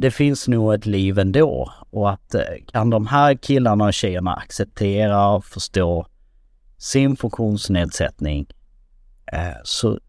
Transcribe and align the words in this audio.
det 0.00 0.10
finns 0.10 0.48
nog 0.48 0.74
ett 0.74 0.86
liv 0.86 1.18
ändå 1.18 1.72
och 1.90 2.10
att 2.10 2.34
eh, 2.34 2.42
kan 2.72 2.90
de 2.90 3.06
här 3.06 3.34
killarna 3.34 3.84
och 3.84 3.94
tjejerna 3.94 4.34
acceptera 4.34 5.28
och 5.28 5.44
förstå 5.44 6.06
sin 6.78 7.16
funktionsnedsättning 7.16 8.46
eh, 9.32 9.56
så 9.64 10.00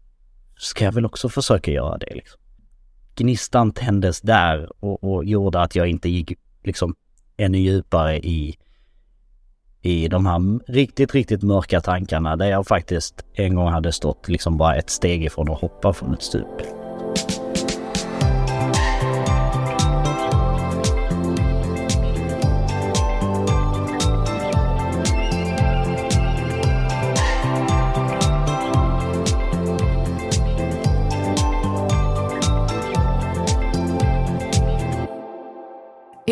ska 0.58 0.84
jag 0.84 0.92
väl 0.92 1.06
också 1.06 1.28
försöka 1.28 1.70
göra 1.70 1.98
det. 1.98 2.14
Liksom. 2.14 2.40
Gnistan 3.16 3.72
tändes 3.72 4.20
där 4.20 4.84
och, 4.84 5.04
och 5.04 5.24
gjorde 5.24 5.60
att 5.60 5.76
jag 5.76 5.88
inte 5.88 6.08
gick 6.08 6.38
liksom 6.64 6.94
ännu 7.36 7.58
djupare 7.58 8.18
i, 8.18 8.56
i 9.80 10.08
de 10.08 10.26
här 10.26 10.72
riktigt, 10.72 11.14
riktigt 11.14 11.42
mörka 11.42 11.80
tankarna 11.80 12.36
där 12.36 12.46
jag 12.46 12.66
faktiskt 12.66 13.24
en 13.34 13.54
gång 13.54 13.68
hade 13.68 13.92
stått 13.92 14.28
liksom 14.28 14.56
bara 14.56 14.76
ett 14.76 14.90
steg 14.90 15.24
ifrån 15.24 15.50
att 15.50 15.60
hoppa 15.60 15.92
från 15.92 16.14
ett 16.14 16.22
stup. 16.22 16.62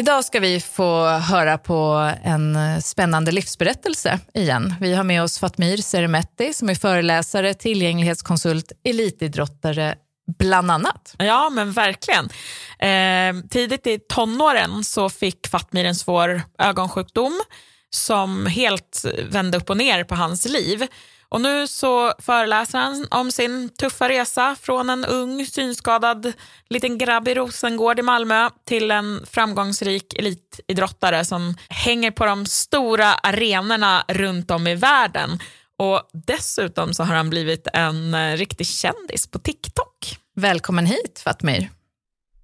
Idag 0.01 0.25
ska 0.25 0.41
vi 0.41 0.61
få 0.61 1.07
höra 1.07 1.59
på 1.59 2.13
en 2.23 2.57
eh, 2.57 2.79
spännande 2.79 3.33
livsberättelse 3.33 4.19
igen. 4.35 4.75
Vi 4.81 4.95
har 4.95 5.05
med 5.05 5.23
oss 5.23 5.39
Fatmir 5.39 5.77
Seremetti 5.77 6.53
som 6.53 6.71
är 6.71 6.75
föreläsare, 6.75 7.55
tillgänglighetskonsult, 7.55 8.73
elitidrottare 8.85 9.95
bland 10.39 10.71
annat. 10.71 11.15
Ja, 11.19 11.51
men 11.51 11.73
verkligen. 11.73 12.25
Eh, 12.79 13.49
tidigt 13.51 13.87
i 13.87 13.99
tonåren 13.99 14.85
så 14.85 15.11
fick 15.11 15.49
Fatmir 15.49 15.85
en 15.85 15.95
svår 15.95 16.43
ögonsjukdom 16.59 17.41
som 17.91 18.47
helt 18.47 19.05
vände 19.31 19.59
upp 19.59 19.71
och 19.71 19.77
ner 19.77 20.05
på 20.05 20.15
hans 20.15 20.49
liv. 20.49 20.87
Och 21.31 21.41
nu 21.41 21.67
så 21.67 22.13
föreläser 22.19 22.79
han 22.79 23.07
om 23.11 23.31
sin 23.31 23.69
tuffa 23.69 24.09
resa 24.09 24.57
från 24.61 24.91
en 24.91 25.05
ung 25.05 25.47
synskadad 25.47 26.33
liten 26.69 26.99
grabb 26.99 27.29
i 27.29 27.35
Rosengård 27.35 27.99
i 27.99 28.03
Malmö 28.03 28.51
till 28.65 28.91
en 28.91 29.27
framgångsrik 29.27 30.19
elitidrottare 30.19 31.25
som 31.25 31.55
hänger 31.69 32.11
på 32.11 32.27
de 32.27 32.47
stora 32.47 33.15
arenorna 33.15 34.05
runt 34.09 34.51
om 34.51 34.67
i 34.67 34.75
världen. 34.75 35.39
Och 35.77 36.03
dessutom 36.13 36.95
så 36.95 37.03
har 37.03 37.15
han 37.15 37.31
blivit 37.31 37.69
en 37.73 38.15
eh, 38.15 38.37
riktig 38.37 38.67
kändis 38.67 39.31
på 39.31 39.39
TikTok. 39.39 40.19
Välkommen 40.35 40.87
hit 40.87 41.23
Fatmir. 41.25 41.71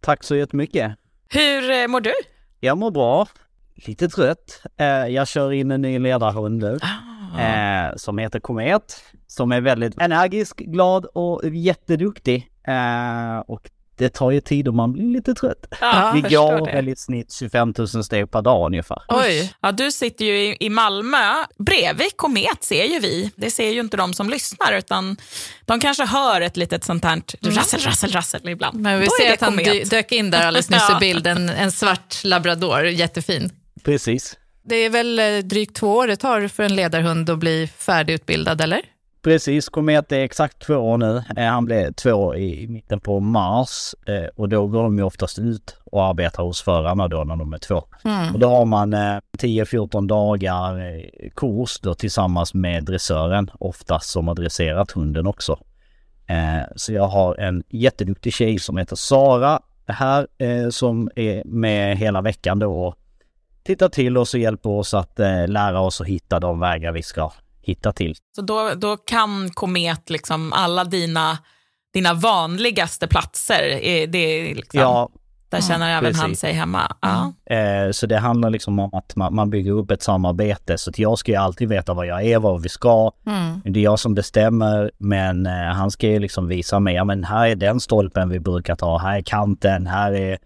Tack 0.00 0.24
så 0.24 0.36
jättemycket. 0.36 0.92
Hur 1.28 1.70
eh, 1.70 1.86
mår 1.86 2.00
du? 2.00 2.14
Jag 2.60 2.78
mår 2.78 2.90
bra. 2.90 3.26
Lite 3.74 4.08
trött. 4.08 4.62
Eh, 4.76 4.86
jag 4.86 5.28
kör 5.28 5.52
in 5.52 5.70
en 5.70 5.82
ny 5.82 5.98
ledarhund 5.98 6.62
nu. 6.62 6.78
Ah 6.82 7.05
eh, 7.38 7.96
som 7.96 8.18
heter 8.18 8.40
Komet. 8.40 9.02
Som 9.26 9.52
är 9.52 9.60
väldigt 9.60 10.00
energisk, 10.00 10.56
glad 10.56 11.04
och 11.04 11.40
jätteduktig. 11.44 12.50
Eh, 12.68 13.38
och 13.46 13.70
det 13.98 14.08
tar 14.08 14.30
ju 14.30 14.40
tid 14.40 14.68
och 14.68 14.74
man 14.74 14.92
blir 14.92 15.04
lite 15.04 15.34
trött. 15.34 15.66
Ja, 15.80 16.12
Vi 16.14 16.20
går 16.20 16.66
väl 16.66 16.88
i 16.88 16.96
snitt 16.96 17.32
25 17.32 17.74
000 17.78 18.04
steg 18.04 18.30
per 18.30 18.42
dag 18.42 18.66
ungefär. 18.66 19.02
Oj, 19.08 19.54
ja, 19.60 19.72
du 19.72 19.92
sitter 19.92 20.24
ju 20.24 20.38
i, 20.38 20.56
i 20.60 20.70
Malmö. 20.70 21.44
Bredvid 21.58 22.16
Komet 22.16 22.64
ser 22.64 22.84
ju 22.84 23.00
vi. 23.00 23.30
Det 23.36 23.50
ser 23.50 23.70
ju 23.70 23.80
inte 23.80 23.96
de 23.96 24.14
som 24.14 24.30
lyssnar 24.30 24.72
utan 24.72 25.16
de 25.64 25.80
kanske 25.80 26.04
hör 26.04 26.40
ett 26.40 26.56
litet 26.56 26.84
sånt 26.84 27.04
här 27.04 27.12
mm. 27.42 27.56
rassel, 27.56 27.80
rassel, 27.80 28.10
rassel 28.10 28.48
ibland. 28.48 28.80
Men 28.80 29.00
vi 29.00 29.06
Då 29.06 29.12
ser 29.20 29.32
att 29.32 29.40
han 29.40 29.56
dök 29.90 30.12
in 30.12 30.30
där 30.30 30.46
alldeles 30.46 30.70
nyss 30.70 30.90
i 30.90 30.94
bilden. 31.00 31.48
En 31.48 31.72
svart 31.72 32.24
labrador, 32.24 32.86
jättefin. 32.86 33.50
Precis. 33.84 34.36
Det 34.68 34.76
är 34.76 34.90
väl 34.90 35.18
eh, 35.18 35.44
drygt 35.44 35.76
två 35.76 35.96
år 35.96 36.06
det 36.06 36.16
tar 36.16 36.48
för 36.48 36.62
en 36.62 36.76
ledarhund 36.76 37.30
att 37.30 37.38
bli 37.38 37.66
färdigutbildad, 37.66 38.60
eller? 38.60 38.80
Precis, 39.22 39.68
Komet 39.68 40.12
är 40.12 40.20
exakt 40.20 40.58
två 40.66 40.74
år 40.74 40.98
nu. 40.98 41.22
Eh, 41.36 41.44
han 41.44 41.64
blev 41.64 41.92
två 41.92 42.12
år 42.12 42.36
i 42.36 42.66
mitten 42.68 43.00
på 43.00 43.20
mars 43.20 43.94
eh, 44.06 44.28
och 44.36 44.48
då 44.48 44.66
går 44.66 44.82
de 44.82 44.98
ju 44.98 45.04
oftast 45.04 45.38
ut 45.38 45.76
och 45.84 46.04
arbetar 46.04 46.42
hos 46.42 46.62
förarna 46.62 47.08
då 47.08 47.24
när 47.24 47.36
de 47.36 47.52
är 47.52 47.58
två. 47.58 47.84
Mm. 48.04 48.34
Och 48.34 48.40
då 48.40 48.48
har 48.48 48.64
man 48.64 48.94
10-14 48.94 50.08
dagar 50.08 51.02
kurs 51.36 51.80
då 51.80 51.94
tillsammans 51.94 52.54
med 52.54 52.84
dressören, 52.84 53.50
oftast 53.58 54.10
som 54.10 54.28
har 54.28 54.34
dresserat 54.34 54.90
hunden 54.90 55.26
också. 55.26 55.58
Så 56.76 56.92
jag 56.92 57.06
har 57.08 57.34
en 57.34 57.62
jätteduktig 57.68 58.32
tjej 58.32 58.58
som 58.58 58.76
heter 58.76 58.96
Sara 58.96 59.60
här 59.86 60.26
som 60.70 61.10
är 61.16 61.42
med 61.44 61.98
hela 61.98 62.20
veckan 62.20 62.58
då 62.58 62.94
tittar 63.66 63.88
till 63.88 64.18
oss 64.18 64.34
och 64.34 64.40
hjälper 64.40 64.70
oss 64.70 64.94
att 64.94 65.20
eh, 65.20 65.48
lära 65.48 65.80
oss 65.80 66.00
att 66.00 66.06
hitta 66.06 66.40
de 66.40 66.60
vägar 66.60 66.92
vi 66.92 67.02
ska 67.02 67.32
hitta 67.62 67.92
till. 67.92 68.16
Så 68.36 68.42
då, 68.42 68.72
då 68.76 68.96
kan 68.96 69.50
Komet 69.50 70.10
liksom 70.10 70.52
alla 70.52 70.84
dina, 70.84 71.38
dina 71.92 72.14
vanligaste 72.14 73.06
platser, 73.06 73.60
det 74.06 74.54
liksom, 74.54 74.80
ja, 74.80 75.10
där 75.48 75.60
känner 75.60 75.90
även 75.90 76.04
precis. 76.04 76.22
han 76.22 76.36
sig 76.36 76.52
hemma? 76.52 76.96
Ja. 77.00 77.32
Eh, 77.54 77.90
så 77.90 78.06
det 78.06 78.18
handlar 78.18 78.50
liksom 78.50 78.78
om 78.78 78.94
att 78.94 79.16
man, 79.16 79.34
man, 79.34 79.50
bygger 79.50 79.72
upp 79.72 79.90
ett 79.90 80.02
samarbete. 80.02 80.78
Så 80.78 80.90
att 80.90 80.98
jag 80.98 81.18
ska 81.18 81.32
ju 81.32 81.36
alltid 81.36 81.68
veta 81.68 81.94
vad 81.94 82.06
jag 82.06 82.24
är, 82.24 82.38
vad 82.38 82.62
vi 82.62 82.68
ska. 82.68 83.10
Mm. 83.26 83.60
Det 83.64 83.80
är 83.80 83.84
jag 83.84 83.98
som 83.98 84.14
bestämmer, 84.14 84.90
men 84.98 85.46
eh, 85.46 85.52
han 85.52 85.90
ska 85.90 86.06
ju 86.06 86.18
liksom 86.18 86.48
visa 86.48 86.80
mig, 86.80 86.94
ja 86.94 87.04
men 87.04 87.24
här 87.24 87.46
är 87.46 87.54
den 87.54 87.80
stolpen 87.80 88.28
vi 88.28 88.40
brukar 88.40 88.76
ta, 88.76 88.98
här 88.98 89.18
är 89.18 89.22
kanten, 89.22 89.86
här 89.86 90.12
är 90.12 90.38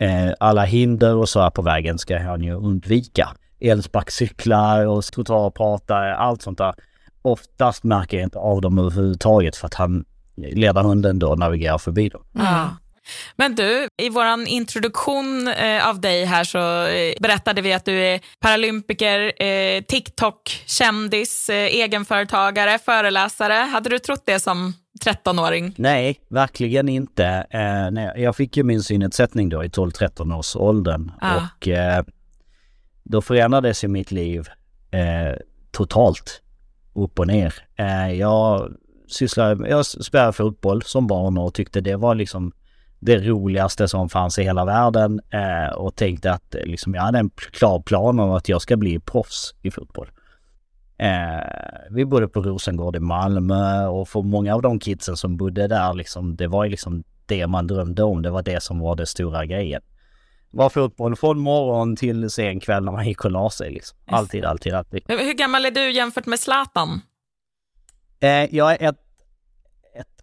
Eh, 0.00 0.32
alla 0.40 0.64
hinder 0.64 1.16
och 1.16 1.28
så 1.28 1.40
här 1.40 1.50
på 1.50 1.62
vägen 1.62 1.98
ska 1.98 2.18
han 2.18 2.42
ju 2.42 2.54
undvika. 2.54 3.28
Elsparkcyklar 3.60 4.86
och 4.86 5.04
trottoarpratare, 5.04 6.16
allt 6.16 6.42
sånt 6.42 6.58
där. 6.58 6.74
Oftast 7.22 7.84
märker 7.84 8.16
jag 8.16 8.26
inte 8.26 8.38
av 8.38 8.60
dem 8.60 8.78
överhuvudtaget 8.78 9.56
för 9.56 9.66
att 9.66 9.74
han, 9.74 10.04
ledarhunden 10.36 11.18
då 11.18 11.34
navigerar 11.34 11.78
förbi 11.78 12.08
dem. 12.08 12.22
Mm. 12.34 12.68
Men 13.36 13.54
du, 13.54 13.88
i 14.02 14.08
vår 14.08 14.48
introduktion 14.48 15.48
eh, 15.48 15.88
av 15.88 16.00
dig 16.00 16.24
här 16.24 16.44
så 16.44 16.86
eh, 16.86 17.14
berättade 17.20 17.62
vi 17.62 17.72
att 17.72 17.84
du 17.84 17.98
är 17.98 18.20
paralympiker, 18.40 19.42
eh, 19.42 19.82
TikTok-kändis, 19.82 21.50
egenföretagare, 21.50 22.78
föreläsare. 22.78 23.54
Hade 23.54 23.88
du 23.88 23.98
trott 23.98 24.22
det 24.26 24.40
som 24.40 24.72
13-åring? 25.04 25.74
Nej, 25.76 26.20
verkligen 26.28 26.88
inte. 26.88 27.46
Nej, 27.92 28.12
jag 28.16 28.36
fick 28.36 28.56
ju 28.56 28.62
min 28.62 28.82
synnedsättning 28.82 29.48
då 29.48 29.64
i 29.64 29.68
12-13 29.68 30.38
års 30.38 30.56
åldern 30.56 31.12
ah. 31.20 31.36
och 31.36 31.68
då 33.04 33.22
förändrades 33.22 33.84
ju 33.84 33.88
mitt 33.88 34.10
liv 34.10 34.48
totalt 35.72 36.42
upp 36.94 37.18
och 37.18 37.26
ner. 37.26 37.54
Jag 38.12 38.72
sysslade, 39.08 39.68
jag 39.68 39.86
spelade 39.86 40.32
fotboll 40.32 40.82
som 40.82 41.06
barn 41.06 41.38
och 41.38 41.54
tyckte 41.54 41.80
det 41.80 41.96
var 41.96 42.14
liksom 42.14 42.52
det 43.04 43.18
roligaste 43.18 43.88
som 43.88 44.08
fanns 44.08 44.38
i 44.38 44.42
hela 44.42 44.64
världen 44.64 45.20
eh, 45.30 45.74
och 45.74 45.96
tänkte 45.96 46.32
att 46.32 46.54
liksom, 46.64 46.94
jag 46.94 47.02
hade 47.02 47.18
en 47.18 47.30
klar 47.30 47.80
plan 47.80 48.20
om 48.20 48.30
att 48.30 48.48
jag 48.48 48.62
ska 48.62 48.76
bli 48.76 49.00
proffs 49.00 49.54
i 49.62 49.70
fotboll. 49.70 50.10
Eh, 50.98 51.44
vi 51.90 52.04
bodde 52.04 52.28
på 52.28 52.42
Rosengård 52.42 52.96
i 52.96 53.00
Malmö 53.00 53.86
och 53.86 54.08
för 54.08 54.22
många 54.22 54.54
av 54.54 54.62
de 54.62 54.78
kidsen 54.78 55.16
som 55.16 55.36
bodde 55.36 55.68
där 55.68 55.94
liksom, 55.94 56.36
det 56.36 56.46
var 56.46 56.64
ju 56.64 56.70
liksom 56.70 57.04
det 57.26 57.46
man 57.46 57.66
drömde 57.66 58.02
om. 58.02 58.22
Det 58.22 58.30
var 58.30 58.42
det 58.42 58.62
som 58.62 58.78
var 58.78 58.96
det 58.96 59.06
stora 59.06 59.46
grejen. 59.46 59.82
Det 60.50 60.58
var 60.58 60.70
fotboll 60.70 61.16
från 61.16 61.38
morgon 61.38 61.96
till 61.96 62.30
sen 62.30 62.60
kväll 62.60 62.84
när 62.84 62.92
man 62.92 63.08
gick 63.08 63.24
och 63.24 63.30
la 63.30 63.50
sig 63.50 63.70
liksom. 63.70 63.98
Alltid, 64.06 64.44
alltid, 64.44 64.74
alltid. 64.74 65.02
Hur 65.08 65.34
gammal 65.34 65.66
är 65.66 65.70
du 65.70 65.92
jämfört 65.92 66.26
med 66.26 66.40
Zlatan? 66.40 67.00
Eh, 68.20 68.54
jag 68.54 68.72
är 68.72 68.88
ett, 68.88 68.96
ett 68.96 69.03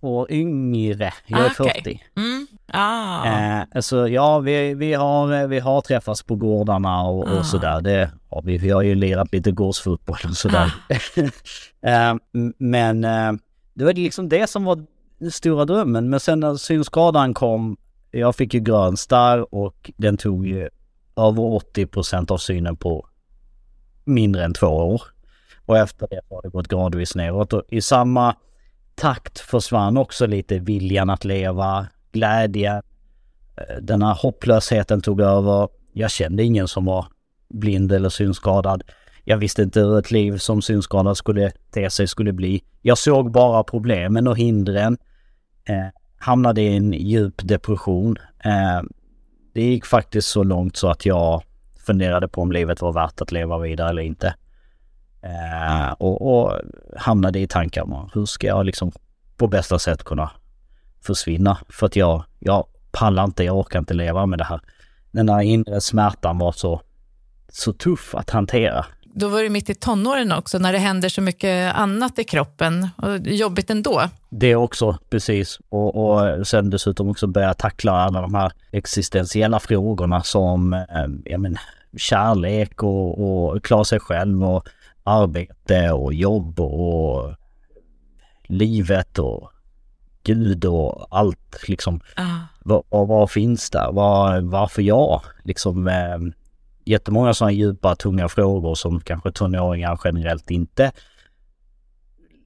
år 0.01 0.31
yngre. 0.31 1.13
Jag 1.28 1.39
är 1.39 1.45
ah, 1.45 1.63
okay. 1.63 1.81
40. 1.84 2.03
Mm. 2.17 2.47
Ah. 2.67 3.25
Eh, 3.25 3.63
alltså 3.75 4.07
ja, 4.07 4.39
vi, 4.39 4.73
vi, 4.73 4.94
har, 4.94 5.47
vi 5.47 5.59
har 5.59 5.81
träffats 5.81 6.23
på 6.23 6.35
gårdarna 6.35 7.02
och, 7.02 7.28
ah. 7.28 7.40
och 7.40 7.46
sådär. 7.46 7.81
Det 7.81 8.11
har 8.29 8.41
vi. 8.41 8.58
Vi 8.58 8.70
har 8.70 8.81
ju 8.81 8.96
lirat 8.96 9.31
lite 9.34 9.52
gårdsfotboll 9.52 10.17
och 10.29 10.37
sådär. 10.37 10.73
Ah. 10.90 11.90
eh, 11.90 12.16
men 12.58 13.03
eh, 13.03 13.31
det 13.73 13.85
var 13.85 13.93
liksom 13.93 14.29
det 14.29 14.49
som 14.49 14.64
var 14.64 14.85
den 15.20 15.31
stora 15.31 15.66
drömmen. 15.66 16.09
Men 16.09 16.20
sen 16.20 16.40
när 16.40 16.55
synskadan 16.55 17.34
kom, 17.34 17.78
jag 18.11 18.35
fick 18.35 18.53
ju 18.53 18.59
grön 18.59 18.97
starr 18.97 19.55
och 19.55 19.91
den 19.97 20.17
tog 20.17 20.47
ju 20.47 20.70
över 21.16 21.43
80 21.43 21.85
procent 21.85 22.31
av 22.31 22.37
synen 22.37 22.75
på 22.78 23.08
mindre 24.03 24.43
än 24.46 24.53
två 24.53 24.67
år. 24.67 25.02
Och 25.66 25.78
efter 25.78 26.08
det 26.08 26.22
har 26.29 26.41
det 26.41 26.49
gått 26.49 26.67
gradvis 26.67 27.16
neråt 27.16 27.53
och 27.53 27.64
i 27.70 27.81
samma 27.81 28.35
takt 29.01 29.39
försvann 29.39 29.97
också 29.97 30.25
lite 30.25 30.59
viljan 30.59 31.09
att 31.09 31.25
leva, 31.25 31.87
glädje. 32.11 32.81
Eh, 33.57 33.75
den 33.81 34.01
här 34.01 34.13
hopplösheten 34.13 35.01
tog 35.01 35.21
över. 35.21 35.69
Jag 35.93 36.11
kände 36.11 36.43
ingen 36.43 36.67
som 36.67 36.85
var 36.85 37.05
blind 37.49 37.91
eller 37.91 38.09
synskadad. 38.09 38.83
Jag 39.23 39.37
visste 39.37 39.61
inte 39.61 39.79
hur 39.79 39.99
ett 39.99 40.11
liv 40.11 40.37
som 40.37 40.61
synskadad 40.61 41.17
skulle 41.17 41.51
te 41.71 41.89
sig 41.89 42.07
skulle 42.07 42.33
bli. 42.33 42.63
Jag 42.81 42.97
såg 42.97 43.31
bara 43.31 43.63
problemen 43.63 44.27
och 44.27 44.37
hindren. 44.37 44.97
Eh, 45.65 45.87
hamnade 46.17 46.61
i 46.61 46.77
en 46.77 46.93
djup 46.93 47.35
depression. 47.43 48.17
Eh, 48.43 48.81
det 49.53 49.61
gick 49.61 49.85
faktiskt 49.85 50.27
så 50.27 50.43
långt 50.43 50.77
så 50.77 50.89
att 50.89 51.05
jag 51.05 51.43
funderade 51.85 52.27
på 52.27 52.41
om 52.41 52.51
livet 52.51 52.81
var 52.81 52.93
värt 52.93 53.21
att 53.21 53.31
leva 53.31 53.57
vidare 53.57 53.89
eller 53.89 54.01
inte. 54.01 54.35
Eh, 55.23 55.91
och, 55.91 56.44
och 56.44 56.59
hamnade 56.97 57.40
i 57.40 57.47
tankar 57.47 57.82
om 57.82 58.09
hur 58.14 58.26
ska 58.26 58.47
jag 58.47 58.66
liksom 58.66 58.91
på 59.38 59.47
bästa 59.47 59.79
sätt 59.79 60.03
kunna 60.03 60.32
försvinna? 61.02 61.58
För 61.70 61.85
att 61.85 61.96
jag, 61.96 62.23
jag 62.40 62.66
pallar 62.91 63.23
inte, 63.23 63.44
jag 63.44 63.58
orkar 63.58 63.79
inte 63.79 63.94
leva 63.94 64.26
med 64.26 64.40
det 64.40 64.46
här. 64.46 64.62
Den 65.12 65.26
där 65.26 65.41
inre 65.41 65.82
smärtan 65.82 66.38
var 66.38 66.52
så, 66.52 66.82
så 67.50 67.73
tuff 67.73 68.16
att 68.16 68.29
hantera. 68.29 68.85
Då 69.14 69.28
var 69.28 69.44
du 69.44 69.50
mitt 69.50 69.70
i 69.70 69.76
tonåren 69.76 70.32
också, 70.32 70.58
när 70.58 70.73
det 70.73 70.79
händer 70.79 71.09
så 71.09 71.22
mycket 71.22 71.76
annat 71.76 72.20
i 72.20 72.23
kroppen. 72.23 72.90
Och 72.96 73.18
jobbigt 73.20 73.70
ändå. 73.70 74.02
Det 74.29 74.56
också, 74.56 74.97
precis. 75.09 75.59
Och, 75.70 75.96
och 75.96 76.47
sen 76.47 76.70
dessutom 76.70 77.09
också 77.09 77.28
börja 77.28 77.53
tackla 77.53 77.91
alla 77.91 78.22
de 78.22 78.35
här 78.35 78.52
existentiella 78.72 79.59
frågorna 79.59 80.23
som 80.23 80.73
eh, 80.73 81.08
ja, 81.26 81.38
men, 81.38 81.58
kärlek 81.97 82.84
och, 82.84 83.52
och 83.53 83.64
klara 83.64 83.84
sig 83.84 84.00
själv 84.00 84.44
och 84.44 84.68
arbete 85.03 85.91
och 85.91 86.13
jobb 86.13 86.59
och 86.59 87.35
livet 88.43 89.19
och 89.19 89.51
Gud 90.23 90.65
och 90.65 91.07
allt 91.17 91.67
liksom. 91.67 92.01
Ah. 92.15 92.37
Vad, 92.59 92.83
vad 92.89 93.31
finns 93.31 93.69
där? 93.69 93.91
Var, 93.91 94.41
varför 94.41 94.81
jag? 94.81 95.21
Liksom 95.43 95.87
eh, 95.87 96.17
jättemånga 96.85 97.33
sådana 97.33 97.51
djupa, 97.51 97.95
tunga 97.95 98.29
frågor 98.29 98.75
som 98.75 99.01
kanske 99.01 99.31
tonåringar 99.31 99.99
generellt 100.03 100.51
inte 100.51 100.91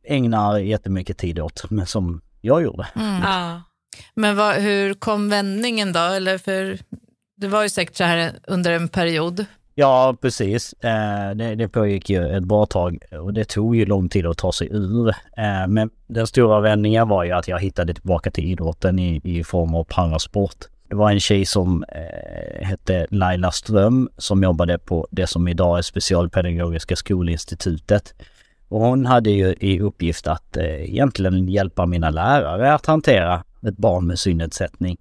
ägnar 0.04 0.58
jättemycket 0.58 1.18
tid 1.18 1.40
åt, 1.40 1.70
men 1.70 1.86
som 1.86 2.22
jag 2.42 2.64
gjorde. 2.64 2.88
Mm. 2.96 3.22
Ah. 3.26 3.62
Men 4.14 4.36
vad, 4.36 4.56
hur 4.56 4.94
kom 4.94 5.30
vändningen 5.30 5.94
då? 5.94 6.00
Eller 6.00 6.38
för 6.38 6.80
det 7.38 7.48
var 7.48 7.64
ju 7.64 7.70
säkert 7.70 7.96
så 7.96 8.04
här 8.04 8.40
under 8.48 8.72
en 8.72 8.88
period. 8.88 9.46
Ja, 9.78 10.18
precis. 10.22 10.74
Eh, 10.74 11.36
det, 11.36 11.56
det 11.56 11.68
pågick 11.68 12.10
ju 12.10 12.28
ett 12.38 12.44
bra 12.44 12.66
tag 12.66 12.98
och 13.12 13.34
det 13.34 13.46
tog 13.46 13.76
ju 13.76 13.86
lång 13.86 14.10
tid 14.10 14.26
att 14.26 14.38
ta 14.38 14.52
sig 14.52 14.70
ur. 14.72 15.10
Eh, 15.10 15.68
men 15.68 15.90
den 16.08 16.28
stora 16.28 16.60
vändningen 16.60 17.08
var 17.08 17.24
ju 17.24 17.32
att 17.32 17.48
jag 17.48 17.60
hittade 17.60 17.94
tillbaka 17.94 18.32
till 18.32 18.44
idrotten 18.44 19.00
i, 19.00 19.22
i 19.24 19.44
form 19.44 19.76
av 19.76 19.84
parasport. 19.84 20.56
Det 20.90 20.96
var 20.96 21.12
en 21.12 21.20
tjej 21.20 21.46
som 21.46 21.84
eh, 21.84 22.66
hette 22.66 23.08
Laila 23.10 23.52
Ström 23.52 24.10
som 24.18 24.44
jobbade 24.44 24.78
på 24.78 25.08
det 25.12 25.28
som 25.28 25.48
idag 25.48 25.78
är 25.78 25.82
Specialpedagogiska 25.82 26.96
skolinstitutet. 26.96 28.14
Och 28.68 28.80
hon 28.80 29.06
hade 29.06 29.30
ju 29.30 29.56
i 29.60 29.80
uppgift 29.80 30.28
att 30.28 30.58
egentligen 30.58 31.48
hjälpa 31.48 31.86
mina 31.86 32.10
lärare 32.10 32.74
att 32.74 32.86
hantera 32.86 33.44
ett 33.68 33.78
barn 33.78 34.08
med 34.08 34.20
synnedsättning. 34.20 34.98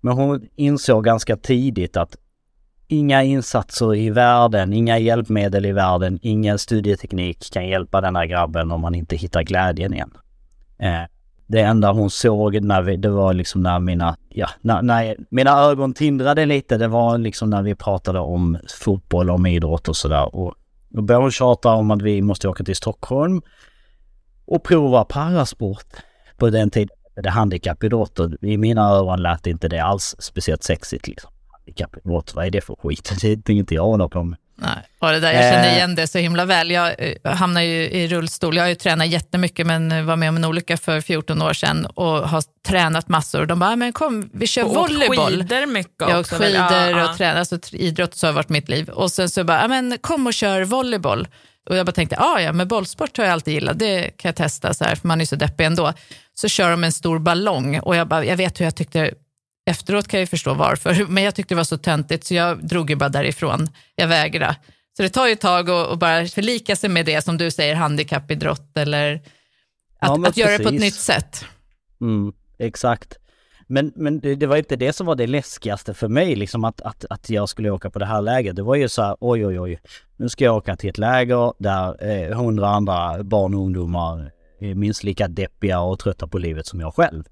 Men 0.00 0.14
hon 0.14 0.48
insåg 0.56 1.04
ganska 1.04 1.36
tidigt 1.36 1.96
att 1.96 2.16
inga 2.88 3.22
insatser 3.22 3.94
i 3.94 4.10
världen, 4.10 4.72
inga 4.72 4.98
hjälpmedel 4.98 5.66
i 5.66 5.72
världen, 5.72 6.18
ingen 6.22 6.58
studieteknik 6.58 7.52
kan 7.52 7.68
hjälpa 7.68 8.00
den 8.00 8.16
här 8.16 8.26
grabben 8.26 8.70
om 8.70 8.80
man 8.80 8.94
inte 8.94 9.16
hittar 9.16 9.42
glädjen 9.42 9.94
igen. 9.94 10.10
Eh, 10.78 11.02
det 11.46 11.60
enda 11.60 11.92
hon 11.92 12.10
såg 12.10 12.62
när 12.62 12.82
vi, 12.82 12.96
det 12.96 13.08
var 13.08 13.32
liksom 13.32 13.62
när 13.62 13.78
mina, 13.78 14.16
ja, 14.28 14.48
när, 14.60 14.82
när 14.82 15.16
mina 15.30 15.58
ögon 15.58 15.94
tindrade 15.94 16.46
lite, 16.46 16.76
det 16.76 16.88
var 16.88 17.18
liksom 17.18 17.50
när 17.50 17.62
vi 17.62 17.74
pratade 17.74 18.18
om 18.18 18.58
fotboll, 18.80 19.30
om 19.30 19.46
idrott 19.46 19.88
och 19.88 19.96
sådär. 19.96 20.34
Och 20.34 20.54
då 20.88 21.02
började 21.02 21.24
hon 21.24 21.30
tjata 21.30 21.72
om 21.72 21.90
att 21.90 22.02
vi 22.02 22.22
måste 22.22 22.48
åka 22.48 22.64
till 22.64 22.76
Stockholm 22.76 23.42
och 24.46 24.62
prova 24.62 25.04
parasport. 25.04 25.86
På 26.36 26.50
den 26.50 26.70
tiden 26.70 26.88
det 27.22 27.30
handikappidrott 27.30 28.18
och 28.18 28.30
i 28.42 28.56
mina 28.56 28.82
öron 28.82 29.22
lät 29.22 29.46
inte 29.46 29.68
det 29.68 29.78
alls 29.78 30.16
speciellt 30.18 30.62
sexigt 30.62 31.08
liksom 31.08 31.30
handikappidrott. 31.68 32.34
Vad 32.34 32.46
är 32.46 32.50
det 32.50 32.60
för 32.60 32.76
skit? 32.76 33.12
Det 33.20 33.48
är 33.48 33.50
inte 33.50 33.74
jag 33.74 33.84
håller 33.84 34.08
på 34.08 34.22
med. 34.22 34.38
Nej, 34.60 34.76
och 34.98 35.08
det 35.08 35.20
där, 35.20 35.32
jag 35.32 35.52
känner 35.52 35.68
eh. 35.68 35.74
igen 35.74 35.94
det 35.94 36.06
så 36.06 36.18
himla 36.18 36.44
väl. 36.44 36.70
Jag 36.70 36.94
eh, 36.98 37.32
hamnar 37.34 37.60
ju 37.60 37.90
i 37.90 38.08
rullstol. 38.08 38.56
Jag 38.56 38.64
har 38.64 38.68
ju 38.68 38.74
tränat 38.74 39.08
jättemycket 39.08 39.66
men 39.66 40.06
var 40.06 40.16
med 40.16 40.28
om 40.28 40.36
en 40.36 40.44
olycka 40.44 40.76
för 40.76 41.00
14 41.00 41.42
år 41.42 41.52
sedan 41.52 41.86
och 41.86 42.28
har 42.28 42.42
tränat 42.66 43.08
massor. 43.08 43.46
De 43.46 43.58
bara, 43.58 43.76
men 43.76 43.92
kom 43.92 44.30
vi 44.32 44.46
kör 44.46 44.64
och 44.64 44.74
volleyboll. 44.74 45.32
skidor 45.32 45.66
mycket 45.66 46.08
Jag 46.08 46.20
också. 46.20 46.34
skidor 46.34 46.54
ja, 46.56 47.10
och 47.10 47.16
tränar, 47.16 47.38
alltså 47.38 47.58
idrott 47.72 48.22
har 48.22 48.32
varit 48.32 48.48
mitt 48.48 48.68
liv. 48.68 48.88
Och 48.88 49.12
sen 49.12 49.28
så 49.28 49.44
bara, 49.44 49.68
men 49.68 49.98
kom 50.00 50.26
och 50.26 50.34
kör 50.34 50.64
volleyboll. 50.64 51.28
Och 51.70 51.76
jag 51.76 51.86
bara 51.86 51.92
tänkte, 51.92 52.16
ah, 52.18 52.40
ja 52.40 52.52
men 52.52 52.68
bollsport 52.68 53.16
har 53.16 53.24
jag 53.24 53.32
alltid 53.32 53.54
gillat, 53.54 53.78
det 53.78 54.16
kan 54.16 54.28
jag 54.28 54.36
testa 54.36 54.74
så 54.74 54.84
här, 54.84 54.94
för 54.94 55.08
man 55.08 55.20
är 55.20 55.24
så 55.24 55.36
deppig 55.36 55.64
ändå. 55.64 55.92
Så 56.34 56.48
kör 56.48 56.70
de 56.70 56.84
en 56.84 56.92
stor 56.92 57.18
ballong 57.18 57.78
och 57.78 57.96
jag, 57.96 58.08
bara, 58.08 58.24
jag 58.24 58.36
vet 58.36 58.60
hur 58.60 58.64
jag 58.64 58.76
tyckte 58.76 59.14
Efteråt 59.68 60.08
kan 60.08 60.20
jag 60.20 60.28
förstå 60.28 60.54
varför, 60.54 61.06
men 61.08 61.22
jag 61.22 61.34
tyckte 61.34 61.54
det 61.54 61.56
var 61.56 61.64
så 61.64 61.78
töntigt 61.78 62.24
så 62.24 62.34
jag 62.34 62.68
drog 62.68 62.90
ju 62.90 62.96
bara 62.96 63.08
därifrån. 63.08 63.68
Jag 63.94 64.08
vägrade. 64.08 64.56
Så 64.96 65.02
det 65.02 65.08
tar 65.08 65.26
ju 65.26 65.32
ett 65.32 65.40
tag 65.40 65.70
att 65.70 65.98
bara 65.98 66.26
förlika 66.26 66.76
sig 66.76 66.90
med 66.90 67.06
det 67.06 67.22
som 67.22 67.38
du 67.38 67.50
säger, 67.50 67.74
handikappidrott 67.74 68.76
eller 68.76 69.14
att, 70.00 70.18
ja, 70.18 70.28
att 70.28 70.36
göra 70.36 70.58
det 70.58 70.64
på 70.64 70.68
ett 70.68 70.80
nytt 70.80 70.94
sätt. 70.94 71.44
Mm, 72.00 72.32
exakt. 72.58 73.18
Men, 73.66 73.92
men 73.96 74.20
det, 74.20 74.34
det, 74.34 74.46
var 74.46 74.56
inte 74.56 74.76
det 74.76 74.92
som 74.92 75.06
var 75.06 75.14
det 75.14 75.26
läskigaste 75.26 75.94
för 75.94 76.08
mig, 76.08 76.36
liksom 76.36 76.64
att, 76.64 76.80
att, 76.80 77.04
att 77.10 77.30
jag 77.30 77.48
skulle 77.48 77.70
åka 77.70 77.90
på 77.90 77.98
det 77.98 78.06
här 78.06 78.22
läget. 78.22 78.56
Det 78.56 78.62
var 78.62 78.74
ju 78.74 78.88
så 78.88 79.02
här, 79.02 79.16
oj 79.20 79.46
oj 79.46 79.60
oj, 79.60 79.80
nu 80.16 80.28
ska 80.28 80.44
jag 80.44 80.56
åka 80.56 80.76
till 80.76 80.90
ett 80.90 80.98
läger 80.98 81.52
där 81.58 82.34
hundra 82.34 82.66
eh, 82.66 82.72
andra 82.72 83.24
barn 83.24 83.54
och 83.54 83.60
ungdomar 83.60 84.30
är 84.60 84.74
minst 84.74 85.04
lika 85.04 85.28
deppiga 85.28 85.80
och 85.80 85.98
trötta 85.98 86.26
på 86.26 86.38
livet 86.38 86.66
som 86.66 86.80
jag 86.80 86.94
själv 86.94 87.24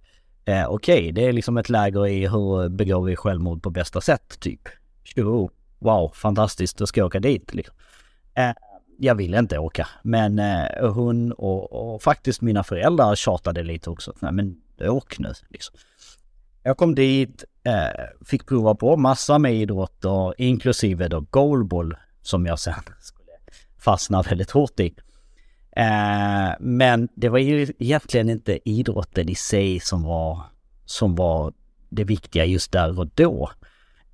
eh, 0.47 0.67
okej, 0.69 0.99
okay, 0.99 1.13
det 1.13 1.25
är 1.25 1.33
liksom 1.33 1.57
ett 1.57 1.69
läger 1.69 2.07
i 2.07 2.27
hur 2.27 2.69
begår 2.69 3.05
vi 3.05 3.17
självmord 3.17 3.63
på 3.63 3.71
bästa 3.71 4.01
sätt, 4.01 4.41
typ. 4.41 4.69
Tjo, 5.05 5.51
wow, 5.79 6.13
fantastiskt, 6.15 6.79
då 6.79 6.87
ska 6.87 7.01
jag 7.01 7.07
åka 7.07 7.21
dit 7.21 7.55
liksom. 7.55 7.75
Eh, 8.35 8.53
jag 8.99 9.15
ville 9.15 9.39
inte 9.39 9.59
åka, 9.59 9.89
men 10.03 10.39
eh, 10.39 10.93
hon 10.93 11.33
och, 11.33 11.73
och, 11.73 12.03
faktiskt 12.03 12.41
mina 12.41 12.65
föräldrar 12.65 13.15
tjatade 13.15 13.63
lite 13.63 13.91
också. 13.91 14.13
Nej 14.21 14.33
men 14.33 14.57
åk 14.81 15.19
nu 15.19 15.33
liksom. 15.49 15.77
Jag 16.63 16.77
kom 16.77 16.95
dit, 16.95 17.45
eh, 17.65 18.05
fick 18.25 18.47
prova 18.47 18.75
på 18.75 18.97
massa 18.97 19.39
med 19.39 19.55
idrotter, 19.55 20.41
inklusive 20.41 21.09
då 21.09 21.21
goalball 21.21 21.97
som 22.23 22.47
jag 22.47 22.59
sen 22.59 22.75
skulle 23.01 23.31
fastna 23.79 24.23
väldigt 24.23 24.51
hårt 24.51 24.81
i. 24.81 24.95
Eh, 25.77 26.55
men 26.61 27.09
det 27.15 27.29
var 27.29 27.39
ju 27.39 27.73
egentligen 27.79 28.31
inte 28.31 28.69
idrotten 28.69 29.29
i 29.29 29.35
sig 29.35 29.81
som 29.81 30.03
var, 30.03 30.41
som 30.85 31.15
var 31.15 31.53
det 31.89 32.05
viktiga 32.05 32.45
just 32.45 32.73
där 32.73 33.01
och 33.01 33.07
då. 33.15 33.51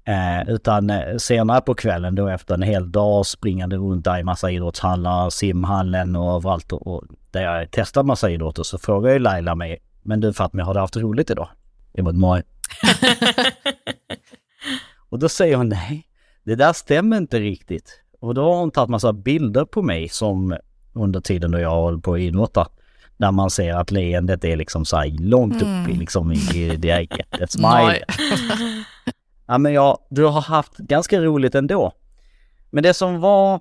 Eh, 0.05 0.49
utan 0.49 0.91
eh, 0.91 1.17
senare 1.17 1.61
på 1.61 1.75
kvällen 1.75 2.15
då 2.15 2.29
efter 2.29 2.55
en 2.55 2.63
hel 2.63 2.93
dag 2.93 3.27
springande 3.27 3.77
runt 3.77 4.05
där 4.05 4.19
i 4.19 4.25
massa 4.25 4.51
idrottshallar, 4.51 5.31
simhallen 5.31 6.17
och 6.17 6.33
överallt 6.37 6.73
och, 6.73 6.87
och 6.87 7.05
där 7.31 7.43
jag 7.43 7.71
testat 7.71 8.07
massa 8.07 8.31
idrotter 8.31 8.63
så 8.63 8.79
frågade 8.79 9.15
ju 9.15 9.19
Laila 9.19 9.55
mig, 9.55 9.79
men 10.03 10.21
du 10.21 10.33
Fatmi 10.33 10.63
har 10.63 10.75
du 10.75 10.81
haft 10.81 10.97
roligt 10.97 11.31
idag? 11.31 11.49
Jag 11.93 12.05
bara, 12.05 12.35
nej. 12.35 12.43
och 15.11 15.19
då 15.19 15.29
säger 15.29 15.57
hon 15.57 15.69
nej, 15.69 16.09
det 16.45 16.55
där 16.55 16.73
stämmer 16.73 17.17
inte 17.17 17.41
riktigt. 17.41 18.01
Och 18.21 18.35
då 18.35 18.45
har 18.45 18.59
hon 18.59 18.71
tagit 18.71 18.91
massa 18.91 19.13
bilder 19.13 19.65
på 19.65 19.83
mig 19.83 20.09
som 20.09 20.57
under 20.93 21.21
tiden 21.21 21.51
då 21.51 21.59
jag 21.59 21.71
håller 21.71 21.99
på 21.99 22.15
att 22.15 22.21
idrotta. 22.21 22.69
Där 23.17 23.33
man 23.33 23.51
ser 23.51 23.75
att 23.75 23.91
leendet 23.91 24.45
är 24.45 24.57
liksom 24.57 24.85
så 24.85 24.97
här 24.97 25.19
långt 25.21 25.63
mm. 25.63 25.83
upp 25.83 25.91
i 25.91 25.93
liksom 25.93 26.33
i 26.33 26.77
det 26.79 26.93
här 26.93 27.07
jättesmile. 27.19 28.05
ja 29.47 29.59
men 29.59 29.73
ja, 29.73 30.07
du 30.11 30.25
har 30.25 30.41
haft 30.41 30.77
ganska 30.77 31.21
roligt 31.21 31.55
ändå. 31.55 31.93
Men 32.71 32.83
det 32.83 32.95
som 32.95 33.21
var 33.21 33.61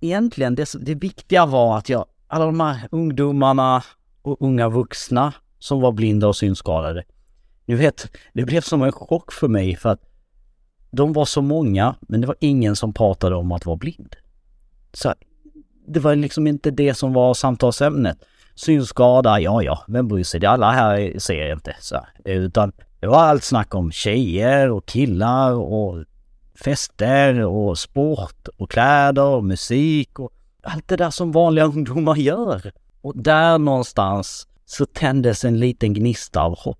egentligen, 0.00 0.54
det, 0.54 0.74
det 0.80 0.94
viktiga 0.94 1.46
var 1.46 1.78
att 1.78 1.88
jag, 1.88 2.04
alla 2.26 2.44
de 2.44 2.60
här 2.60 2.88
ungdomarna 2.90 3.82
och 4.22 4.36
unga 4.40 4.68
vuxna 4.68 5.32
som 5.58 5.80
var 5.80 5.92
blinda 5.92 6.28
och 6.28 6.36
synskadade. 6.36 7.04
Ni 7.64 7.74
vet, 7.74 8.16
det 8.32 8.44
blev 8.44 8.60
som 8.60 8.82
en 8.82 8.92
chock 8.92 9.32
för 9.32 9.48
mig 9.48 9.76
för 9.76 9.88
att 9.88 10.02
de 10.90 11.12
var 11.12 11.24
så 11.24 11.42
många, 11.42 11.94
men 12.00 12.20
det 12.20 12.26
var 12.26 12.36
ingen 12.40 12.76
som 12.76 12.92
pratade 12.92 13.36
om 13.36 13.52
att 13.52 13.66
vara 13.66 13.76
blind. 13.76 14.16
Så 14.92 15.14
det 15.88 16.00
var 16.00 16.16
liksom 16.16 16.46
inte 16.46 16.70
det 16.70 16.94
som 16.94 17.12
var 17.12 17.34
samtalsämnet. 17.34 18.18
Synskada, 18.54 19.40
ja 19.40 19.62
ja, 19.62 19.84
vem 19.88 20.08
bryr 20.08 20.24
sig? 20.24 20.40
Det 20.40 20.46
alla 20.46 20.70
här 20.70 21.18
ser 21.18 21.52
inte 21.52 21.76
så. 21.80 22.06
Utan 22.24 22.72
det 23.00 23.06
var 23.06 23.18
allt 23.18 23.44
snack 23.44 23.74
om 23.74 23.92
tjejer 23.92 24.70
och 24.70 24.86
killar 24.86 25.52
och 25.52 26.04
fester 26.64 27.44
och 27.44 27.78
sport 27.78 28.48
och 28.56 28.70
kläder 28.70 29.24
och 29.24 29.44
musik 29.44 30.18
och 30.18 30.30
allt 30.62 30.88
det 30.88 30.96
där 30.96 31.10
som 31.10 31.32
vanliga 31.32 31.64
ungdomar 31.74 32.16
gör. 32.16 32.72
Och 33.00 33.22
där 33.22 33.58
någonstans 33.58 34.46
så 34.66 34.86
tändes 34.86 35.44
en 35.44 35.58
liten 35.58 35.94
gnista 35.94 36.40
av 36.42 36.58
hopp. 36.58 36.78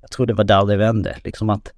Jag 0.00 0.10
tror 0.10 0.26
det 0.26 0.34
var 0.34 0.44
där 0.44 0.66
det 0.66 0.76
vände, 0.76 1.16
liksom 1.24 1.50
att 1.50 1.72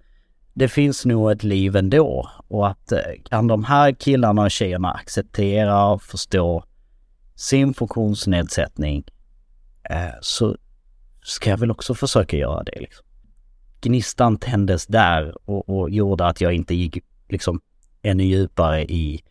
det 0.55 0.69
finns 0.69 1.05
nog 1.05 1.33
ett 1.33 1.43
liv 1.43 1.77
ändå 1.77 2.31
och 2.49 2.69
att 2.69 2.93
eh, 2.93 3.01
kan 3.25 3.47
de 3.47 3.65
här 3.65 3.93
killarna 3.93 4.43
och 4.43 4.51
tjejerna 4.51 4.91
acceptera 4.91 5.87
och 5.87 6.03
förstå 6.03 6.65
sin 7.35 7.75
funktionsnedsättning 7.75 9.05
eh, 9.91 10.15
så 10.21 10.57
ska 11.23 11.51
jag 11.51 11.59
väl 11.59 11.71
också 11.71 11.95
försöka 11.95 12.37
göra 12.37 12.63
det. 12.63 12.81
Liksom. 12.81 13.07
gnistan 13.81 14.37
tändes 14.37 14.87
där 14.87 15.51
och, 15.51 15.69
och 15.69 15.91
gjorde 15.91 16.27
att 16.27 16.41
jag 16.41 16.53
inte 16.53 16.75
gick 16.75 17.05
liksom 17.29 17.61
ännu 18.03 18.25
djupare 18.25 18.85
i, 18.85 19.23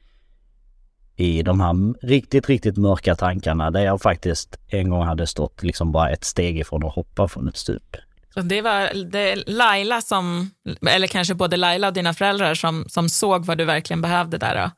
i 1.15 1.43
de 1.43 1.59
här 1.59 2.05
riktigt, 2.07 2.49
riktigt 2.49 2.77
mörka 2.77 3.15
tankarna 3.15 3.71
där 3.71 3.85
jag 3.85 4.01
faktiskt 4.01 4.59
en 4.67 4.89
gång 4.89 5.03
hade 5.03 5.27
stått 5.27 5.63
liksom 5.63 5.91
bara 5.91 6.09
ett 6.09 6.23
steg 6.23 6.59
ifrån 6.59 6.85
att 6.85 6.93
hoppa 6.95 7.27
från 7.27 7.47
ett 7.47 7.57
stup. 7.57 7.95
Det 8.35 8.61
var 8.61 9.03
det 9.11 9.35
Laila 9.47 10.01
som, 10.01 10.51
eller 10.89 11.07
kanske 11.07 11.33
både 11.33 11.57
Laila 11.57 11.87
och 11.87 11.93
dina 11.93 12.13
föräldrar 12.13 12.53
som, 12.53 12.85
som 12.87 13.09
såg 13.09 13.45
vad 13.45 13.57
du 13.57 13.65
verkligen 13.65 14.01
behövde 14.01 14.37
där 14.37 14.55
då? 14.55 14.71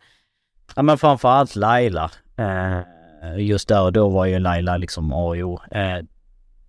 Ja 0.75 0.81
men 0.81 0.97
framförallt 0.97 1.55
Laila. 1.55 2.11
Eh, 2.37 2.79
just 3.37 3.67
där 3.67 3.81
och 3.81 3.93
då 3.93 4.09
var 4.09 4.25
ju 4.25 4.39
Laila 4.39 4.77
liksom 4.77 5.13
A 5.13 5.15
och 5.15 5.35
O. 5.35 5.59
Eh, 5.71 6.05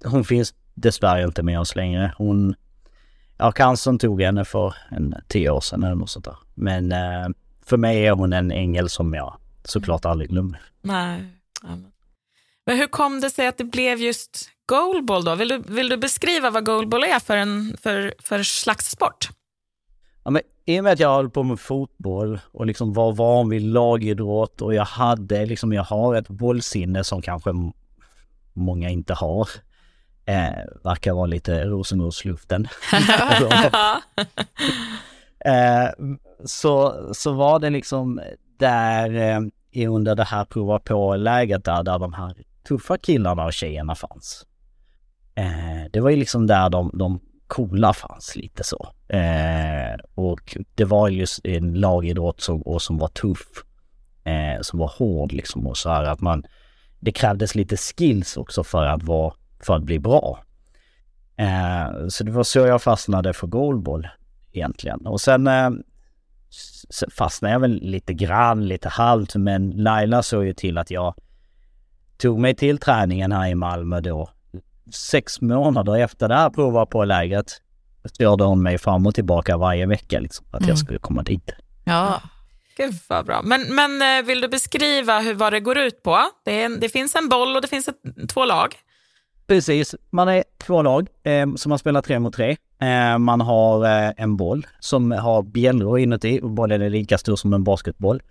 hon 0.04 0.24
finns 0.24 0.54
dessvärre 0.74 1.24
inte 1.24 1.42
med 1.42 1.60
oss 1.60 1.76
längre. 1.76 2.12
Hon, 2.18 2.54
ja 3.38 3.52
cancern 3.52 3.98
tog 3.98 4.22
henne 4.22 4.44
för 4.44 4.74
en 4.90 5.14
tio 5.28 5.50
år 5.50 5.60
sedan 5.60 5.82
eller 5.82 5.94
något 5.94 6.10
sånt 6.10 6.24
där. 6.24 6.36
Men 6.54 6.92
eh, 6.92 7.28
för 7.66 7.76
mig 7.76 8.06
är 8.06 8.12
hon 8.12 8.32
en 8.32 8.50
ängel 8.50 8.88
som 8.88 9.14
jag 9.14 9.36
såklart 9.64 10.04
aldrig 10.04 10.30
glömmer. 10.30 10.60
Nej. 10.82 11.24
Men 12.66 12.78
hur 12.78 12.87
kom 12.87 13.20
det 13.20 13.30
sig 13.30 13.46
att 13.46 13.58
det 13.58 13.64
blev 13.64 13.99
just 13.99 14.49
goalball 14.66 15.25
då? 15.25 15.35
Vill 15.35 15.49
du, 15.49 15.58
vill 15.58 15.88
du 15.88 15.96
beskriva 15.96 16.50
vad 16.50 16.66
goalball 16.66 17.04
är 17.04 17.18
för, 17.18 17.37
en, 17.37 17.76
för, 17.82 18.14
för 18.18 18.42
slags 18.42 18.90
sport? 18.90 19.28
Ja, 20.25 20.30
men 20.30 20.42
I 20.64 20.80
och 20.80 20.85
med 20.85 20.92
att 20.92 21.00
jag 21.00 21.14
höll 21.14 21.30
på 21.30 21.42
med 21.42 21.61
fotboll 21.61 22.40
och 22.52 22.66
liksom 22.66 22.92
var 22.92 23.12
van 23.12 23.49
vid 23.49 23.62
lagidrott 23.62 24.62
och 24.62 24.75
jag 24.75 24.85
hade 24.85 25.46
liksom, 25.46 25.73
jag 25.73 25.82
har 25.82 26.14
ett 26.14 26.28
bollsinne 26.28 27.04
som 27.04 27.23
kanske 27.23 27.50
många 28.52 28.90
inte 28.90 29.14
har. 29.14 29.49
Eh, 30.25 30.64
verkar 30.85 31.12
vara 31.12 31.26
lite 31.26 31.64
Rosengårdsluften. 31.64 32.68
eh, 35.44 35.88
så, 36.44 37.04
så 37.14 37.32
var 37.32 37.58
det 37.58 37.70
liksom 37.70 38.20
där 38.58 39.14
eh, 39.14 39.40
under 39.92 40.14
det 40.14 40.25
här 40.25 40.44
prova 40.44 40.78
på-läget 40.78 41.64
där, 41.64 41.82
där 41.82 41.99
de 41.99 42.12
här 42.12 42.35
tuffa 42.68 42.99
killarna 42.99 43.44
och 43.44 43.52
tjejerna 43.52 43.94
fanns. 43.94 44.46
Eh, 45.35 45.90
det 45.92 46.00
var 46.00 46.11
ju 46.11 46.16
liksom 46.16 46.46
där 46.46 46.70
de, 46.70 46.90
de 46.94 47.20
coola 47.46 47.92
fanns 47.92 48.37
lite 48.37 48.64
så. 48.64 48.88
Eh, 49.08 50.00
och 50.14 50.56
det 50.75 50.85
var 50.85 51.08
just 51.08 51.44
en 51.44 51.75
lagidrott 51.75 52.40
som, 52.40 52.62
och 52.62 52.82
som 52.82 52.99
var 52.99 53.08
tuff. 53.08 53.64
Eh, 54.25 54.61
som 54.61 54.78
var 54.78 54.92
hård 54.99 55.32
liksom 55.32 55.66
och 55.66 55.76
så 55.76 55.90
här 55.90 56.04
att 56.04 56.20
man... 56.20 56.44
Det 57.00 57.12
krävdes 57.12 57.54
lite 57.54 57.76
skills 57.76 58.37
också 58.37 58.64
för 58.64 58.87
att 58.87 59.02
vara, 59.02 59.35
för 59.61 59.76
att 59.76 59.82
bli 59.82 59.99
bra. 59.99 60.44
Eh, 61.37 62.08
så 62.08 62.25
det 62.25 62.30
var 62.30 62.42
så 62.42 62.58
jag 62.58 62.82
fastnade 62.82 63.32
för 63.32 63.46
goalball 63.46 64.08
egentligen. 64.52 65.06
Och 65.06 65.20
sen 65.20 65.46
eh, 65.46 65.70
fastnade 67.11 67.52
jag 67.52 67.61
väl 67.61 67.80
lite 67.82 68.14
grann, 68.14 68.68
lite 68.68 68.88
halvt, 68.88 69.35
men 69.35 69.70
Laila 69.70 70.23
såg 70.23 70.44
ju 70.44 70.54
till 70.54 70.78
att 70.78 70.90
jag 70.90 71.14
tog 72.18 72.38
mig 72.38 72.54
till 72.54 72.78
träningen 72.78 73.32
här 73.32 73.49
i 73.49 73.54
Malmö 73.54 74.00
då 74.00 74.30
sex 74.92 75.40
månader 75.40 75.96
efter 75.96 76.28
det 76.28 76.35
här 76.35 76.50
prova 76.50 76.87
på 76.87 77.04
lägret 77.04 77.61
störde 78.04 78.44
hon 78.44 78.62
mig 78.62 78.78
fram 78.78 79.06
och 79.06 79.14
tillbaka 79.14 79.56
varje 79.56 79.87
vecka 79.87 80.20
liksom, 80.20 80.46
att 80.50 80.61
mm. 80.61 80.68
jag 80.68 80.78
skulle 80.78 80.99
komma 80.99 81.23
dit. 81.23 81.50
Ja, 81.85 82.20
Gud 82.76 82.94
vad 83.08 83.26
bra. 83.26 83.42
Men, 83.44 83.75
men 83.75 84.02
eh, 84.02 84.26
vill 84.26 84.40
du 84.40 84.49
beskriva 84.49 85.20
hur, 85.20 85.35
vad 85.35 85.52
det 85.52 85.61
går 85.61 85.78
ut 85.78 86.02
på? 86.02 86.18
Det, 86.44 86.62
är, 86.62 86.80
det 86.80 86.88
finns 86.88 87.14
en 87.14 87.28
boll 87.28 87.56
och 87.56 87.62
det 87.62 87.68
finns 87.68 87.88
ett, 87.88 87.96
två 88.28 88.44
lag. 88.44 88.75
Precis, 89.46 89.94
man 90.11 90.28
är 90.28 90.44
två 90.58 90.82
lag 90.82 91.08
eh, 91.23 91.54
som 91.54 91.70
man 91.70 91.78
spelar 91.78 92.02
tre 92.02 92.18
mot 92.18 92.35
tre. 92.35 92.56
Eh, 92.80 93.18
man 93.18 93.40
har 93.40 93.85
eh, 93.85 94.12
en 94.16 94.37
boll 94.37 94.66
som 94.80 95.12
har 95.12 95.42
bjällror 95.42 95.99
inuti 95.99 96.40
och 96.42 96.50
bollen 96.50 96.82
är 96.82 96.90
lika 96.90 97.18
stor 97.18 97.37
som 97.37 97.52
en 97.52 97.64
basketboll 97.64 98.23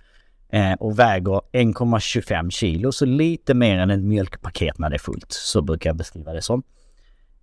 Eh, 0.56 0.74
och 0.74 1.00
väger 1.00 1.42
1,25 1.52 2.50
kilo, 2.50 2.92
så 2.92 3.06
lite 3.06 3.54
mer 3.54 3.78
än 3.78 3.90
ett 3.90 4.04
mjölkpaket 4.04 4.78
när 4.78 4.90
det 4.90 4.96
är 4.96 5.00
fullt. 5.00 5.32
Så 5.32 5.62
brukar 5.62 5.90
jag 5.90 5.98
beskriva 5.98 6.34
det 6.34 6.42
som. 6.42 6.64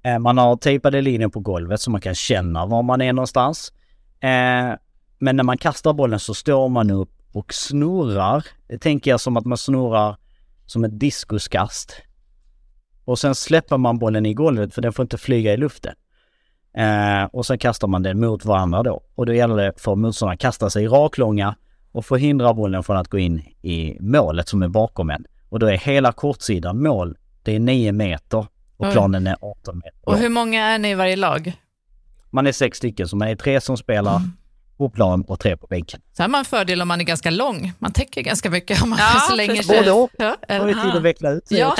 Eh, 0.02 0.18
man 0.18 0.38
har 0.38 0.56
tejpade 0.56 1.00
linjer 1.00 1.28
på 1.28 1.40
golvet 1.40 1.80
så 1.80 1.90
man 1.90 2.00
kan 2.00 2.14
känna 2.14 2.66
var 2.66 2.82
man 2.82 3.00
är 3.00 3.12
någonstans. 3.12 3.72
Eh, 4.20 4.72
men 5.18 5.36
när 5.36 5.42
man 5.42 5.58
kastar 5.58 5.92
bollen 5.92 6.20
så 6.20 6.34
står 6.34 6.68
man 6.68 6.90
upp 6.90 7.10
och 7.32 7.54
snurrar. 7.54 8.46
Det 8.68 8.78
tänker 8.78 9.10
jag 9.10 9.20
som 9.20 9.36
att 9.36 9.46
man 9.46 9.58
snurrar 9.58 10.16
som 10.66 10.84
ett 10.84 11.00
diskuskast. 11.00 12.02
Och 13.04 13.18
sen 13.18 13.34
släpper 13.34 13.78
man 13.78 13.98
bollen 13.98 14.26
i 14.26 14.34
golvet 14.34 14.74
för 14.74 14.82
den 14.82 14.92
får 14.92 15.02
inte 15.02 15.18
flyga 15.18 15.52
i 15.52 15.56
luften. 15.56 15.94
Och 17.30 17.46
sen 17.46 17.58
kastar 17.58 17.88
man 17.88 18.02
den 18.02 18.20
mot 18.20 18.44
varandra 18.44 18.82
då. 18.82 19.02
Och 19.14 19.26
då 19.26 19.34
gäller 19.34 19.56
det 19.56 19.72
för 19.76 19.94
motståndarna 19.94 20.34
att 20.34 20.40
kasta 20.40 20.70
sig 20.70 20.86
raklånga 20.86 21.54
och 21.92 22.06
förhindra 22.06 22.54
bollen 22.54 22.82
från 22.82 22.96
att 22.96 23.08
gå 23.08 23.18
in 23.18 23.42
i 23.62 23.96
målet 24.00 24.48
som 24.48 24.62
är 24.62 24.68
bakom 24.68 25.10
en. 25.10 25.24
Och 25.48 25.58
då 25.58 25.66
är 25.66 25.76
hela 25.76 26.12
kortsidan 26.12 26.82
mål, 26.82 27.16
det 27.42 27.54
är 27.54 27.60
9 27.60 27.92
meter 27.92 28.46
och 28.76 28.86
Oj. 28.86 28.92
planen 28.92 29.26
är 29.26 29.36
18 29.40 29.76
meter. 29.76 29.98
Och 30.00 30.18
hur 30.18 30.28
många 30.28 30.64
är 30.64 30.78
ni 30.78 30.90
i 30.90 30.94
varje 30.94 31.16
lag? 31.16 31.52
Man 32.30 32.46
är 32.46 32.52
sex 32.52 32.78
stycken, 32.78 33.08
så 33.08 33.16
man 33.16 33.28
är 33.28 33.36
tre 33.36 33.60
som 33.60 33.76
spelar 33.76 34.16
mm. 34.16 34.32
på 34.76 34.90
plan 34.90 35.24
och 35.28 35.40
tre 35.40 35.56
på 35.56 35.66
bänken. 35.66 36.00
Så 36.12 36.22
har 36.22 36.28
man 36.28 36.38
en 36.38 36.44
fördel 36.44 36.82
om 36.82 36.88
man 36.88 37.00
är 37.00 37.04
ganska 37.04 37.30
lång. 37.30 37.72
Man 37.78 37.92
täcker 37.92 38.22
ganska 38.22 38.50
mycket 38.50 38.82
om 38.82 38.90
man 38.90 38.98
ja, 38.98 39.20
slänger 39.34 39.62
sig. 39.62 39.78
Både 39.78 39.92
och. 39.92 40.10
Ja, 40.18 40.36
har 40.48 40.66
vi 40.66 40.74
tid 40.74 40.96
att 40.96 41.02
veckla 41.02 41.30
ut 41.30 41.44
Ja, 41.50 41.74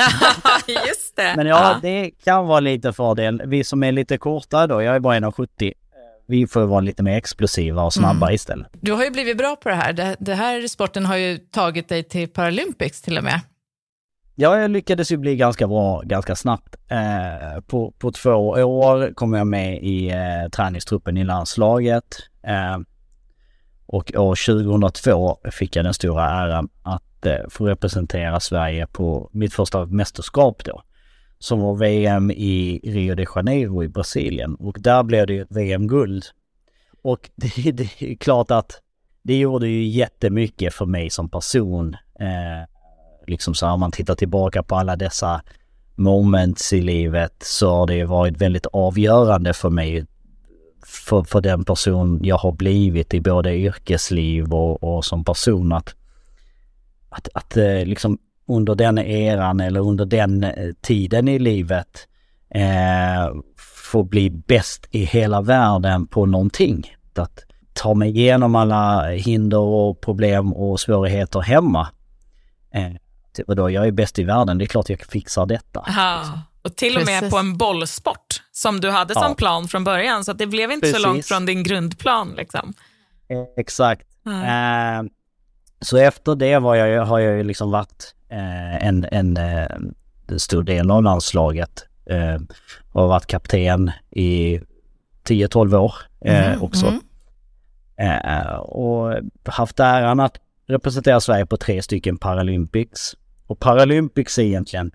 just 0.67 1.17
det. 1.17 1.33
Men 1.37 1.47
ja, 1.47 1.79
det 1.83 2.11
kan 2.25 2.47
vara 2.47 2.61
lite 2.61 2.93
fördel. 2.93 3.43
Vi 3.47 3.65
som 3.65 3.83
är 3.83 3.93
lite 3.93 4.19
korta 4.19 4.67
då, 4.67 4.83
jag 4.83 4.97
är 4.97 5.01
bara 5.01 5.19
1,70 5.19 5.73
vi 6.33 6.47
får 6.47 6.67
vara 6.67 6.81
lite 6.81 7.03
mer 7.03 7.17
explosiva 7.17 7.83
och 7.83 7.93
snabba 7.93 8.27
mm. 8.27 8.35
istället. 8.35 8.69
Du 8.81 8.93
har 8.93 9.05
ju 9.05 9.11
blivit 9.11 9.39
bra 9.39 9.57
på 9.57 9.69
det 9.69 9.75
här. 9.75 9.93
Det, 9.93 10.17
det, 10.21 10.35
här 10.35 10.67
sporten 10.67 11.07
har 11.07 11.17
ju 11.17 11.39
tagit 11.39 11.89
dig 11.89 12.03
till 12.03 12.29
Paralympics 12.29 13.03
till 13.03 13.19
och 13.19 13.25
med. 13.25 13.41
Ja, 14.35 14.59
jag 14.59 14.71
lyckades 14.71 15.13
ju 15.13 15.17
bli 15.17 15.37
ganska 15.37 15.67
bra 15.69 16.03
ganska 16.05 16.37
snabbt. 16.37 16.77
Eh, 16.89 17.61
på, 17.61 17.95
på 17.99 18.13
två 18.13 18.31
år 18.49 19.15
kom 19.15 19.33
jag 19.33 19.47
med 19.47 19.83
i 19.83 20.11
eh, 20.11 20.51
träningstruppen 20.53 21.17
i 21.17 21.25
landslaget. 21.25 22.05
Eh, 22.43 22.79
och 23.87 24.13
år 24.17 24.47
2002 24.47 25.39
fick 25.53 25.77
jag 25.77 25.85
den 25.85 25.95
stora 25.95 26.31
äran 26.31 26.69
att 26.83 27.27
eh, 27.27 27.49
få 27.49 27.67
representera 27.67 28.41
Sverige 28.41 28.87
på 28.87 29.31
mitt 29.33 29.55
första 29.55 29.87
mästerskap 29.87 30.65
då 30.65 30.83
som 31.43 31.61
var 31.61 31.75
VM 31.75 32.31
i 32.31 32.81
Rio 32.85 33.15
de 33.15 33.27
Janeiro 33.35 33.85
i 33.85 33.89
Brasilien 33.89 34.55
och 34.55 34.77
där 34.81 35.03
blev 35.03 35.27
det 35.27 35.33
ju 35.33 35.43
ett 35.43 35.57
VM-guld. 35.57 36.25
Och 37.03 37.31
det, 37.37 37.73
det, 37.73 38.03
är 38.03 38.15
klart 38.15 38.51
att 38.51 38.81
det 39.23 39.39
gjorde 39.39 39.69
ju 39.69 39.85
jättemycket 39.85 40.75
för 40.75 40.87
mig 40.87 41.11
som 41.11 41.29
person. 41.29 41.97
Eh, 42.21 42.69
liksom 43.27 43.55
så 43.55 43.67
här, 43.67 43.73
om 43.73 43.81
man 43.81 43.93
tittar 43.93 44.15
tillbaka 44.15 44.63
på 44.63 44.77
alla 44.77 44.97
dessa 44.97 45.43
moments 45.95 46.73
i 46.73 46.81
livet 46.81 47.35
så 47.41 47.71
har 47.71 47.87
det 47.87 48.05
varit 48.05 48.37
väldigt 48.37 48.67
avgörande 48.67 49.53
för 49.53 49.71
mig 49.71 50.07
för, 50.87 51.23
för 51.23 51.41
den 51.41 51.65
person 51.65 52.21
jag 52.23 52.39
har 52.39 52.53
blivit 52.53 53.15
i 53.15 53.21
både 53.21 53.55
yrkesliv 53.55 54.55
och, 54.55 54.83
och 54.85 55.05
som 55.05 55.25
person 55.25 55.73
att, 55.73 55.95
att, 57.09 57.29
att 57.35 57.57
eh, 57.57 57.85
liksom 57.85 58.19
under 58.57 58.75
den 58.75 58.99
eran 58.99 59.61
eller 59.61 59.81
under 59.81 60.05
den 60.05 60.45
eh, 60.45 60.73
tiden 60.81 61.29
i 61.29 61.39
livet 61.39 62.09
eh, 62.55 63.35
få 63.93 64.03
bli 64.03 64.31
bäst 64.31 64.87
i 64.91 65.05
hela 65.05 65.41
världen 65.41 66.07
på 66.07 66.27
någonting. 66.27 66.97
Att 67.15 67.45
ta 67.73 67.95
mig 67.95 68.09
igenom 68.09 68.55
alla 68.55 69.09
hinder 69.09 69.59
och 69.59 70.01
problem 70.01 70.53
och 70.53 70.81
svårigheter 70.81 71.41
hemma. 71.41 71.89
Eh, 72.75 73.55
då, 73.55 73.71
jag 73.71 73.87
är 73.87 73.91
bäst 73.91 74.19
i 74.19 74.25
världen, 74.25 74.59
det 74.59 74.65
är 74.65 74.67
klart 74.67 74.89
jag 74.89 75.01
fixar 75.01 75.47
detta. 75.47 75.81
Aha. 75.81 76.41
Och 76.63 76.77
till 76.77 76.97
och 76.97 77.07
med 77.07 77.21
Precis. 77.21 77.31
på 77.31 77.39
en 77.39 77.57
bollsport 77.57 78.43
som 78.53 78.81
du 78.81 78.91
hade 78.91 79.15
som 79.15 79.23
ja. 79.29 79.35
plan 79.35 79.69
från 79.69 79.85
början, 79.85 80.25
så 80.25 80.33
det 80.33 80.47
blev 80.47 80.73
inte 80.73 80.87
Precis. 80.87 81.03
så 81.03 81.09
långt 81.09 81.27
från 81.27 81.47
din 81.47 81.63
grundplan. 81.63 82.35
Liksom. 82.37 82.73
Exakt. 83.57 84.07
Eh, 84.27 85.03
så 85.81 85.97
efter 85.97 86.35
det 86.35 86.59
var 86.59 86.75
jag, 86.75 87.05
har 87.05 87.19
jag 87.19 87.47
liksom 87.47 87.71
varit 87.71 88.15
en, 88.33 89.05
en, 89.05 89.37
en 89.37 89.37
eh, 89.37 90.39
stor 90.39 90.63
del 90.63 90.91
av 90.91 91.03
landslaget. 91.03 91.87
Eh, 92.07 92.41
har 92.93 93.09
varit 93.09 93.27
kapten 93.27 93.91
i 94.11 94.61
10-12 95.25 95.77
år 95.77 95.95
mm, 96.21 96.63
också. 96.63 96.87
Mm. 97.97 98.61
och 98.61 99.15
haft 99.45 99.81
äran 99.81 100.21
att 100.21 100.37
representera 100.67 101.21
Sverige 101.21 101.47
på 101.47 101.57
tre 101.57 101.83
stycken 101.83 102.19
Paralympics. 102.19 103.17
Och 103.47 103.59
Paralympics 103.59 104.39
är 104.39 104.43
egentligen, 104.43 104.93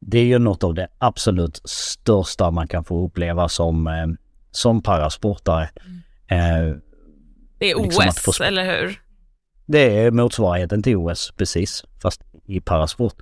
det 0.00 0.18
är 0.18 0.24
ju 0.24 0.38
något 0.38 0.64
av 0.64 0.74
det 0.74 0.88
absolut 0.98 1.60
största 1.64 2.50
man 2.50 2.68
kan 2.68 2.84
få 2.84 3.06
uppleva 3.06 3.48
som, 3.48 4.16
som 4.50 4.82
parasportare. 4.82 5.70
Mm. 6.28 6.80
det 7.58 7.70
är 7.70 7.74
OS, 7.74 7.84
liksom 7.84 8.32
få... 8.32 8.44
eller 8.44 8.64
hur? 8.64 9.00
Det 9.66 9.98
är 9.98 10.10
motsvarigheten 10.10 10.82
till 10.82 10.96
OS, 10.96 11.32
precis. 11.36 11.84
Fast 12.02 12.22
i 12.50 12.60
parasport. 12.60 13.16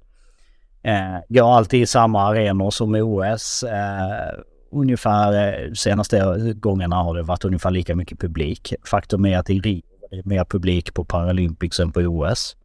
Eh, 0.82 1.18
går 1.28 1.56
alltid 1.56 1.82
i 1.82 1.86
samma 1.86 2.22
arenor 2.22 2.70
som 2.70 2.94
OS. 2.94 3.62
Eh, 3.62 4.40
ungefär 4.70 5.32
eh, 5.32 5.72
senaste 5.72 6.36
gångerna 6.56 6.96
har 6.96 7.14
det 7.14 7.22
varit 7.22 7.44
ungefär 7.44 7.70
lika 7.70 7.96
mycket 7.96 8.20
publik. 8.20 8.74
Faktum 8.84 9.26
är 9.26 9.38
att 9.38 9.50
i 9.50 9.60
Rio 9.60 9.82
var 10.10 10.16
det 10.16 10.26
mer 10.26 10.44
publik 10.44 10.94
på 10.94 11.04
Paralympics 11.04 11.80
än 11.80 11.92
på 11.92 12.00
OS. 12.00 12.56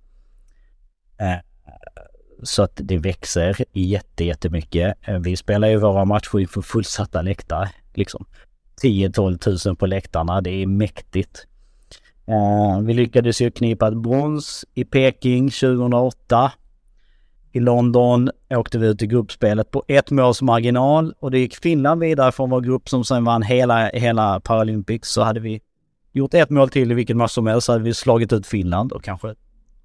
Eh, 1.17 1.39
så 2.43 2.63
att 2.63 2.71
det 2.75 2.97
växer 2.97 3.57
jätte, 3.71 4.23
jättemycket. 4.23 4.97
Eh, 5.01 5.19
vi 5.19 5.35
spelar 5.35 5.67
ju 5.67 5.77
våra 5.77 6.05
matcher 6.05 6.39
inför 6.39 6.61
fullsatta 6.61 7.21
läktare. 7.21 7.69
Liksom 7.93 8.25
10-12 8.81 9.37
tusen 9.37 9.75
på 9.75 9.85
läktarna. 9.85 10.41
Det 10.41 10.49
är 10.49 10.67
mäktigt. 10.67 11.47
Eh, 12.27 12.79
vi 12.81 12.93
lyckades 12.93 13.41
ju 13.41 13.51
knipa 13.51 13.87
ett 13.87 13.97
brons 13.97 14.65
i 14.73 14.85
Peking 14.85 15.49
2008 15.49 16.51
i 17.55 17.59
London 17.59 18.29
åkte 18.49 18.79
vi 18.79 18.87
ut 18.87 19.01
i 19.01 19.07
gruppspelet 19.07 19.71
på 19.71 19.83
ett 19.87 20.11
måls 20.11 20.41
marginal 20.41 21.13
och 21.19 21.31
det 21.31 21.39
gick 21.39 21.55
Finland 21.55 22.01
vidare 22.01 22.31
från 22.31 22.49
vår 22.49 22.61
grupp 22.61 22.89
som 22.89 23.05
sen 23.05 23.23
vann 23.23 23.41
hela, 23.41 23.87
hela 23.87 24.39
Paralympics. 24.39 25.09
Så 25.09 25.21
hade 25.21 25.39
vi 25.39 25.61
gjort 26.11 26.33
ett 26.33 26.49
mål 26.49 26.69
till 26.69 26.91
i 26.91 26.95
vilken 26.95 27.17
match 27.17 27.31
som 27.31 27.47
helst 27.47 27.65
så 27.65 27.71
hade 27.71 27.83
vi 27.83 27.93
slagit 27.93 28.33
ut 28.33 28.47
Finland 28.47 28.91
och 28.91 29.03
kanske 29.03 29.35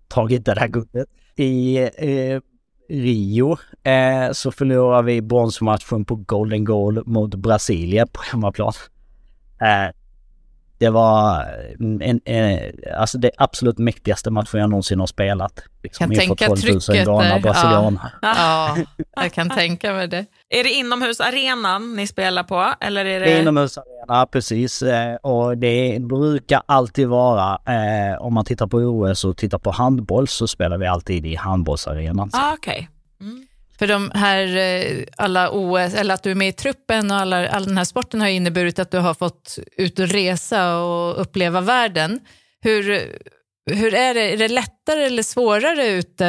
tagit 0.09 0.45
det 0.45 0.55
där 0.55 0.69
guldet. 0.69 1.09
I 1.37 1.79
eh, 1.79 2.41
Rio 2.89 3.57
eh, 3.83 4.33
så 4.33 4.53
förlorade 4.53 5.07
vi 5.07 5.23
bronsmatchen 5.23 6.05
på 6.05 6.15
Golden 6.15 6.65
Goal 6.65 7.03
mot 7.07 7.35
Brasilien 7.35 8.09
på 8.13 8.21
hemmaplan. 8.33 8.73
Eh, 9.61 9.95
det 10.79 10.91
var 10.91 11.45
en, 11.81 12.03
en, 12.03 12.21
en, 12.25 12.73
alltså 12.97 13.19
det 13.19 13.31
absolut 13.37 13.79
mäktigaste 13.79 14.31
matchen 14.31 14.61
jag 14.61 14.71
någonsin 14.71 15.01
har 15.01 15.07
spelat. 15.07 15.63
Liksom, 15.83 16.07
kan 16.07 16.17
tänka 16.17 16.57
trycket 16.57 16.87
där. 16.87 17.43
Barcelona. 17.43 18.13
Ja. 18.23 18.35
ja, 18.77 19.23
jag 19.23 19.33
kan 19.33 19.51
tänka 19.51 19.93
mig 19.93 20.09
det. 20.09 20.27
Är 20.49 20.65
det 20.65 20.71
inomhusarenan 20.71 21.97
ni 21.97 22.07
spelar 22.07 22.43
på? 22.43 22.75
Eller 22.81 23.05
är 23.05 23.21
det... 23.21 23.27
det 23.27 23.33
är 23.33 23.43
inomhusarena, 23.43 24.27
precis. 24.27 24.83
Eh, 24.83 25.15
och 25.15 25.59
det 25.59 25.99
brukar 26.01 26.63
alltid 26.67 27.09
vara, 27.09 27.59
eh, 27.67 28.23
om 28.23 28.35
man 28.35 28.45
tittar 28.45 28.67
på 28.67 28.79
OS 28.79 29.25
och 29.25 29.37
tittar 29.37 29.59
på 29.59 29.71
handboll 29.71 30.29
så 30.29 30.47
spelar 30.47 30.79
vi 30.79 30.87
alltid 30.87 31.27
i 31.27 31.35
handbollsarenan. 31.35 32.31
Ah, 32.33 32.53
okay. 32.53 32.87
Mm. 33.21 33.48
För 33.79 33.87
de 33.87 34.11
här, 34.15 34.57
eh, 34.57 35.05
alla 35.17 35.51
OS, 35.51 35.95
eller 35.95 36.15
att 36.15 36.23
du 36.23 36.31
är 36.31 36.35
med 36.35 36.49
i 36.49 36.53
truppen 36.53 37.11
och 37.11 37.17
alla, 37.17 37.49
all 37.49 37.65
den 37.65 37.79
här 37.79 37.85
sporten 37.85 38.21
har 38.21 38.29
inneburit 38.29 38.79
att 38.79 38.91
du 38.91 38.99
har 38.99 39.15
fått 39.15 39.59
ut 39.77 39.99
och 39.99 40.09
resa 40.09 40.79
och 40.79 41.21
uppleva 41.21 41.61
världen. 41.61 42.21
Hur, 42.61 42.83
hur 43.71 43.95
är 43.95 44.15
det? 44.15 44.33
Är 44.33 44.37
det 44.37 44.49
lättare 44.49 45.05
eller 45.05 45.23
svårare 45.23 45.87
ut, 45.87 46.21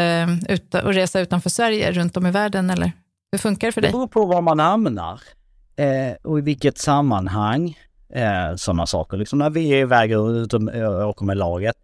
ut, 0.49 0.75
att 0.75 0.95
resa 0.95 1.19
utanför 1.19 1.49
Sverige, 1.49 1.91
runt 1.91 2.17
om 2.17 2.25
i 2.25 2.31
världen? 2.31 2.69
Eller 2.69 2.91
hur 3.31 3.39
funkar 3.39 3.67
det 3.67 3.71
för 3.71 3.81
dig? 3.81 3.91
Det 3.91 3.97
beror 3.97 4.07
på 4.07 4.25
var 4.25 4.41
man 4.41 4.59
hamnar 4.59 5.21
eh, 5.75 6.15
och 6.23 6.39
i 6.39 6.41
vilket 6.41 6.77
sammanhang. 6.77 7.77
Eh, 8.13 8.55
sådana 8.55 8.85
saker. 8.85 9.17
Liksom 9.17 9.39
när 9.39 9.49
vi 9.49 9.69
är 9.69 9.77
iväg 9.77 10.19
och 10.19 10.29
åker 11.07 11.25
med 11.25 11.37
laget 11.37 11.75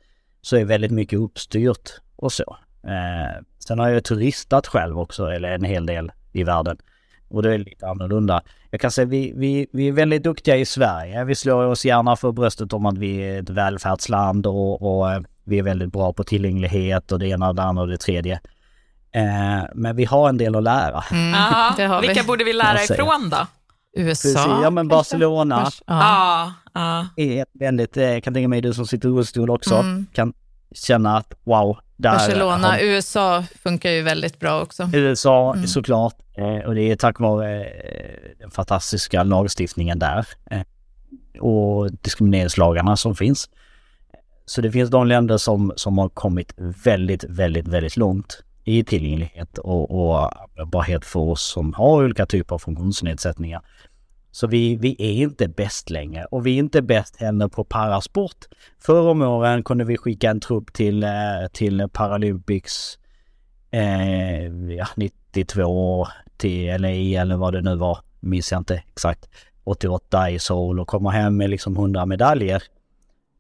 så 0.41 0.57
är 0.57 0.65
väldigt 0.65 0.91
mycket 0.91 1.19
uppstyrt 1.19 1.89
och 2.15 2.33
så. 2.33 2.57
Eh, 2.83 3.41
sen 3.67 3.79
har 3.79 3.89
jag 3.89 4.03
turistat 4.03 4.67
själv 4.67 4.99
också, 4.99 5.25
eller 5.25 5.51
en 5.51 5.63
hel 5.63 5.85
del 5.85 6.11
i 6.31 6.43
världen. 6.43 6.77
Och 7.27 7.43
det 7.43 7.53
är 7.53 7.57
lite 7.57 7.87
annorlunda. 7.87 8.41
Jag 8.69 8.81
kan 8.81 8.91
säga 8.91 9.05
vi, 9.05 9.33
vi, 9.35 9.67
vi 9.73 9.87
är 9.87 9.91
väldigt 9.91 10.23
duktiga 10.23 10.57
i 10.57 10.65
Sverige. 10.65 11.23
Vi 11.23 11.35
slår 11.35 11.65
oss 11.65 11.85
gärna 11.85 12.15
för 12.15 12.31
bröstet 12.31 12.73
om 12.73 12.85
att 12.85 12.97
vi 12.97 13.17
är 13.17 13.41
ett 13.41 13.49
välfärdsland 13.49 14.47
och, 14.47 14.81
och 14.81 15.11
eh, 15.11 15.21
vi 15.43 15.59
är 15.59 15.63
väldigt 15.63 15.91
bra 15.91 16.13
på 16.13 16.23
tillgänglighet 16.23 17.11
och 17.11 17.19
det 17.19 17.27
ena, 17.27 17.53
det 17.53 17.63
andra 17.63 17.83
och 17.83 17.89
det 17.89 17.97
tredje. 17.97 18.39
Eh, 19.11 19.63
men 19.73 19.95
vi 19.95 20.05
har 20.05 20.29
en 20.29 20.37
del 20.37 20.55
att 20.55 20.63
lära. 20.63 21.03
Mm, 21.11 22.01
vilka 22.01 22.23
borde 22.23 22.43
vi 22.43 22.53
lära 22.53 22.83
ifrån 22.83 23.29
då? 23.29 23.47
USA? 23.97 24.29
Precis, 24.29 24.35
ja 24.35 24.69
men 24.69 24.87
Barcelona. 24.87 25.71
Ja. 25.85 26.53
Ja, 26.73 27.07
Är 27.15 27.45
väldigt, 27.53 27.95
jag 27.95 28.23
kan 28.23 28.33
tänka 28.33 28.47
mig 28.47 28.61
du 28.61 28.73
som 28.73 28.87
sitter 28.87 29.09
i 29.09 29.11
rullstol 29.11 29.49
också, 29.49 29.75
mm. 29.75 30.05
kan 30.13 30.33
känna 30.71 31.17
att 31.17 31.33
wow, 31.43 31.77
där 31.97 32.11
Barcelona, 32.11 32.67
har... 32.67 32.79
USA 32.79 33.43
funkar 33.63 33.89
ju 33.89 34.01
väldigt 34.01 34.39
bra 34.39 34.61
också. 34.61 34.89
USA 34.93 35.53
mm. 35.53 35.67
såklart. 35.67 36.15
Eh, 36.37 36.67
och 36.67 36.75
det 36.75 36.81
är 36.81 36.95
tack 36.95 37.19
vare 37.19 37.63
eh, 37.63 38.29
den 38.39 38.51
fantastiska 38.51 39.23
lagstiftningen 39.23 39.99
där. 39.99 40.27
Eh, 40.51 40.61
och 41.41 41.91
diskrimineringslagarna 41.91 42.97
som 42.97 43.15
finns. 43.15 43.49
Så 44.45 44.61
det 44.61 44.71
finns 44.71 44.89
de 44.89 45.07
länder 45.07 45.37
som, 45.37 45.73
som 45.75 45.97
har 45.97 46.09
kommit 46.09 46.53
väldigt, 46.83 47.23
väldigt, 47.23 47.67
väldigt 47.67 47.97
långt 47.97 48.43
i 48.63 48.83
tillgänglighet 48.83 49.57
och, 49.57 49.91
och 49.91 50.41
användbarhet 50.43 51.05
för 51.05 51.19
oss 51.19 51.41
som 51.41 51.73
har 51.73 52.03
olika 52.03 52.25
typer 52.25 52.55
av 52.55 52.59
funktionsnedsättningar. 52.59 53.61
Så 54.35 54.47
vi, 54.47 54.75
vi 54.75 54.95
är 54.99 55.23
inte 55.23 55.47
bäst 55.47 55.89
längre 55.89 56.25
och 56.25 56.45
vi 56.45 56.53
är 56.55 56.59
inte 56.59 56.81
bäst 56.81 57.15
heller 57.15 57.47
på 57.47 57.63
parasport. 57.63 58.45
Förr 58.79 59.09
om 59.09 59.21
åren 59.21 59.63
kunde 59.63 59.83
vi 59.83 59.97
skicka 59.97 60.29
en 60.29 60.39
trupp 60.39 60.73
till, 60.73 61.03
eh, 61.03 61.09
till 61.51 61.87
Paralympics 61.93 62.99
eh, 63.71 64.45
ja, 64.77 64.87
92 64.95 66.07
till 66.37 66.81
LA 66.81 67.21
eller 67.21 67.37
vad 67.37 67.53
det 67.53 67.61
nu 67.61 67.75
var, 67.75 67.99
minns 68.19 68.51
jag 68.51 68.59
inte 68.59 68.75
exakt. 68.75 69.29
88 69.63 70.29
i 70.29 70.39
Seoul 70.39 70.79
och 70.79 70.87
komma 70.87 71.11
hem 71.11 71.37
med 71.37 71.49
liksom 71.49 71.75
100 71.75 72.05
medaljer. 72.05 72.63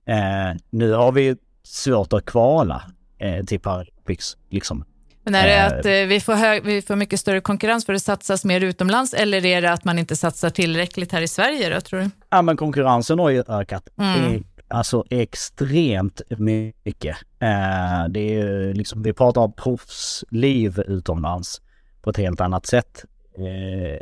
Eh, 0.05 0.57
nu 0.69 0.91
har 0.91 1.11
vi 1.11 1.35
svårt 1.63 2.13
att 2.13 2.25
kvala 2.25 2.83
eh, 3.17 3.45
till 3.45 3.59
Paralympics 3.59 4.37
liksom. 4.49 4.85
Men 5.25 5.35
är 5.35 5.47
det 5.47 5.55
eh. 5.55 5.65
att 5.65 5.85
eh, 5.85 5.91
vi 5.91 6.19
får, 6.19 6.33
hög, 6.33 6.63
vi 6.63 6.81
får 6.81 6.95
mycket 6.95 7.19
större 7.19 7.41
konkurrens 7.41 7.85
för 7.85 7.93
att 7.93 7.99
det 7.99 8.03
satsas 8.03 8.45
mer 8.45 8.61
utomlands 8.61 9.13
eller 9.13 9.45
är 9.45 9.61
det 9.61 9.71
att 9.71 9.83
man 9.83 9.99
inte 9.99 10.15
satsar 10.15 10.49
tillräckligt 10.49 11.11
här 11.11 11.21
i 11.21 11.27
Sverige 11.27 11.73
då, 11.73 11.81
tror 11.81 11.99
du? 11.99 12.09
Ja, 12.29 12.41
men 12.41 12.57
konkurrensen 12.57 13.19
har 13.19 13.29
ju 13.29 13.43
ökat. 13.47 13.87
Mm. 13.97 14.43
Alltså 14.67 15.03
extremt 15.09 16.21
mycket. 16.37 17.17
Eh, 17.39 18.05
det 18.09 18.35
är 18.35 18.73
liksom, 18.73 19.03
vi 19.03 19.13
pratar 19.13 19.41
om 19.41 19.53
proffsliv 19.53 20.79
utomlands 20.87 21.61
på 22.01 22.09
ett 22.09 22.17
helt 22.17 22.41
annat 22.41 22.65
sätt 22.65 23.05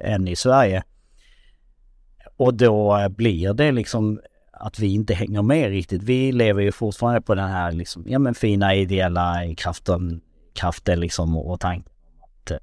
än 0.03 0.27
i 0.27 0.35
Sverige. 0.35 0.83
Och 2.37 2.53
då 2.53 3.07
blir 3.09 3.53
det 3.53 3.71
liksom 3.71 4.19
att 4.51 4.79
vi 4.79 4.93
inte 4.93 5.13
hänger 5.13 5.41
med 5.41 5.69
riktigt. 5.69 6.03
Vi 6.03 6.31
lever 6.31 6.61
ju 6.61 6.71
fortfarande 6.71 7.21
på 7.21 7.35
den 7.35 7.49
här 7.49 7.71
liksom, 7.71 8.03
ja 8.07 8.19
men 8.19 8.35
fina 8.35 8.75
ideella 8.75 9.35
kraften 9.57 10.21
kraften 10.53 10.99
liksom 10.99 11.37
och 11.37 11.59
tanken 11.59 11.93
att 12.23 12.51
eh, 12.51 12.57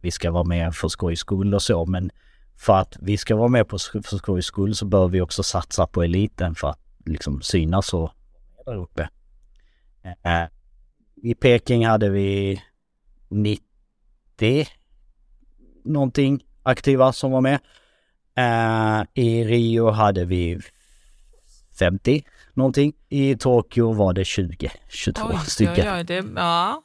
vi 0.00 0.10
ska 0.10 0.30
vara 0.30 0.44
med 0.44 0.74
för 0.74 0.88
skojs 0.88 1.18
skull 1.18 1.54
och 1.54 1.62
så. 1.62 1.86
Men 1.86 2.10
för 2.56 2.76
att 2.76 2.96
vi 3.00 3.16
ska 3.16 3.36
vara 3.36 3.48
med 3.48 3.68
på 3.68 3.78
för 3.78 4.16
skojs 4.16 4.46
skull 4.46 4.74
så 4.74 4.86
bör 4.86 5.08
vi 5.08 5.20
också 5.20 5.42
satsa 5.42 5.86
på 5.86 6.02
eliten 6.02 6.54
för 6.54 6.68
att 6.68 6.80
liksom 7.06 7.42
synas 7.42 7.94
och 7.94 8.10
där 8.66 8.74
uppe. 8.74 9.08
Eh, 10.02 10.44
I 11.14 11.34
Peking 11.34 11.86
hade 11.86 12.10
vi 12.10 12.62
90 13.28 14.66
någonting 15.84 16.44
aktiva 16.62 17.12
som 17.12 17.30
var 17.30 17.40
med. 17.40 17.60
I 19.14 19.44
Rio 19.44 19.90
hade 19.90 20.24
vi 20.24 20.60
50 21.78 22.24
någonting. 22.54 22.92
I 23.08 23.36
Tokyo 23.36 23.92
var 23.92 24.12
det 24.12 24.24
20, 24.24 24.70
22 24.88 25.22
oj, 25.30 25.38
stycken. 25.46 25.88
Oj, 25.88 25.98
oj, 25.98 26.04
det, 26.04 26.24
ja. 26.36 26.82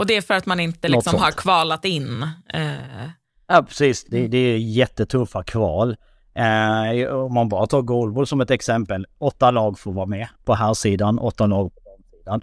Och 0.00 0.06
det 0.06 0.16
är 0.16 0.20
för 0.20 0.34
att 0.34 0.46
man 0.46 0.60
inte 0.60 0.88
liksom 0.88 1.20
har 1.20 1.30
kvalat 1.30 1.84
in? 1.84 2.22
Eh. 2.54 3.08
Ja, 3.46 3.62
precis. 3.62 4.04
Det, 4.04 4.28
det 4.28 4.38
är 4.38 4.58
jättetuffa 4.58 5.42
kval. 5.42 5.96
Eh, 6.34 7.14
om 7.14 7.34
man 7.34 7.48
bara 7.48 7.66
tar 7.66 7.82
goalball 7.82 8.26
som 8.26 8.40
ett 8.40 8.50
exempel. 8.50 9.06
Åtta 9.18 9.50
lag 9.50 9.78
får 9.78 9.92
vara 9.92 10.06
med 10.06 10.28
på 10.44 10.54
här 10.54 10.74
sidan, 10.74 11.18
åtta 11.18 11.46
lag 11.46 11.74
på 11.74 11.80
damsidan. 11.90 12.42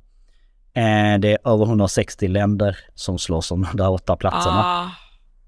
Eh, 0.74 1.20
det 1.20 1.32
är 1.32 1.54
över 1.54 1.66
160 1.66 2.28
länder 2.28 2.78
som 2.96 3.20
slåss 3.20 3.52
om 3.52 3.68
de 3.72 3.78
där 3.78 3.90
åtta 3.90 4.16
platserna. 4.16 4.64
Ah, 4.66 4.92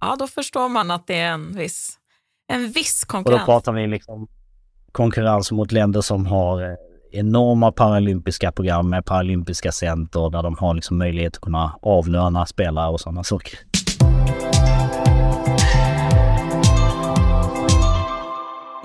ja, 0.01 0.15
då 0.19 0.27
förstår 0.27 0.69
man 0.69 0.91
att 0.91 1.07
det 1.07 1.19
är 1.19 1.31
en 1.31 1.55
viss, 1.55 1.97
en 2.47 2.71
viss 2.71 3.05
konkurrens. 3.05 3.41
Och 3.41 3.47
då 3.47 3.53
pratar 3.53 3.71
vi 3.71 3.87
liksom 3.87 4.27
konkurrens 4.91 5.51
mot 5.51 5.71
länder 5.71 6.01
som 6.01 6.25
har 6.25 6.61
eh, 6.61 6.75
enorma 7.11 7.71
paralympiska 7.71 8.51
program 8.51 8.89
med 8.89 9.05
paralympiska 9.05 9.71
center 9.71 10.29
där 10.29 10.43
de 10.43 10.57
har 10.59 10.73
liksom 10.73 10.97
möjlighet 10.97 11.35
att 11.35 11.41
kunna 11.41 11.79
avlöna 11.81 12.45
spelare 12.45 12.89
och 12.89 13.01
sådana 13.01 13.23
saker. 13.23 13.59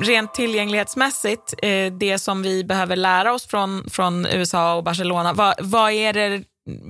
Rent 0.00 0.34
tillgänglighetsmässigt, 0.34 1.54
eh, 1.62 1.92
det 1.92 2.18
som 2.18 2.42
vi 2.42 2.64
behöver 2.64 2.96
lära 2.96 3.32
oss 3.32 3.46
från, 3.46 3.90
från 3.90 4.26
USA 4.26 4.74
och 4.74 4.84
Barcelona, 4.84 5.32
vad, 5.32 5.54
vad 5.60 5.92
är 5.92 6.12
det 6.12 6.42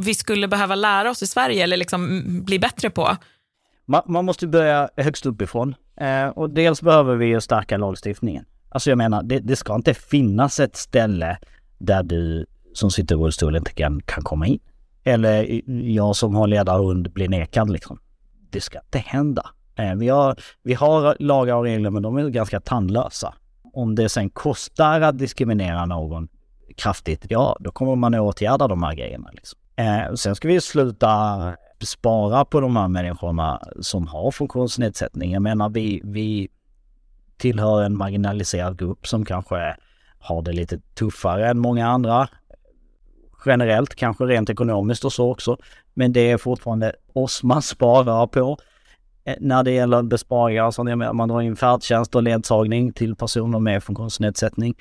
vi 0.04 0.14
skulle 0.14 0.48
behöva 0.48 0.74
lära 0.74 1.10
oss 1.10 1.22
i 1.22 1.26
Sverige 1.26 1.64
eller 1.64 1.76
liksom 1.76 2.22
bli 2.44 2.58
bättre 2.58 2.90
på? 2.90 3.16
Man, 3.86 4.02
man 4.06 4.24
måste 4.24 4.46
börja 4.46 4.88
högst 4.96 5.26
uppifrån 5.26 5.74
eh, 6.00 6.26
och 6.26 6.50
dels 6.50 6.82
behöver 6.82 7.16
vi 7.16 7.40
stärka 7.40 7.76
lagstiftningen. 7.76 8.44
Alltså 8.74 8.90
jag 8.90 8.98
menar, 8.98 9.22
det, 9.22 9.38
det 9.38 9.56
ska 9.56 9.74
inte 9.74 9.94
finnas 9.94 10.60
ett 10.60 10.76
ställe 10.76 11.38
där 11.78 12.02
du 12.02 12.46
som 12.72 12.90
sitter 12.90 13.14
i 13.14 13.18
rullstol 13.18 13.56
inte 13.56 13.72
kan, 13.72 14.00
kan 14.00 14.22
komma 14.22 14.46
in. 14.46 14.58
Eller 15.04 15.60
jag 15.90 16.16
som 16.16 16.34
har 16.34 16.46
ledarhund 16.46 17.12
blir 17.12 17.28
nekad 17.28 17.70
liksom. 17.70 17.98
Det 18.50 18.60
ska 18.60 18.78
inte 18.78 18.98
hända. 18.98 19.50
Eh, 19.76 19.94
vi, 19.94 20.08
har, 20.08 20.36
vi 20.62 20.74
har 20.74 21.16
lagar 21.18 21.54
och 21.54 21.62
regler 21.62 21.90
men 21.90 22.02
de 22.02 22.16
är 22.16 22.28
ganska 22.28 22.60
tandlösa. 22.60 23.34
Om 23.72 23.94
det 23.94 24.08
sen 24.08 24.30
kostar 24.30 25.00
att 25.00 25.18
diskriminera 25.18 25.86
någon 25.86 26.28
kraftigt, 26.76 27.26
ja 27.28 27.56
då 27.60 27.70
kommer 27.70 27.96
man 27.96 28.14
att 28.14 28.20
åtgärda 28.20 28.68
de 28.68 28.82
här 28.82 28.94
grejerna. 28.94 29.30
Liksom. 29.32 29.58
Eh, 29.76 30.14
sen 30.14 30.36
ska 30.36 30.48
vi 30.48 30.60
sluta 30.60 31.56
spara 31.80 32.44
på 32.44 32.60
de 32.60 32.76
här 32.76 32.88
människorna 32.88 33.62
som 33.80 34.06
har 34.06 34.30
funktionsnedsättning. 34.30 35.32
Jag 35.32 35.42
menar 35.42 35.68
vi, 35.68 36.00
vi 36.04 36.48
tillhör 37.36 37.82
en 37.82 37.96
marginaliserad 37.96 38.78
grupp 38.78 39.06
som 39.06 39.24
kanske 39.24 39.76
har 40.18 40.42
det 40.42 40.52
lite 40.52 40.78
tuffare 40.78 41.48
än 41.48 41.58
många 41.58 41.88
andra. 41.88 42.28
Generellt, 43.46 43.94
kanske 43.94 44.24
rent 44.24 44.50
ekonomiskt 44.50 45.04
och 45.04 45.12
så 45.12 45.30
också. 45.30 45.56
Men 45.94 46.12
det 46.12 46.30
är 46.30 46.38
fortfarande 46.38 46.92
oss 47.12 47.42
man 47.42 47.62
sparar 47.62 48.26
på. 48.26 48.58
Eh, 49.24 49.34
när 49.40 49.62
det 49.62 49.70
gäller 49.70 50.02
besparingar, 50.02 50.70
så 50.70 50.88
jag 50.88 50.98
menar, 50.98 51.12
man 51.12 51.28
drar 51.28 51.40
in 51.40 51.56
färdtjänst 51.56 52.14
och 52.14 52.22
ledsagning 52.22 52.92
till 52.92 53.16
personer 53.16 53.58
med 53.58 53.84
funktionsnedsättning. 53.84 54.74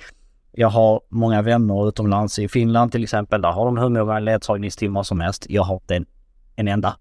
Jag 0.52 0.68
har 0.68 1.02
många 1.10 1.42
vänner 1.42 1.88
utomlands, 1.88 2.40
i 2.40 2.48
Finland 2.48 2.92
till 2.92 3.04
exempel, 3.04 3.42
där 3.42 3.52
har 3.52 3.66
de 3.66 3.78
hur 3.78 3.90
många 3.90 4.20
ledsagningstimmar 4.20 5.04
som 5.04 5.20
helst. 5.20 5.46
Jag 5.50 5.64
har 5.64 5.76
inte 5.76 5.96
en, 5.96 6.06
en 6.56 6.68
enda. 6.68 6.98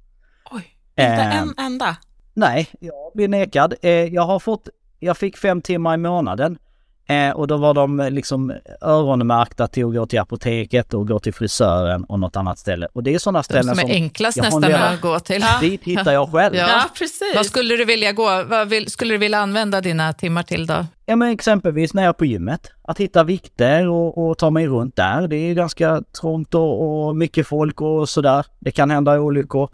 Oj, 0.51 0.65
inte 0.91 1.03
eh, 1.03 1.43
en 1.43 1.55
enda? 1.59 1.97
Nej, 2.35 2.69
jag 2.81 3.13
blir 3.15 3.29
nekad. 3.29 3.75
Eh, 3.83 3.91
jag 3.91 4.23
har 4.23 4.39
fått, 4.39 4.69
jag 5.03 5.17
fick 5.17 5.37
fem 5.37 5.63
timmar 5.63 5.95
i 5.95 5.97
månaden 5.97 6.59
Eh, 7.07 7.31
och 7.31 7.47
då 7.47 7.57
var 7.57 7.75
de 7.75 8.09
liksom 8.11 8.53
öronmärkta 8.81 9.69
till 9.69 9.85
att 9.85 9.95
gå 9.95 10.07
till 10.07 10.21
apoteket 10.21 10.95
och 10.95 11.09
gå 11.09 11.19
till 11.19 11.35
frisören 11.35 12.05
och 12.05 12.21
något 12.21 12.37
annat 12.37 12.59
ställe. 12.59 12.89
Och 12.93 13.03
det 13.03 13.15
är 13.15 13.19
sådana 13.19 13.43
ställen 13.43 13.65
som... 13.65 13.77
som 13.77 13.91
är 13.91 13.95
enklast 13.95 14.37
nästan 14.37 14.75
att 14.75 15.01
gå 15.01 15.21
till. 15.21 15.41
Ja. 15.41 15.59
Dit 15.61 15.85
hittar 15.85 16.13
jag 16.13 16.33
själv. 16.33 16.55
Ja, 16.55 16.69
ja 16.69 16.85
precis. 16.99 17.33
Vad 17.35 17.47
skulle 17.47 17.77
du 17.77 17.85
vilja 17.85 18.13
gå, 18.13 18.45
vad 18.45 18.69
vill, 18.69 18.91
skulle 18.91 19.15
du 19.15 19.19
vilja 19.19 19.39
använda 19.39 19.81
dina 19.81 20.13
timmar 20.13 20.43
till 20.43 20.67
då? 20.67 20.87
Ja 21.07 21.17
men 21.17 21.29
exempelvis 21.29 21.95
när 21.95 22.03
jag 22.03 22.09
är 22.09 22.13
på 22.13 22.25
gymmet. 22.25 22.73
Att 22.83 22.99
hitta 22.99 23.25
vikter 23.25 23.89
och, 23.89 24.19
och 24.29 24.39
ta 24.39 24.51
mig 24.51 24.67
runt 24.67 24.97
där. 24.97 25.29
Det 25.29 25.37
är 25.37 25.55
ganska 25.55 26.03
trångt 26.21 26.55
och, 26.55 27.07
och 27.07 27.17
mycket 27.17 27.47
folk 27.47 27.81
och 27.81 28.09
sådär. 28.09 28.47
Det 28.59 28.71
kan 28.71 28.91
hända 28.91 29.21
olyckor. 29.21 29.69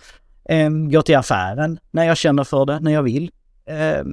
Eh, 0.49 0.71
gå 0.71 1.03
till 1.03 1.17
affären 1.17 1.79
när 1.91 2.05
jag 2.05 2.17
känner 2.17 2.45
för 2.45 2.67
det, 2.67 2.81
när 2.81 2.93
jag 2.93 3.03
vill. 3.03 3.31
Eh, 3.67 4.05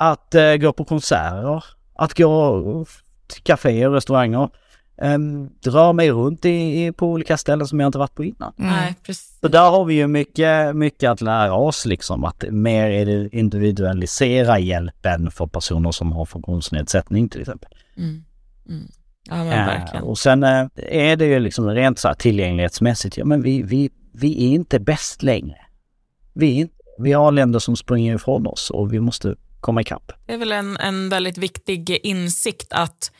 att 0.00 0.34
eh, 0.34 0.56
gå 0.56 0.72
på 0.72 0.84
konserter 0.84 1.64
att 1.94 2.14
gå 2.14 2.84
till 3.26 3.42
kaféer 3.42 3.88
och 3.88 3.94
restauranger. 3.94 4.50
Um, 5.02 5.50
dra 5.64 5.92
mig 5.92 6.10
runt 6.10 6.44
i, 6.44 6.84
i, 6.86 6.92
på 6.92 7.06
olika 7.06 7.36
ställen 7.36 7.66
som 7.66 7.80
jag 7.80 7.88
inte 7.88 7.98
varit 7.98 8.14
på 8.14 8.24
innan. 8.24 8.52
Mm. 8.58 8.70
Nej, 8.70 8.94
precis. 9.02 9.38
Så 9.40 9.48
där 9.48 9.70
har 9.70 9.84
vi 9.84 9.94
ju 9.94 10.06
mycket, 10.06 10.76
mycket 10.76 11.10
att 11.10 11.20
lära 11.20 11.54
oss 11.54 11.86
liksom. 11.86 12.24
Att 12.24 12.44
mer 12.50 13.34
individualisera 13.34 14.58
hjälpen 14.58 15.30
för 15.30 15.46
personer 15.46 15.90
som 15.90 16.12
har 16.12 16.24
funktionsnedsättning 16.24 17.28
till 17.28 17.40
exempel. 17.40 17.70
Mm. 17.96 18.24
Mm. 18.68 18.88
Ja 19.28 19.36
men 19.36 19.46
uh, 19.46 19.66
verkligen. 19.66 20.04
Och 20.04 20.18
sen 20.18 20.44
uh, 20.44 20.68
är 20.76 21.16
det 21.16 21.26
ju 21.26 21.38
liksom 21.38 21.70
rent 21.70 21.98
så 21.98 22.08
här 22.08 22.14
tillgänglighetsmässigt, 22.14 23.16
ja 23.16 23.24
men 23.24 23.42
vi, 23.42 23.62
vi, 23.62 23.90
vi 24.12 24.46
är 24.46 24.54
inte 24.54 24.80
bäst 24.80 25.22
längre. 25.22 25.58
Vi, 26.32 26.68
vi 26.98 27.12
har 27.12 27.32
länder 27.32 27.58
som 27.58 27.76
springer 27.76 28.14
ifrån 28.14 28.46
oss 28.46 28.70
och 28.70 28.92
vi 28.92 29.00
måste 29.00 29.34
komma 29.60 29.80
ikapp. 29.80 30.12
Det 30.26 30.32
är 30.32 30.38
väl 30.38 30.52
en, 30.52 30.76
en 30.76 31.08
väldigt 31.08 31.38
viktig 31.38 31.90
insikt 32.02 32.72
att, 32.72 33.12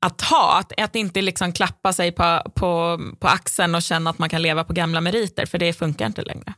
att 0.00 0.20
ha, 0.20 0.58
att, 0.58 0.80
att 0.80 0.96
inte 0.96 1.22
liksom 1.22 1.52
klappa 1.52 1.92
sig 1.92 2.12
på, 2.12 2.52
på, 2.54 3.00
på 3.18 3.28
axeln 3.28 3.74
och 3.74 3.82
känna 3.82 4.10
att 4.10 4.18
man 4.18 4.28
kan 4.28 4.42
leva 4.42 4.64
på 4.64 4.72
gamla 4.72 5.00
meriter, 5.00 5.46
för 5.46 5.58
det 5.58 5.72
funkar 5.72 6.06
inte 6.06 6.22
längre. 6.22 6.54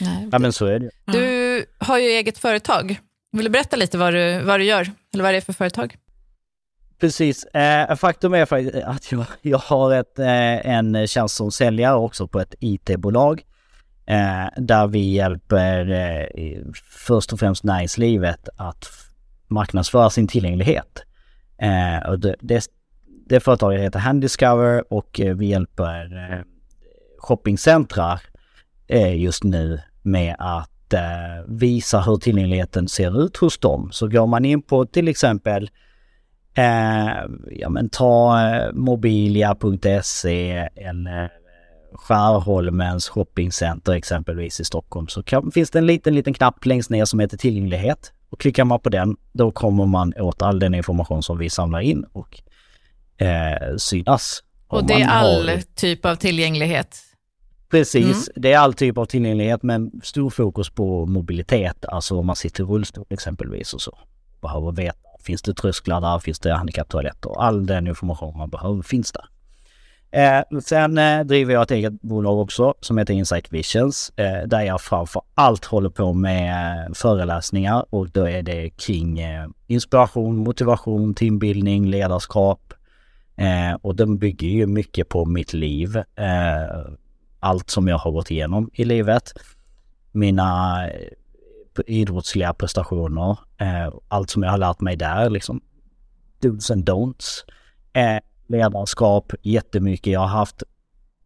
Nej, 0.00 0.28
ja, 0.32 0.38
men 0.38 0.52
så 0.52 0.66
är 0.66 0.78
det. 0.78 0.90
Du 1.04 1.64
har 1.78 1.98
ju 1.98 2.06
eget 2.06 2.38
företag. 2.38 3.00
Vill 3.32 3.44
du 3.44 3.50
berätta 3.50 3.76
lite 3.76 3.98
vad 3.98 4.14
du, 4.14 4.40
vad 4.40 4.60
du 4.60 4.64
gör, 4.64 4.90
eller 5.14 5.24
vad 5.24 5.34
det 5.34 5.36
är 5.36 5.40
för 5.40 5.52
företag? 5.52 5.96
Precis. 7.00 7.44
Eh, 7.44 7.96
faktum 7.96 8.34
är 8.34 8.42
att 8.88 9.12
jag, 9.12 9.24
jag 9.42 9.58
har 9.58 9.94
ett, 9.94 10.18
eh, 10.18 10.66
en 10.66 11.06
tjänst 11.06 11.36
som 11.36 11.52
säljare 11.52 11.96
också 11.96 12.28
på 12.28 12.40
ett 12.40 12.54
IT-bolag 12.60 13.42
Eh, 14.06 14.46
där 14.56 14.86
vi 14.86 15.12
hjälper 15.12 15.90
eh, 15.90 16.58
först 17.06 17.32
och 17.32 17.38
främst 17.38 17.64
näringslivet 17.64 18.48
att 18.56 18.88
marknadsföra 19.48 20.10
sin 20.10 20.28
tillgänglighet. 20.28 21.02
Eh, 21.58 22.10
och 22.10 22.18
det, 22.18 22.36
det, 22.40 22.64
det 23.26 23.40
företaget 23.40 23.80
heter 23.80 23.98
Handiscover 23.98 24.92
och 24.92 25.20
eh, 25.20 25.36
vi 25.36 25.46
hjälper 25.46 26.30
eh, 26.30 26.40
shoppingcentrar 27.18 28.20
eh, 28.86 29.16
just 29.16 29.44
nu 29.44 29.80
med 30.02 30.36
att 30.38 30.92
eh, 30.92 31.44
visa 31.46 32.00
hur 32.00 32.16
tillgängligheten 32.16 32.88
ser 32.88 33.24
ut 33.24 33.36
hos 33.36 33.58
dem. 33.58 33.88
Så 33.92 34.08
går 34.08 34.26
man 34.26 34.44
in 34.44 34.62
på 34.62 34.86
till 34.86 35.08
exempel 35.08 35.70
eh, 36.54 37.24
ja 37.50 37.68
men 37.68 37.88
ta 37.88 38.40
eh, 38.48 38.72
mobilia.se 38.72 40.68
eller 40.76 41.41
Skärholmens 41.94 43.08
shoppingcenter 43.08 43.92
exempelvis 43.92 44.60
i 44.60 44.64
Stockholm 44.64 45.08
så 45.08 45.22
kan, 45.22 45.50
finns 45.50 45.70
det 45.70 45.78
en 45.78 45.86
liten, 45.86 46.14
liten 46.14 46.34
knapp 46.34 46.66
längst 46.66 46.90
ner 46.90 47.04
som 47.04 47.20
heter 47.20 47.36
tillgänglighet. 47.36 48.12
Och 48.30 48.40
klickar 48.40 48.64
man 48.64 48.80
på 48.80 48.88
den, 48.88 49.16
då 49.32 49.50
kommer 49.50 49.86
man 49.86 50.14
åt 50.16 50.42
all 50.42 50.58
den 50.58 50.74
information 50.74 51.22
som 51.22 51.38
vi 51.38 51.50
samlar 51.50 51.80
in 51.80 52.04
och 52.12 52.42
eh, 53.26 53.76
synas. 53.76 54.42
Och 54.68 54.86
det 54.86 54.94
är 54.94 55.08
all 55.08 55.48
har... 55.48 55.62
typ 55.74 56.04
av 56.04 56.14
tillgänglighet? 56.14 56.98
Precis, 57.70 58.28
mm. 58.28 58.42
det 58.42 58.52
är 58.52 58.58
all 58.58 58.74
typ 58.74 58.98
av 58.98 59.04
tillgänglighet 59.04 59.62
men 59.62 59.90
stor 60.02 60.30
fokus 60.30 60.70
på 60.70 61.06
mobilitet, 61.06 61.84
alltså 61.84 62.18
om 62.18 62.26
man 62.26 62.36
sitter 62.36 62.62
i 62.62 62.66
rullstol 62.66 63.04
exempelvis 63.10 63.74
och 63.74 63.80
så. 63.80 63.98
Behöver 64.40 64.72
veta, 64.72 64.98
finns 65.20 65.42
det 65.42 65.54
trösklar 65.54 66.00
där, 66.00 66.18
finns 66.18 66.38
det 66.38 66.52
handikapptoaletter? 66.52 67.40
All 67.40 67.66
den 67.66 67.86
information 67.86 68.38
man 68.38 68.50
behöver 68.50 68.82
finns 68.82 69.12
där. 69.12 69.24
Eh, 70.12 70.60
sen 70.60 70.98
eh, 70.98 71.20
driver 71.20 71.54
jag 71.54 71.62
ett 71.62 71.70
eget 71.70 72.02
bolag 72.02 72.38
också 72.38 72.74
som 72.80 72.98
heter 72.98 73.14
Insight 73.14 73.52
Visions 73.52 74.12
eh, 74.16 74.46
där 74.46 74.60
jag 74.60 74.80
framför 74.80 75.22
allt 75.34 75.64
håller 75.64 75.90
på 75.90 76.12
med 76.12 76.86
eh, 76.86 76.92
föreläsningar 76.94 77.84
och 77.90 78.10
då 78.10 78.28
är 78.28 78.42
det 78.42 78.70
kring 78.70 79.18
eh, 79.18 79.48
inspiration, 79.66 80.36
motivation, 80.36 81.14
teambildning, 81.14 81.86
ledarskap 81.86 82.74
eh, 83.36 83.74
och 83.82 83.96
den 83.96 84.18
bygger 84.18 84.48
ju 84.48 84.66
mycket 84.66 85.08
på 85.08 85.24
mitt 85.24 85.52
liv. 85.52 85.96
Eh, 85.96 86.92
allt 87.40 87.70
som 87.70 87.88
jag 87.88 87.98
har 87.98 88.10
gått 88.10 88.30
igenom 88.30 88.70
i 88.72 88.84
livet. 88.84 89.32
Mina 90.12 90.80
eh, 90.88 91.08
idrottsliga 91.86 92.54
prestationer, 92.54 93.38
eh, 93.58 93.94
allt 94.08 94.30
som 94.30 94.42
jag 94.42 94.50
har 94.50 94.58
lärt 94.58 94.80
mig 94.80 94.96
där 94.96 95.30
liksom. 95.30 95.60
Do's 96.42 96.72
and 96.72 96.88
don'ts 96.88 97.44
ledarskap 98.46 99.32
jättemycket. 99.42 100.12
Jag 100.12 100.20
har 100.20 100.26
haft 100.26 100.62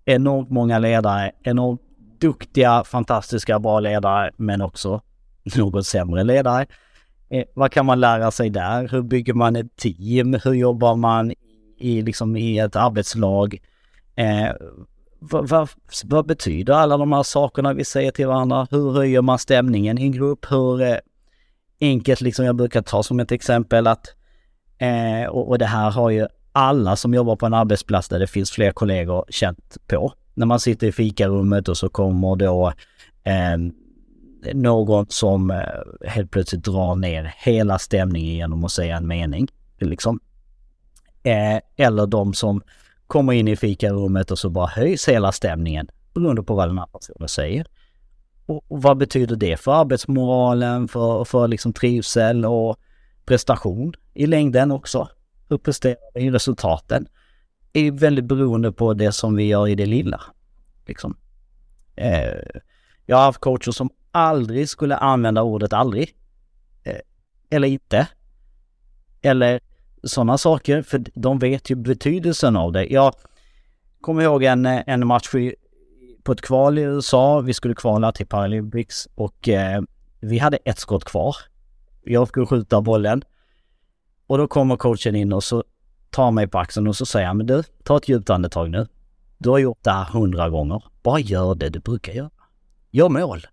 enormt 0.04 0.50
många 0.50 0.78
ledare, 0.78 1.32
enormt 1.42 1.80
duktiga, 2.18 2.84
fantastiska, 2.84 3.58
bra 3.58 3.80
ledare, 3.80 4.30
men 4.36 4.62
också 4.62 5.00
något 5.56 5.86
sämre 5.86 6.24
ledare. 6.24 6.66
Eh, 7.28 7.44
vad 7.54 7.72
kan 7.72 7.86
man 7.86 8.00
lära 8.00 8.30
sig 8.30 8.50
där? 8.50 8.88
Hur 8.88 9.02
bygger 9.02 9.34
man 9.34 9.56
ett 9.56 9.76
team? 9.76 10.38
Hur 10.44 10.52
jobbar 10.52 10.94
man 10.94 11.32
i, 11.78 12.02
liksom, 12.02 12.36
i 12.36 12.58
ett 12.58 12.76
arbetslag? 12.76 13.58
Eh, 14.14 14.50
vad, 15.18 15.48
vad, 15.48 15.68
vad, 16.04 16.26
betyder 16.26 16.72
alla 16.72 16.96
de 16.96 17.12
här 17.12 17.22
sakerna 17.22 17.72
vi 17.72 17.84
säger 17.84 18.10
till 18.10 18.26
varandra? 18.26 18.66
Hur 18.70 18.92
höjer 18.92 19.22
man 19.22 19.38
stämningen 19.38 19.98
i 19.98 20.02
en 20.02 20.12
grupp? 20.12 20.46
Hur 20.50 20.82
eh, 20.82 20.96
enkelt, 21.80 22.20
liksom 22.20 22.44
jag 22.44 22.56
brukar 22.56 22.82
ta 22.82 23.02
som 23.02 23.20
ett 23.20 23.32
exempel 23.32 23.86
att, 23.86 24.06
eh, 24.78 25.28
och, 25.28 25.48
och 25.48 25.58
det 25.58 25.66
här 25.66 25.90
har 25.90 26.10
ju 26.10 26.26
alla 26.56 26.96
som 26.96 27.14
jobbar 27.14 27.36
på 27.36 27.46
en 27.46 27.54
arbetsplats 27.54 28.08
där 28.08 28.18
det 28.18 28.26
finns 28.26 28.50
fler 28.50 28.72
kollegor 28.72 29.24
känt 29.28 29.76
på. 29.86 30.12
När 30.34 30.46
man 30.46 30.60
sitter 30.60 30.86
i 30.86 30.92
fikarummet 30.92 31.68
och 31.68 31.76
så 31.76 31.88
kommer 31.88 32.36
då 32.36 32.72
eh, 33.24 33.56
någon 34.54 35.06
som 35.08 35.50
eh, 35.50 36.08
helt 36.08 36.30
plötsligt 36.30 36.64
drar 36.64 36.94
ner 36.94 37.34
hela 37.38 37.78
stämningen 37.78 38.34
genom 38.36 38.64
att 38.64 38.72
säga 38.72 38.96
en 38.96 39.06
mening. 39.06 39.48
Liksom. 39.78 40.20
Eh, 41.22 41.60
eller 41.76 42.06
de 42.06 42.34
som 42.34 42.62
kommer 43.06 43.32
in 43.32 43.48
i 43.48 43.56
fikarummet 43.56 44.30
och 44.30 44.38
så 44.38 44.50
bara 44.50 44.66
höjs 44.66 45.08
hela 45.08 45.32
stämningen 45.32 45.88
beroende 46.14 46.42
på 46.42 46.54
vad 46.54 46.68
den 46.68 46.78
här 46.78 46.86
personen 46.86 47.28
säger. 47.28 47.66
Och, 48.46 48.64
och 48.68 48.82
vad 48.82 48.96
betyder 48.96 49.36
det 49.36 49.56
för 49.56 49.72
arbetsmoralen, 49.72 50.88
för, 50.88 51.24
för 51.24 51.48
liksom 51.48 51.72
trivsel 51.72 52.44
och 52.44 52.76
prestation 53.24 53.94
i 54.14 54.26
längden 54.26 54.70
också? 54.70 55.08
Hur 55.48 55.58
presterar 55.58 55.96
vi? 56.14 56.30
Resultaten 56.30 57.08
är 57.72 57.90
väldigt 57.90 58.24
beroende 58.24 58.72
på 58.72 58.94
det 58.94 59.12
som 59.12 59.36
vi 59.36 59.44
gör 59.44 59.68
i 59.68 59.74
det 59.74 59.86
lilla. 59.86 60.20
Liksom. 60.86 61.16
Eh, 61.96 62.60
jag 63.06 63.16
har 63.16 63.24
haft 63.24 63.40
coacher 63.40 63.72
som 63.72 63.90
aldrig 64.12 64.68
skulle 64.68 64.96
använda 64.96 65.42
ordet 65.42 65.72
aldrig. 65.72 66.14
Eh, 66.82 67.00
eller 67.50 67.68
inte. 67.68 68.08
Eller 69.22 69.60
sådana 70.02 70.38
saker, 70.38 70.82
för 70.82 71.04
de 71.14 71.38
vet 71.38 71.70
ju 71.70 71.74
betydelsen 71.74 72.56
av 72.56 72.72
det. 72.72 72.86
Jag 72.86 73.14
kommer 74.00 74.22
ihåg 74.22 74.44
en, 74.44 74.66
en 74.66 75.06
match 75.06 75.34
på 76.22 76.32
ett 76.32 76.40
kval 76.40 76.78
i 76.78 76.82
USA. 76.82 77.40
Vi 77.40 77.54
skulle 77.54 77.74
kvala 77.74 78.12
till 78.12 78.26
Paralympics 78.26 79.08
och 79.14 79.48
eh, 79.48 79.82
vi 80.20 80.38
hade 80.38 80.56
ett 80.56 80.78
skott 80.78 81.04
kvar. 81.04 81.36
Jag 82.04 82.28
skulle 82.28 82.46
skjuta 82.46 82.80
bollen. 82.80 83.22
Och 84.26 84.38
då 84.38 84.48
kommer 84.48 84.76
coachen 84.76 85.16
in 85.16 85.32
och 85.32 85.44
så 85.44 85.64
tar 86.10 86.30
mig 86.30 86.46
på 86.48 86.58
axeln 86.58 86.86
och 86.86 86.96
så 86.96 87.06
säger 87.06 87.26
han, 87.26 87.36
men 87.36 87.46
du, 87.46 87.62
ta 87.84 87.96
ett 87.96 88.08
djupt 88.08 88.30
andetag 88.30 88.70
nu. 88.70 88.86
Du 89.38 89.50
har 89.50 89.58
gjort 89.58 89.78
det 89.82 89.90
här 89.90 90.04
hundra 90.04 90.48
gånger. 90.48 90.82
Bara 91.02 91.18
gör 91.20 91.54
det 91.54 91.68
du 91.68 91.78
brukar 91.78 92.12
göra. 92.12 92.30
Gör 92.90 93.08
mål. 93.08 93.46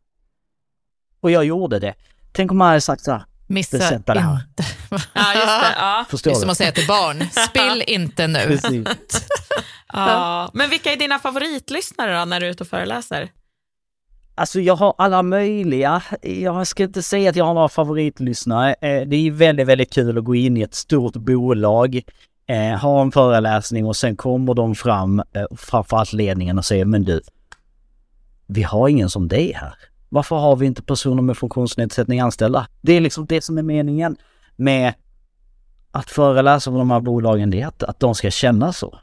Och 1.19 1.31
jag 1.31 1.45
gjorde 1.45 1.79
det. 1.79 1.93
Tänk 2.31 2.51
om 2.51 2.57
man 2.57 2.67
hade 2.67 2.81
sagt 2.81 3.03
så 3.03 3.11
här, 3.11 3.25
Missa 3.47 3.77
Besätta 3.77 4.13
det 4.13 4.19
här. 4.19 4.33
inte. 4.49 4.63
Ja, 5.13 5.33
just 5.33 5.45
det. 5.45 5.75
Ja. 5.77 6.05
Det 6.05 6.11
förstår 6.11 6.31
är 6.31 6.35
du? 6.35 6.41
som 6.41 6.49
att 6.49 6.57
säga 6.57 6.71
till 6.71 6.87
barn, 6.87 7.29
spill 7.49 7.83
inte 7.87 8.27
nu. 8.27 8.59
Ja. 9.93 10.51
Men 10.53 10.69
vilka 10.69 10.91
är 10.93 10.97
dina 10.97 11.19
favoritlyssnare 11.19 12.19
då 12.19 12.25
när 12.25 12.39
du 12.39 12.45
är 12.45 12.51
ute 12.51 12.63
och 12.63 12.67
föreläser? 12.67 13.31
Alltså 14.35 14.59
jag 14.59 14.75
har 14.75 14.95
alla 14.97 15.23
möjliga. 15.23 16.03
Jag 16.21 16.67
ska 16.67 16.83
inte 16.83 17.03
säga 17.03 17.29
att 17.29 17.35
jag 17.35 17.45
har 17.45 17.53
några 17.53 17.69
favoritlyssnare. 17.69 18.75
Eh, 18.81 19.07
det 19.07 19.15
är 19.15 19.21
ju 19.21 19.31
väldigt, 19.31 19.67
väldigt 19.67 19.93
kul 19.93 20.17
att 20.17 20.23
gå 20.23 20.35
in 20.35 20.57
i 20.57 20.61
ett 20.61 20.73
stort 20.73 21.13
bolag, 21.13 22.01
eh, 22.47 22.79
ha 22.79 23.01
en 23.01 23.11
föreläsning 23.11 23.85
och 23.85 23.95
sen 23.95 24.15
kommer 24.15 24.53
de 24.53 24.75
fram, 24.75 25.19
eh, 25.19 25.45
framförallt 25.57 26.13
ledningen 26.13 26.57
och 26.57 26.65
säger 26.65 26.85
men 26.85 27.03
du, 27.03 27.21
vi 28.47 28.63
har 28.63 28.87
ingen 28.87 29.09
som 29.09 29.27
dig 29.27 29.53
här. 29.55 29.73
Varför 30.09 30.35
har 30.35 30.55
vi 30.55 30.65
inte 30.65 30.83
personer 30.83 31.21
med 31.21 31.37
funktionsnedsättning 31.37 32.19
anställda? 32.19 32.67
Det 32.81 32.93
är 32.93 33.01
liksom 33.01 33.25
det 33.25 33.43
som 33.43 33.57
är 33.57 33.63
meningen 33.63 34.17
med 34.55 34.93
att 35.91 36.09
föreläsa 36.09 36.71
för 36.71 36.77
de 36.77 36.91
här 36.91 36.99
bolagen, 36.99 37.49
det 37.49 37.61
är 37.61 37.67
att, 37.67 37.83
att 37.83 37.99
de 37.99 38.15
ska 38.15 38.31
känna 38.31 38.73
så. 38.73 38.99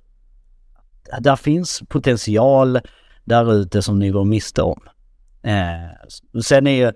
Där 1.20 1.36
finns 1.36 1.82
potential 1.88 2.80
där 3.24 3.52
ute 3.52 3.82
som 3.82 3.98
ni 3.98 4.10
går 4.10 4.24
miste 4.24 4.62
om. 4.62 4.80
Eh, 5.42 6.40
sen 6.42 6.66
är 6.66 6.86
ju, 6.86 6.92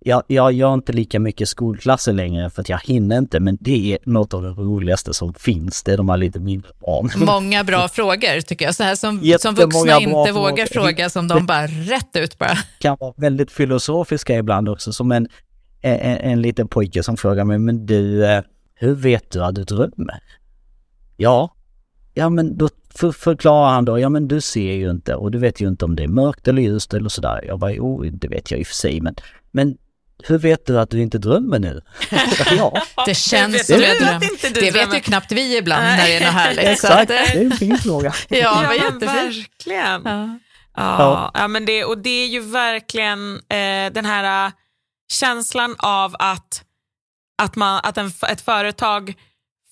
jag, 0.00 0.22
jag 0.26 0.52
gör 0.52 0.74
inte 0.74 0.92
lika 0.92 1.20
mycket 1.20 1.48
skolklasser 1.48 2.12
längre 2.12 2.50
för 2.50 2.62
att 2.62 2.68
jag 2.68 2.80
hinner 2.84 3.18
inte, 3.18 3.40
men 3.40 3.58
det 3.60 3.92
är 3.92 3.98
något 4.04 4.34
av 4.34 4.42
det 4.42 4.48
roligaste 4.48 5.14
som 5.14 5.34
finns. 5.34 5.82
Det 5.82 5.92
är 5.92 5.96
de 5.96 6.08
här 6.08 6.16
lite 6.16 6.40
mindre 6.40 6.70
barn. 6.80 7.10
Många 7.16 7.64
bra 7.64 7.88
frågor 7.92 8.40
tycker 8.40 8.64
jag, 8.64 8.74
så 8.74 8.82
här 8.82 8.94
som, 8.94 9.38
som 9.38 9.54
vuxna 9.54 10.00
inte 10.00 10.32
vågar 10.32 10.66
frågor. 10.66 10.86
fråga, 10.86 11.10
som 11.10 11.28
de 11.28 11.46
bara 11.46 11.66
rätt 11.66 12.16
ut 12.16 12.38
bara. 12.38 12.58
kan 12.78 12.96
vara 13.00 13.14
väldigt 13.16 13.50
filosofiska 13.50 14.36
ibland 14.36 14.68
också, 14.68 14.92
som 14.92 15.12
en, 15.12 15.28
en, 15.82 16.16
en 16.16 16.42
liten 16.42 16.68
pojke 16.68 17.02
som 17.02 17.16
frågar 17.16 17.44
mig, 17.44 17.58
men 17.58 17.86
du, 17.86 18.26
eh, 18.26 18.42
hur 18.74 18.94
vet 18.94 19.30
du 19.30 19.44
att 19.44 19.54
du 19.54 19.64
drömmer? 19.64 20.22
Ja, 21.16 21.54
ja 22.14 22.28
men 22.28 22.58
då 22.58 22.68
för, 22.98 23.12
förklarar 23.12 23.70
han 23.70 23.84
då, 23.84 23.98
ja 23.98 24.08
men 24.08 24.28
du 24.28 24.40
ser 24.40 24.72
ju 24.72 24.90
inte 24.90 25.14
och 25.14 25.30
du 25.30 25.38
vet 25.38 25.60
ju 25.60 25.68
inte 25.68 25.84
om 25.84 25.96
det 25.96 26.02
är 26.02 26.08
mörkt 26.08 26.48
eller 26.48 26.62
ljust 26.62 26.94
eller 26.94 27.08
sådär. 27.08 27.44
Jag 27.46 27.58
bara, 27.58 27.72
jo 27.72 28.02
det 28.04 28.28
vet 28.28 28.50
jag 28.50 28.60
i 28.60 28.62
och 28.62 28.66
för 28.66 28.74
sig, 28.74 29.00
men, 29.00 29.14
men 29.50 29.76
hur 30.24 30.38
vet 30.38 30.66
du 30.66 30.80
att 30.80 30.90
du 30.90 31.00
inte 31.02 31.18
drömmer 31.18 31.58
nu? 31.58 31.80
ja, 32.58 32.82
Det 33.06 33.14
känns 33.14 33.66
som 33.66 33.76
drömmer. 33.76 34.14
inte 34.14 34.48
du 34.48 34.60
Det 34.60 34.70
vet 34.70 34.94
ju 34.94 35.00
knappt 35.00 35.32
vi 35.32 35.56
ibland 35.58 35.82
när 35.84 35.96
det 35.96 36.16
är 36.16 36.24
något 36.24 36.32
härligt. 36.34 36.64
så 36.64 36.70
exakt. 36.70 37.00
att, 37.00 37.08
Det 37.08 37.18
eh, 37.18 37.36
är 37.36 37.44
en 37.44 37.50
fin 37.52 37.78
fråga. 37.78 38.12
ja, 38.28 38.64
vad 38.68 38.92
men 38.92 38.98
verkligen. 38.98 40.02
Ja. 40.04 40.38
Ja, 40.76 41.30
ja. 41.34 41.48
men 41.48 41.64
det, 41.64 41.84
och 41.84 41.98
det 41.98 42.24
är 42.24 42.26
ju 42.26 42.40
verkligen 42.40 43.34
eh, 43.34 43.92
den 43.92 44.04
här 44.04 44.46
eh, 44.46 44.52
känslan 45.12 45.76
av 45.78 46.16
att, 46.18 46.62
att, 47.42 47.56
man, 47.56 47.80
att 47.82 47.98
en, 47.98 48.12
ett 48.28 48.40
företag 48.40 49.14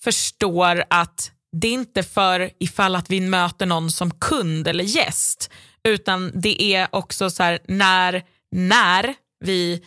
förstår 0.03 0.83
att 0.89 1.31
det 1.61 1.67
är 1.67 1.73
inte 1.73 2.03
för 2.03 2.49
ifall 2.59 2.95
att 2.95 3.09
vi 3.09 3.21
möter 3.21 3.65
någon 3.65 3.91
som 3.91 4.11
kund 4.11 4.67
eller 4.67 4.83
gäst, 4.83 5.51
utan 5.83 6.31
det 6.35 6.61
är 6.61 6.87
också 6.91 7.29
så 7.29 7.43
här 7.43 7.59
när, 7.67 8.23
när 8.51 9.13
vi 9.39 9.81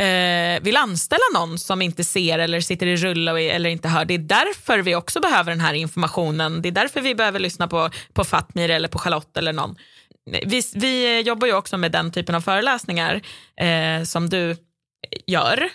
eh, 0.00 0.62
vill 0.62 0.76
anställa 0.76 1.22
någon 1.34 1.58
som 1.58 1.82
inte 1.82 2.04
ser 2.04 2.38
eller 2.38 2.60
sitter 2.60 2.86
i 2.86 2.96
rulle 2.96 3.50
eller 3.50 3.70
inte 3.70 3.88
hör. 3.88 4.04
Det 4.04 4.14
är 4.14 4.18
därför 4.18 4.78
vi 4.78 4.94
också 4.94 5.20
behöver 5.20 5.52
den 5.52 5.60
här 5.60 5.74
informationen. 5.74 6.62
Det 6.62 6.68
är 6.68 6.72
därför 6.72 7.00
vi 7.00 7.14
behöver 7.14 7.40
lyssna 7.40 7.68
på, 7.68 7.90
på 8.12 8.24
Fatmir 8.24 8.70
eller 8.70 8.88
på 8.88 8.98
Charlotte 8.98 9.36
eller 9.36 9.52
någon. 9.52 9.76
Vi, 10.46 10.62
vi 10.74 11.20
jobbar 11.20 11.46
ju 11.46 11.54
också 11.54 11.76
med 11.76 11.92
den 11.92 12.12
typen 12.12 12.34
av 12.34 12.40
föreläsningar 12.40 13.22
eh, 13.60 14.04
som 14.04 14.28
du 14.28 14.56
gör. 15.26 15.68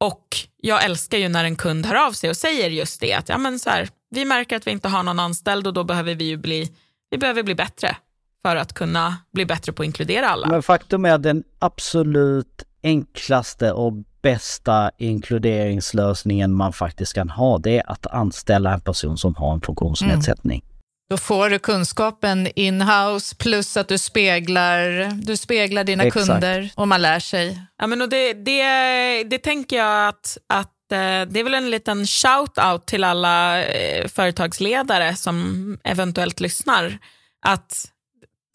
Och 0.00 0.36
jag 0.56 0.84
älskar 0.84 1.18
ju 1.18 1.28
när 1.28 1.44
en 1.44 1.56
kund 1.56 1.86
hör 1.86 2.06
av 2.06 2.12
sig 2.12 2.30
och 2.30 2.36
säger 2.36 2.70
just 2.70 3.00
det 3.00 3.12
att 3.12 3.28
ja, 3.28 3.38
men 3.38 3.58
så 3.58 3.70
här, 3.70 3.88
vi 4.10 4.24
märker 4.24 4.56
att 4.56 4.66
vi 4.66 4.70
inte 4.70 4.88
har 4.88 5.02
någon 5.02 5.20
anställd 5.20 5.66
och 5.66 5.72
då 5.72 5.84
behöver 5.84 6.14
vi 6.14 6.24
ju 6.24 6.36
bli, 6.36 6.72
vi 7.10 7.18
behöver 7.18 7.42
bli 7.42 7.54
bättre 7.54 7.96
för 8.42 8.56
att 8.56 8.72
kunna 8.72 9.16
bli 9.32 9.46
bättre 9.46 9.72
på 9.72 9.82
att 9.82 9.86
inkludera 9.86 10.28
alla. 10.28 10.46
Men 10.46 10.62
faktum 10.62 11.04
är 11.04 11.12
att 11.12 11.22
den 11.22 11.44
absolut 11.58 12.64
enklaste 12.82 13.72
och 13.72 13.92
bästa 14.22 14.90
inkluderingslösningen 14.98 16.52
man 16.52 16.72
faktiskt 16.72 17.14
kan 17.14 17.30
ha, 17.30 17.58
det 17.58 17.78
är 17.78 17.90
att 17.90 18.06
anställa 18.06 18.74
en 18.74 18.80
person 18.80 19.18
som 19.18 19.34
har 19.34 19.52
en 19.54 19.60
funktionsnedsättning. 19.60 20.64
Då 21.10 21.16
får 21.16 21.50
du 21.50 21.58
kunskapen 21.58 22.48
in-house 22.54 23.36
plus 23.36 23.76
att 23.76 23.88
du 23.88 23.98
speglar, 23.98 25.10
du 25.22 25.36
speglar 25.36 25.84
dina 25.84 26.04
Exakt. 26.04 26.26
kunder 26.26 26.70
och 26.74 26.88
man 26.88 27.02
lär 27.02 27.20
sig. 27.20 27.62
Ja, 27.78 27.86
men 27.86 28.02
och 28.02 28.08
det, 28.08 28.32
det, 28.32 29.24
det 29.24 29.38
tänker 29.38 29.76
jag 29.76 30.08
att, 30.08 30.38
att 30.46 30.72
Eh, 30.92 31.26
det 31.28 31.40
är 31.40 31.44
väl 31.44 31.54
en 31.54 31.70
liten 31.70 32.04
shout-out 32.04 32.86
till 32.86 33.04
alla 33.04 33.64
eh, 33.64 34.08
företagsledare 34.08 35.16
som 35.16 35.78
eventuellt 35.84 36.40
lyssnar. 36.40 36.98
Att 37.46 37.92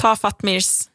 ta 0.01 0.15
Fatmirs 0.15 0.89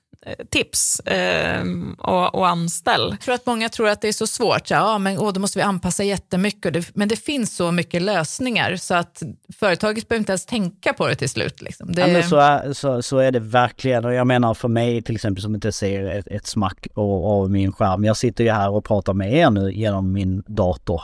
tips 0.51 1.01
eh, 1.01 1.63
och, 1.99 2.35
och 2.35 2.49
anställ. 2.49 3.09
Jag 3.11 3.21
tror 3.21 3.35
att 3.35 3.47
många 3.47 3.69
tror 3.69 3.89
att 3.89 4.01
det 4.01 4.09
är 4.09 4.13
så 4.13 4.27
svårt. 4.27 4.71
Ja, 4.71 4.99
men 4.99 5.19
åh, 5.19 5.33
då 5.33 5.41
måste 5.41 5.59
vi 5.59 5.63
anpassa 5.63 6.05
jättemycket. 6.05 6.73
Det- 6.73 6.91
Men 6.97 7.09
det 7.09 7.17
finns 7.17 7.57
så 7.57 7.73
mycket 7.73 8.03
lösningar 8.03 8.77
så 8.77 8.95
att 8.95 9.23
företaget 9.59 10.09
behöver 10.09 10.21
inte 10.21 10.33
ens 10.33 10.47
tänka 10.47 10.93
på 10.93 11.07
det 11.07 11.15
till 11.15 11.29
slut. 11.29 11.63
Liksom. 11.63 11.93
Det, 11.93 12.01
Ja, 12.01 12.07
men 12.07 12.23
så, 12.29 12.37
är, 12.37 12.73
så, 12.73 13.03
så 13.03 13.19
är 13.19 13.31
det 13.33 13.41
verkligen 13.41 14.05
och 14.05 14.15
jag 14.15 14.27
menar 14.27 14.55
för 14.55 14.69
mig 14.69 15.03
till 15.03 15.15
exempel 15.15 15.43
som 15.43 15.55
inte 15.55 15.73
ser 15.73 16.05
ett, 16.05 16.27
ett 16.27 16.47
smack 16.47 16.87
av, 16.95 17.25
av 17.25 17.51
min 17.51 17.73
skärm. 17.73 18.05
Jag 18.05 18.17
sitter 18.17 18.45
ju 18.45 18.51
här 18.51 18.71
och 18.71 18.85
pratar 18.85 19.13
med 19.15 19.33
er 19.35 19.51
nu 19.51 19.73
genom 19.73 20.13
min 20.13 20.43
dator. 20.47 21.03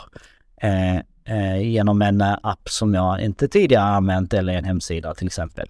Eh, 0.63 0.97
eh, 1.37 1.61
genom 1.63 2.03
en 2.03 2.21
eh, 2.21 2.37
app 2.43 2.69
som 2.69 2.95
jag 2.95 3.21
inte 3.21 3.49
tidigare 3.49 3.85
använt 3.85 4.35
eller 4.35 4.53
en 4.53 4.65
hemsida 4.65 5.15
till 5.15 5.27
exempel. 5.27 5.69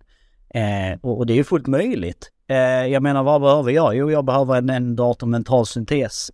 Eh, 0.54 0.98
och, 1.00 1.18
och 1.18 1.26
det 1.26 1.32
är 1.32 1.36
ju 1.36 1.44
fullt 1.44 1.66
möjligt. 1.66 2.30
Eh, 2.46 2.86
jag 2.86 3.02
menar 3.02 3.22
vad 3.22 3.40
behöver 3.40 3.70
jag? 3.72 3.96
Jo 3.96 4.10
jag 4.10 4.24
behöver 4.24 4.58
en, 4.58 4.70
en 4.70 4.96
dator 4.96 5.26
med. 5.26 5.48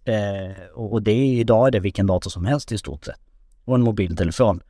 Eh, 0.05 0.53
och, 0.75 0.93
och 0.93 1.03
det 1.03 1.13
är 1.13 1.41
idag 1.41 1.67
är 1.67 1.71
det 1.71 1.81
vilken 1.81 2.07
dator 2.07 2.31
som 2.31 2.45
helst 2.45 2.73
i 2.73 2.79
stort 2.79 3.05
sett. 3.05 3.21
Och 3.65 3.75
en 3.75 3.83
mobiltelefon. 3.83 4.61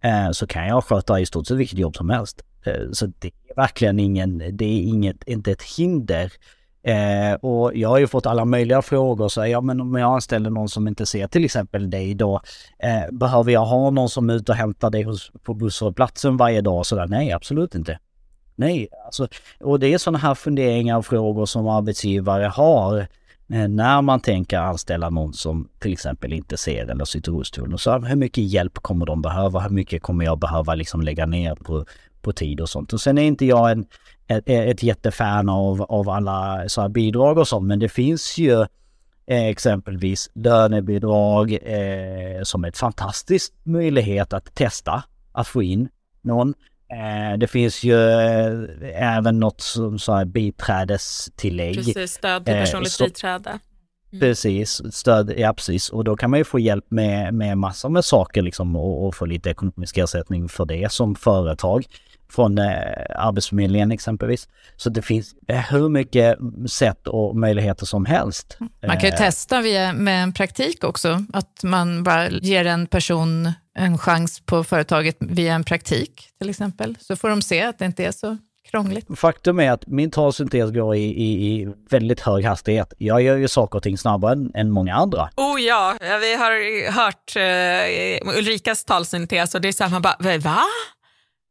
Eh, 0.00 0.30
så 0.30 0.46
kan 0.46 0.66
jag 0.66 0.84
sköta 0.84 1.20
i 1.20 1.26
stort 1.26 1.46
sett 1.46 1.56
vilket 1.56 1.78
jobb 1.78 1.96
som 1.96 2.10
helst. 2.10 2.42
Eh, 2.64 2.90
Så 2.92 3.06
det 3.06 3.28
är 3.28 3.54
verkligen 3.56 3.98
ingen, 3.98 4.38
det 4.38 4.64
är 4.64 4.82
inget, 4.82 5.28
inte 5.28 5.52
ett 5.52 5.62
hinder. 5.62 6.32
Eh, 6.82 7.34
och 7.34 7.76
jag 7.76 7.88
har 7.88 7.98
ju 7.98 8.06
fått 8.06 8.26
alla 8.26 8.44
möjliga 8.44 8.82
frågor, 8.82 9.28
så 9.28 9.46
ja 9.46 9.60
men 9.60 9.80
om 9.80 9.94
jag 9.94 10.14
anställer 10.14 10.50
någon 10.50 10.68
som 10.68 10.88
inte 10.88 11.06
ser 11.06 11.28
till 11.28 11.44
exempel 11.44 11.90
dig 11.90 12.14
då, 12.14 12.40
eh, 12.78 13.12
behöver 13.12 13.52
jag 13.52 13.64
ha 13.64 13.90
någon 13.90 14.08
som 14.08 14.30
är 14.30 14.34
ute 14.34 14.52
och 14.52 14.58
hämtar 14.58 14.90
dig 14.90 15.02
hos, 15.02 15.30
på 15.42 15.54
busshållplatsen 15.54 16.36
varje 16.36 16.60
dag? 16.60 16.86
Så 16.86 16.96
där, 16.96 17.06
nej, 17.06 17.32
absolut 17.32 17.74
inte. 17.74 17.98
Nej, 18.60 18.88
alltså, 19.04 19.28
och 19.60 19.80
det 19.80 19.94
är 19.94 19.98
sådana 19.98 20.18
här 20.18 20.34
funderingar 20.34 20.96
och 20.96 21.06
frågor 21.06 21.46
som 21.46 21.68
arbetsgivare 21.68 22.44
har 22.44 22.98
eh, 23.52 23.68
när 23.68 24.02
man 24.02 24.20
tänker 24.20 24.58
anställa 24.58 25.10
någon 25.10 25.32
som 25.32 25.68
till 25.78 25.92
exempel 25.92 26.32
inte 26.32 26.56
ser 26.56 26.86
eller 26.86 27.04
sitter 27.04 27.32
i 27.32 27.34
rullstol. 27.34 27.78
Så 27.78 27.98
hur 27.98 28.16
mycket 28.16 28.44
hjälp 28.44 28.74
kommer 28.74 29.06
de 29.06 29.22
behöva? 29.22 29.60
Hur 29.60 29.70
mycket 29.70 30.02
kommer 30.02 30.24
jag 30.24 30.38
behöva 30.38 30.74
liksom 30.74 31.02
lägga 31.02 31.26
ner 31.26 31.54
på, 31.54 31.84
på 32.22 32.32
tid 32.32 32.60
och 32.60 32.68
sånt? 32.68 32.92
Och 32.92 33.00
sen 33.00 33.18
är 33.18 33.22
inte 33.22 33.46
jag 33.46 33.70
en, 33.70 33.86
ett, 34.26 34.48
ett 34.48 34.82
jättefan 34.82 35.48
av, 35.48 35.82
av 35.82 36.08
alla 36.08 36.68
så 36.68 36.80
här 36.80 36.88
bidrag 36.88 37.38
och 37.38 37.48
sånt, 37.48 37.66
men 37.66 37.78
det 37.78 37.88
finns 37.88 38.38
ju 38.38 38.60
eh, 39.26 39.46
exempelvis 39.46 40.30
lönebidrag 40.34 41.52
eh, 41.52 42.42
som 42.42 42.64
ett 42.64 42.76
fantastiskt 42.76 43.54
möjlighet 43.62 44.32
att 44.32 44.54
testa 44.54 45.02
att 45.32 45.48
få 45.48 45.62
in 45.62 45.88
någon. 46.22 46.54
Eh, 46.92 47.38
det 47.38 47.46
finns 47.46 47.84
ju 47.84 48.10
eh, 48.10 49.16
även 49.16 49.40
något 49.40 49.60
som 49.60 49.98
så 49.98 50.14
här 50.14 50.24
biträdestillägg. 50.24 51.74
Precis, 51.76 52.12
stöd 52.12 52.44
till 52.44 52.54
Eh, 52.54 52.60
personligt 52.60 52.92
så- 52.92 53.04
biträde. 53.04 53.58
Precis, 54.20 54.82
stöd, 54.94 55.32
ja 55.36 55.52
precis. 55.52 55.88
Och 55.88 56.04
då 56.04 56.16
kan 56.16 56.30
man 56.30 56.38
ju 56.38 56.44
få 56.44 56.58
hjälp 56.58 56.84
med, 56.88 57.34
med 57.34 57.58
massor 57.58 57.88
med 57.88 58.04
saker 58.04 58.42
liksom 58.42 58.76
och, 58.76 59.06
och 59.06 59.14
få 59.14 59.26
lite 59.26 59.50
ekonomisk 59.50 59.98
ersättning 59.98 60.48
för 60.48 60.64
det 60.64 60.92
som 60.92 61.14
företag 61.14 61.84
från 62.32 62.58
eh, 62.58 62.66
Arbetsförmedlingen 63.16 63.92
exempelvis. 63.92 64.48
Så 64.76 64.90
det 64.90 65.02
finns 65.02 65.34
eh, 65.48 65.56
hur 65.70 65.88
mycket 65.88 66.38
sätt 66.70 67.08
och 67.08 67.36
möjligheter 67.36 67.86
som 67.86 68.04
helst. 68.06 68.58
Man 68.86 68.96
kan 68.96 69.00
ju 69.10 69.14
Eh, 69.14 69.16
testa 69.18 69.60
via, 69.60 69.92
med 69.92 70.22
en 70.22 70.32
praktik 70.32 70.84
också, 70.84 71.24
att 71.32 71.60
man 71.62 72.02
bara 72.02 72.28
ger 72.30 72.64
en 72.64 72.86
person 72.86 73.52
en 73.80 73.98
chans 73.98 74.40
på 74.40 74.64
företaget 74.64 75.16
via 75.20 75.54
en 75.54 75.64
praktik 75.64 76.28
till 76.38 76.50
exempel. 76.50 76.96
Så 77.00 77.16
får 77.16 77.28
de 77.28 77.42
se 77.42 77.62
att 77.62 77.78
det 77.78 77.84
inte 77.84 78.04
är 78.04 78.12
så 78.12 78.38
krångligt. 78.70 79.06
Faktum 79.18 79.60
är 79.60 79.70
att 79.70 79.86
min 79.86 80.10
talsyntes 80.10 80.70
går 80.70 80.96
i, 80.96 81.04
i, 81.04 81.60
i 81.60 81.68
väldigt 81.90 82.20
hög 82.20 82.44
hastighet. 82.44 82.92
Jag 82.98 83.22
gör 83.22 83.36
ju 83.36 83.48
saker 83.48 83.76
och 83.76 83.82
ting 83.82 83.98
snabbare 83.98 84.32
än, 84.32 84.50
än 84.54 84.70
många 84.70 84.94
andra. 84.94 85.30
Oh 85.36 85.60
ja, 85.60 85.96
vi 86.00 86.34
har 86.34 86.90
hört 86.90 87.36
uh, 87.36 88.38
Ulrikas 88.38 88.84
talsyntes 88.84 89.54
och 89.54 89.60
det 89.60 89.68
är 89.68 89.72
så 89.72 89.84
här, 89.84 89.90
man 89.90 90.02
bara, 90.02 90.38
va? 90.38 90.60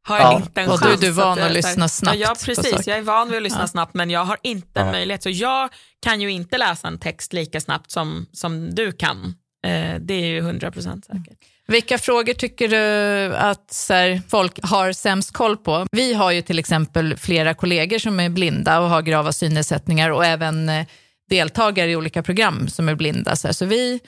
Har 0.02 0.16
jag 0.16 0.32
ja, 0.32 0.36
inte 0.36 0.60
en 0.60 0.70
och 0.70 0.80
chans? 0.80 1.00
du 1.00 1.06
är 1.06 1.12
van 1.12 1.38
att, 1.38 1.44
att 1.44 1.52
lyssna 1.52 1.88
snabbt. 1.88 2.18
Ja, 2.18 2.34
precis. 2.44 2.86
Jag 2.86 2.98
är 2.98 3.02
van 3.02 3.28
vid 3.28 3.36
att 3.36 3.42
lyssna 3.42 3.60
ja. 3.60 3.66
snabbt, 3.66 3.94
men 3.94 4.10
jag 4.10 4.24
har 4.24 4.38
inte 4.42 4.80
en 4.80 4.90
möjlighet. 4.90 5.22
Så 5.22 5.30
jag 5.30 5.68
kan 6.02 6.20
ju 6.20 6.30
inte 6.30 6.58
läsa 6.58 6.88
en 6.88 6.98
text 6.98 7.32
lika 7.32 7.60
snabbt 7.60 7.90
som, 7.90 8.26
som 8.32 8.74
du 8.74 8.92
kan. 8.92 9.24
Uh, 9.66 10.00
det 10.00 10.14
är 10.14 10.26
ju 10.26 10.40
hundra 10.40 10.70
procent 10.70 11.04
säkert. 11.04 11.38
Vilka 11.70 11.98
frågor 11.98 12.34
tycker 12.34 12.68
du 12.68 13.36
att 13.36 13.86
här, 13.88 14.22
folk 14.28 14.58
har 14.62 14.92
sämst 14.92 15.32
koll 15.32 15.56
på? 15.56 15.86
Vi 15.92 16.14
har 16.14 16.30
ju 16.30 16.42
till 16.42 16.58
exempel 16.58 17.16
flera 17.16 17.54
kollegor 17.54 17.98
som 17.98 18.20
är 18.20 18.28
blinda 18.28 18.80
och 18.80 18.88
har 18.88 19.02
grava 19.02 19.32
synnedsättningar 19.32 20.10
och 20.10 20.24
även 20.24 20.68
eh, 20.68 20.86
deltagare 21.28 21.90
i 21.90 21.96
olika 21.96 22.22
program 22.22 22.68
som 22.68 22.88
är 22.88 22.94
blinda. 22.94 23.36
Så, 23.36 23.48
här. 23.48 23.52
så 23.52 23.66
vi 23.66 24.00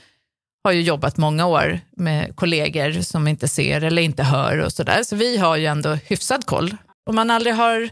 har 0.64 0.72
ju 0.72 0.82
jobbat 0.82 1.16
många 1.16 1.46
år 1.46 1.80
med 1.96 2.36
kollegor 2.36 3.02
som 3.02 3.28
inte 3.28 3.48
ser 3.48 3.84
eller 3.84 4.02
inte 4.02 4.22
hör 4.22 4.58
och 4.58 4.72
sådär. 4.72 5.02
Så 5.02 5.16
vi 5.16 5.36
har 5.36 5.56
ju 5.56 5.66
ändå 5.66 5.94
hyfsad 5.94 6.46
koll. 6.46 6.76
Om 7.10 7.14
man 7.14 7.30
aldrig 7.30 7.54
har 7.54 7.90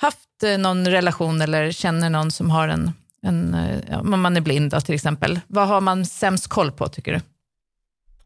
haft 0.00 0.42
eh, 0.44 0.58
någon 0.58 0.88
relation 0.88 1.40
eller 1.40 1.72
känner 1.72 2.10
någon 2.10 2.30
som 2.30 2.50
har 2.50 2.68
en, 2.68 2.92
en 3.26 3.54
eh, 3.54 3.78
ja, 3.90 4.00
om 4.00 4.20
man 4.20 4.36
är 4.36 4.40
blind 4.40 4.70
då, 4.70 4.80
till 4.80 4.94
exempel, 4.94 5.40
vad 5.46 5.68
har 5.68 5.80
man 5.80 6.06
sämst 6.06 6.48
koll 6.48 6.72
på 6.72 6.88
tycker 6.88 7.12
du? 7.12 7.20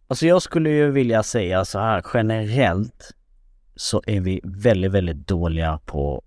Alltså 0.08 0.26
jag 0.26 0.42
skulle 0.42 0.70
ju 0.70 0.90
vilja 0.90 1.22
säga 1.22 1.64
så 1.64 1.78
här 1.78 2.04
generellt 2.14 3.12
så 3.76 4.02
är 4.06 4.20
vi 4.20 4.40
väldigt, 4.44 4.92
väldigt 4.92 5.28
dåliga 5.28 5.80
på, 5.84 6.24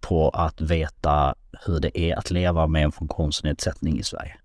på 0.00 0.28
att 0.28 0.60
veta 0.60 1.34
hur 1.66 1.80
det 1.80 1.98
är 1.98 2.16
att 2.16 2.30
leva 2.30 2.66
med 2.66 2.84
en 2.84 2.92
funktionsnedsättning 2.92 3.98
i 3.98 4.02
Sverige. 4.02 4.36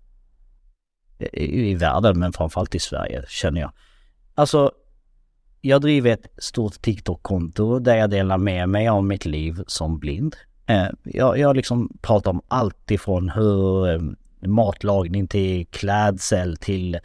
I, 1.18 1.70
i 1.70 1.74
världen, 1.74 2.18
men 2.18 2.32
framförallt 2.32 2.74
i 2.74 2.78
Sverige 2.78 3.24
känner 3.28 3.60
jag. 3.60 3.72
Alltså, 4.34 4.72
jag 5.60 5.80
driver 5.80 6.10
ett 6.10 6.26
stort 6.38 6.82
TikTok-konto 6.82 7.78
där 7.78 7.96
jag 7.96 8.10
delar 8.10 8.38
med 8.38 8.68
mig 8.68 8.88
av 8.88 9.04
mitt 9.04 9.24
liv 9.24 9.62
som 9.66 9.98
blind. 9.98 10.36
Eh, 10.66 10.86
jag, 11.04 11.38
jag 11.38 11.56
liksom 11.56 11.98
pratar 12.02 12.30
om 12.30 12.42
allt 12.48 12.90
ifrån 12.90 13.28
hur 13.28 13.88
eh, 13.88 14.00
matlagning 14.48 15.28
till 15.28 15.66
klädsel 15.66 16.56
till 16.56 16.98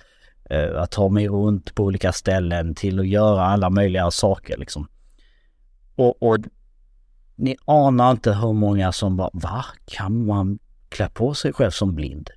att 0.56 0.92
ta 0.92 1.10
mig 1.10 1.28
runt 1.28 1.76
på 1.76 1.84
olika 1.84 2.12
ställen 2.12 2.76
till 2.76 3.00
att 3.00 3.08
göra 3.08 3.46
alla 3.46 3.70
möjliga 3.70 4.12
saker 4.12 4.58
liksom. 4.58 4.88
Och, 5.96 6.24
och 6.24 6.38
ni 7.36 7.56
anar 7.66 8.12
inte 8.12 8.34
hur 8.34 8.54
många 8.54 8.92
som 8.92 9.18
bara, 9.18 9.30
va? 9.34 9.66
Kan 9.86 10.26
man 10.26 10.60
klä 10.90 11.10
på 11.10 11.34
sig 11.34 11.54
själv 11.54 11.72
som 11.72 11.96
blind? 11.96 12.30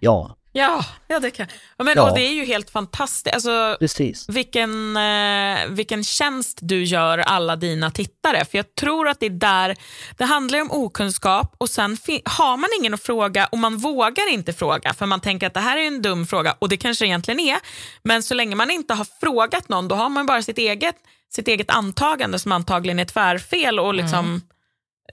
Ja, 0.00 0.36
Ja, 0.54 0.84
ja 1.08 1.18
det 1.20 1.30
kan 1.30 1.46
men, 1.78 1.92
ja. 1.96 2.10
Och 2.10 2.16
det 2.16 2.20
är 2.20 2.32
ju 2.32 2.44
helt 2.44 2.70
fantastiskt. 2.70 3.34
Alltså, 3.34 3.76
Precis. 3.80 4.28
Vilken, 4.28 4.96
eh, 4.96 5.66
vilken 5.68 6.04
tjänst 6.04 6.58
du 6.62 6.84
gör 6.84 7.18
alla 7.18 7.56
dina 7.56 7.90
tittare. 7.90 8.44
För 8.44 8.58
jag 8.58 8.74
tror 8.74 9.08
att 9.08 9.20
det 9.20 9.26
är 9.26 9.30
där, 9.30 9.76
det 10.18 10.24
handlar 10.24 10.60
om 10.60 10.70
okunskap 10.70 11.54
och 11.58 11.70
sen 11.70 11.96
har 12.24 12.56
man 12.56 12.70
ingen 12.80 12.94
att 12.94 13.02
fråga 13.02 13.46
och 13.46 13.58
man 13.58 13.76
vågar 13.76 14.32
inte 14.32 14.52
fråga 14.52 14.94
för 14.94 15.06
man 15.06 15.20
tänker 15.20 15.46
att 15.46 15.54
det 15.54 15.60
här 15.60 15.76
är 15.76 15.86
en 15.86 16.02
dum 16.02 16.26
fråga 16.26 16.56
och 16.58 16.68
det 16.68 16.76
kanske 16.76 17.06
egentligen 17.06 17.40
är. 17.40 17.58
Men 18.02 18.22
så 18.22 18.34
länge 18.34 18.54
man 18.54 18.70
inte 18.70 18.94
har 18.94 19.06
frågat 19.20 19.68
någon 19.68 19.88
då 19.88 19.94
har 19.94 20.08
man 20.08 20.26
bara 20.26 20.42
sitt 20.42 20.58
eget, 20.58 20.96
sitt 21.34 21.48
eget 21.48 21.70
antagande 21.70 22.38
som 22.38 22.52
antagligen 22.52 22.98
är 22.98 23.04
tvärfel 23.04 23.78
och 23.78 23.94
liksom 23.94 24.18
mm. 24.18 24.40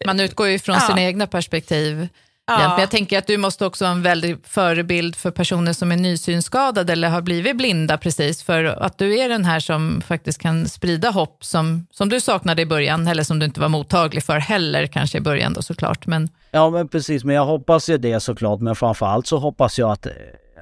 Man 0.06 0.20
utgår 0.20 0.48
ju 0.48 0.60
från 0.60 0.76
ja. 0.76 0.82
sina 0.82 1.02
egna 1.02 1.28
perspektiv. 1.28 2.08
Ja. 2.50 2.70
Men 2.70 2.80
jag 2.80 2.90
tänker 2.90 3.18
att 3.18 3.28
du 3.28 3.38
måste 3.38 3.66
också 3.66 3.86
vara 3.86 3.92
en 3.92 4.02
väldig 4.02 4.38
förebild 4.44 5.16
för 5.16 5.32
personer 5.32 5.74
som 5.74 5.92
är 5.92 5.98
nysynskadade 5.98 6.94
eller 6.94 7.10
har 7.10 7.22
blivit 7.22 7.58
blinda 7.58 7.98
precis, 7.98 8.44
för 8.44 8.64
att 8.64 8.98
du 8.98 9.20
är 9.20 9.30
den 9.30 9.46
här 9.46 9.60
som 9.60 10.02
faktiskt 10.02 10.42
kan 10.42 10.68
sprida 10.68 11.10
hopp 11.10 11.46
som, 11.46 11.88
som 11.92 12.10
du 12.10 12.20
saknade 12.20 12.62
i 12.62 12.66
början, 12.66 13.08
eller 13.08 13.24
som 13.24 13.40
du 13.40 13.46
inte 13.46 13.60
var 13.60 13.70
mottaglig 13.70 14.24
för 14.24 14.40
heller 14.40 14.88
kanske 14.88 15.18
i 15.18 15.22
början 15.22 15.54
då 15.54 15.62
såklart. 15.62 16.08
Men... 16.08 16.30
Ja 16.52 16.70
men 16.70 16.88
precis, 16.88 17.24
men 17.24 17.36
jag 17.36 17.46
hoppas 17.46 17.90
ju 17.90 17.98
det 17.98 18.20
såklart, 18.20 18.60
men 18.60 18.76
framförallt 18.76 19.28
så 19.28 19.38
hoppas 19.38 19.80
jag 19.80 19.92
att 19.92 20.08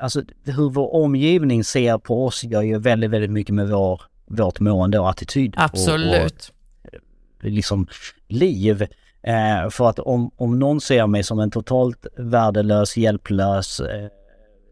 alltså, 0.02 0.22
hur 0.46 0.70
vår 0.70 0.96
omgivning 0.96 1.64
ser 1.64 1.98
på 1.98 2.26
oss 2.26 2.44
gör 2.44 2.62
ju 2.62 2.80
väldigt, 2.80 3.10
väldigt 3.10 3.32
mycket 3.32 3.56
med 3.56 3.70
vår, 3.70 4.02
vårt 4.26 4.60
mående 4.60 5.00
och 5.00 5.10
attityd. 5.10 5.54
Absolut. 5.58 6.52
Och, 6.84 6.94
och 6.94 7.50
liksom 7.50 7.88
liv. 8.28 8.88
Eh, 9.28 9.70
för 9.70 9.90
att 9.90 10.00
om, 10.00 10.32
om 10.36 10.60
någon 10.60 10.82
ser 10.82 11.08
mig 11.08 11.24
som 11.24 11.40
en 11.40 11.52
totalt 11.52 12.06
värdelös, 12.18 12.98
hjälplös 12.98 13.80
eh, 13.80 14.08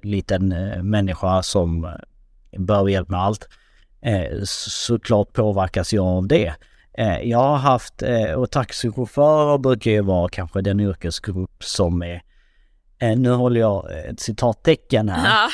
liten 0.04 0.52
eh, 0.52 0.84
människa 0.84 1.44
som 1.44 1.86
eh, 1.86 2.60
behöver 2.60 2.90
hjälp 2.90 3.10
med 3.10 3.20
allt, 3.20 3.48
eh, 4.02 4.42
såklart 4.44 5.34
påverkas 5.34 5.94
jag 5.94 6.06
av 6.06 6.28
det. 6.28 6.54
Eh, 6.98 7.20
jag 7.20 7.38
har 7.38 7.58
haft, 7.58 8.04
och 8.36 8.52
taxichaufförer 8.52 9.58
brukar 9.58 9.92
ju 9.92 10.02
vara 10.02 10.30
kanske 10.30 10.62
den 10.62 10.80
yrkesgrupp 10.80 11.64
som 11.64 12.04
är 12.04 12.22
nu 13.16 13.32
håller 13.32 13.60
jag 13.60 14.06
ett 14.10 14.20
citattecken 14.20 15.10
här, 15.10 15.52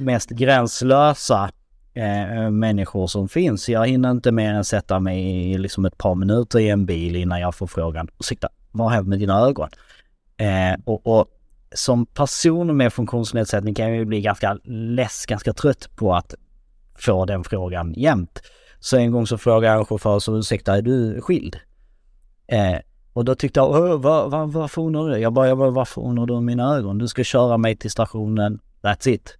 mest 0.00 0.30
gränslösa 0.30 1.50
eh, 1.94 2.50
människor 2.50 3.06
som 3.06 3.28
finns. 3.28 3.68
Jag 3.68 3.86
hinner 3.86 4.10
inte 4.10 4.32
mer 4.32 4.54
än 4.54 4.64
sätta 4.64 5.00
mig 5.00 5.50
i 5.50 5.58
liksom 5.58 5.84
ett 5.84 5.98
par 5.98 6.14
minuter 6.14 6.58
i 6.58 6.68
en 6.68 6.86
bil 6.86 7.16
innan 7.16 7.40
jag 7.40 7.54
får 7.54 7.66
frågan, 7.66 8.08
ursäkta, 8.20 8.48
vad 8.70 8.86
har 8.86 8.94
hänt 8.94 9.08
med 9.08 9.18
dina 9.18 9.40
ögon? 9.40 9.68
Eh, 10.36 10.80
och, 10.84 11.06
och, 11.06 11.26
som 11.74 12.06
person 12.06 12.76
med 12.76 12.92
funktionsnedsättning 12.92 13.74
kan 13.74 13.88
jag 13.88 13.96
ju 13.96 14.04
bli 14.04 14.20
ganska 14.20 14.58
less, 14.64 15.26
ganska 15.26 15.52
trött 15.52 15.88
på 15.96 16.14
att 16.14 16.34
få 16.94 17.24
den 17.24 17.44
frågan 17.44 17.94
jämt. 17.96 18.42
Så 18.80 18.96
en 18.96 19.12
gång 19.12 19.26
så 19.26 19.38
frågade 19.38 19.66
jag 19.66 19.78
en 19.78 19.86
chaufför, 19.86 20.18
så 20.18 20.38
ursäkta, 20.38 20.76
är 20.76 20.82
du 20.82 21.20
skild? 21.20 21.56
Eh, 22.46 22.78
och 23.12 23.24
då 23.24 23.34
tyckte 23.34 23.60
jag, 23.60 23.98
var, 23.98 24.28
var, 24.28 24.46
varför 24.46 24.82
undrar 24.82 25.08
du? 25.08 25.18
Jag 25.18 25.32
bara, 25.32 25.48
jag 25.48 25.58
bara, 25.58 25.70
varför 25.70 26.02
undrar 26.02 26.26
du 26.26 26.40
mina 26.40 26.76
ögon? 26.76 26.98
Du 26.98 27.08
ska 27.08 27.24
köra 27.24 27.58
mig 27.58 27.76
till 27.76 27.90
stationen, 27.90 28.60
that's 28.82 29.08
it. 29.08 29.38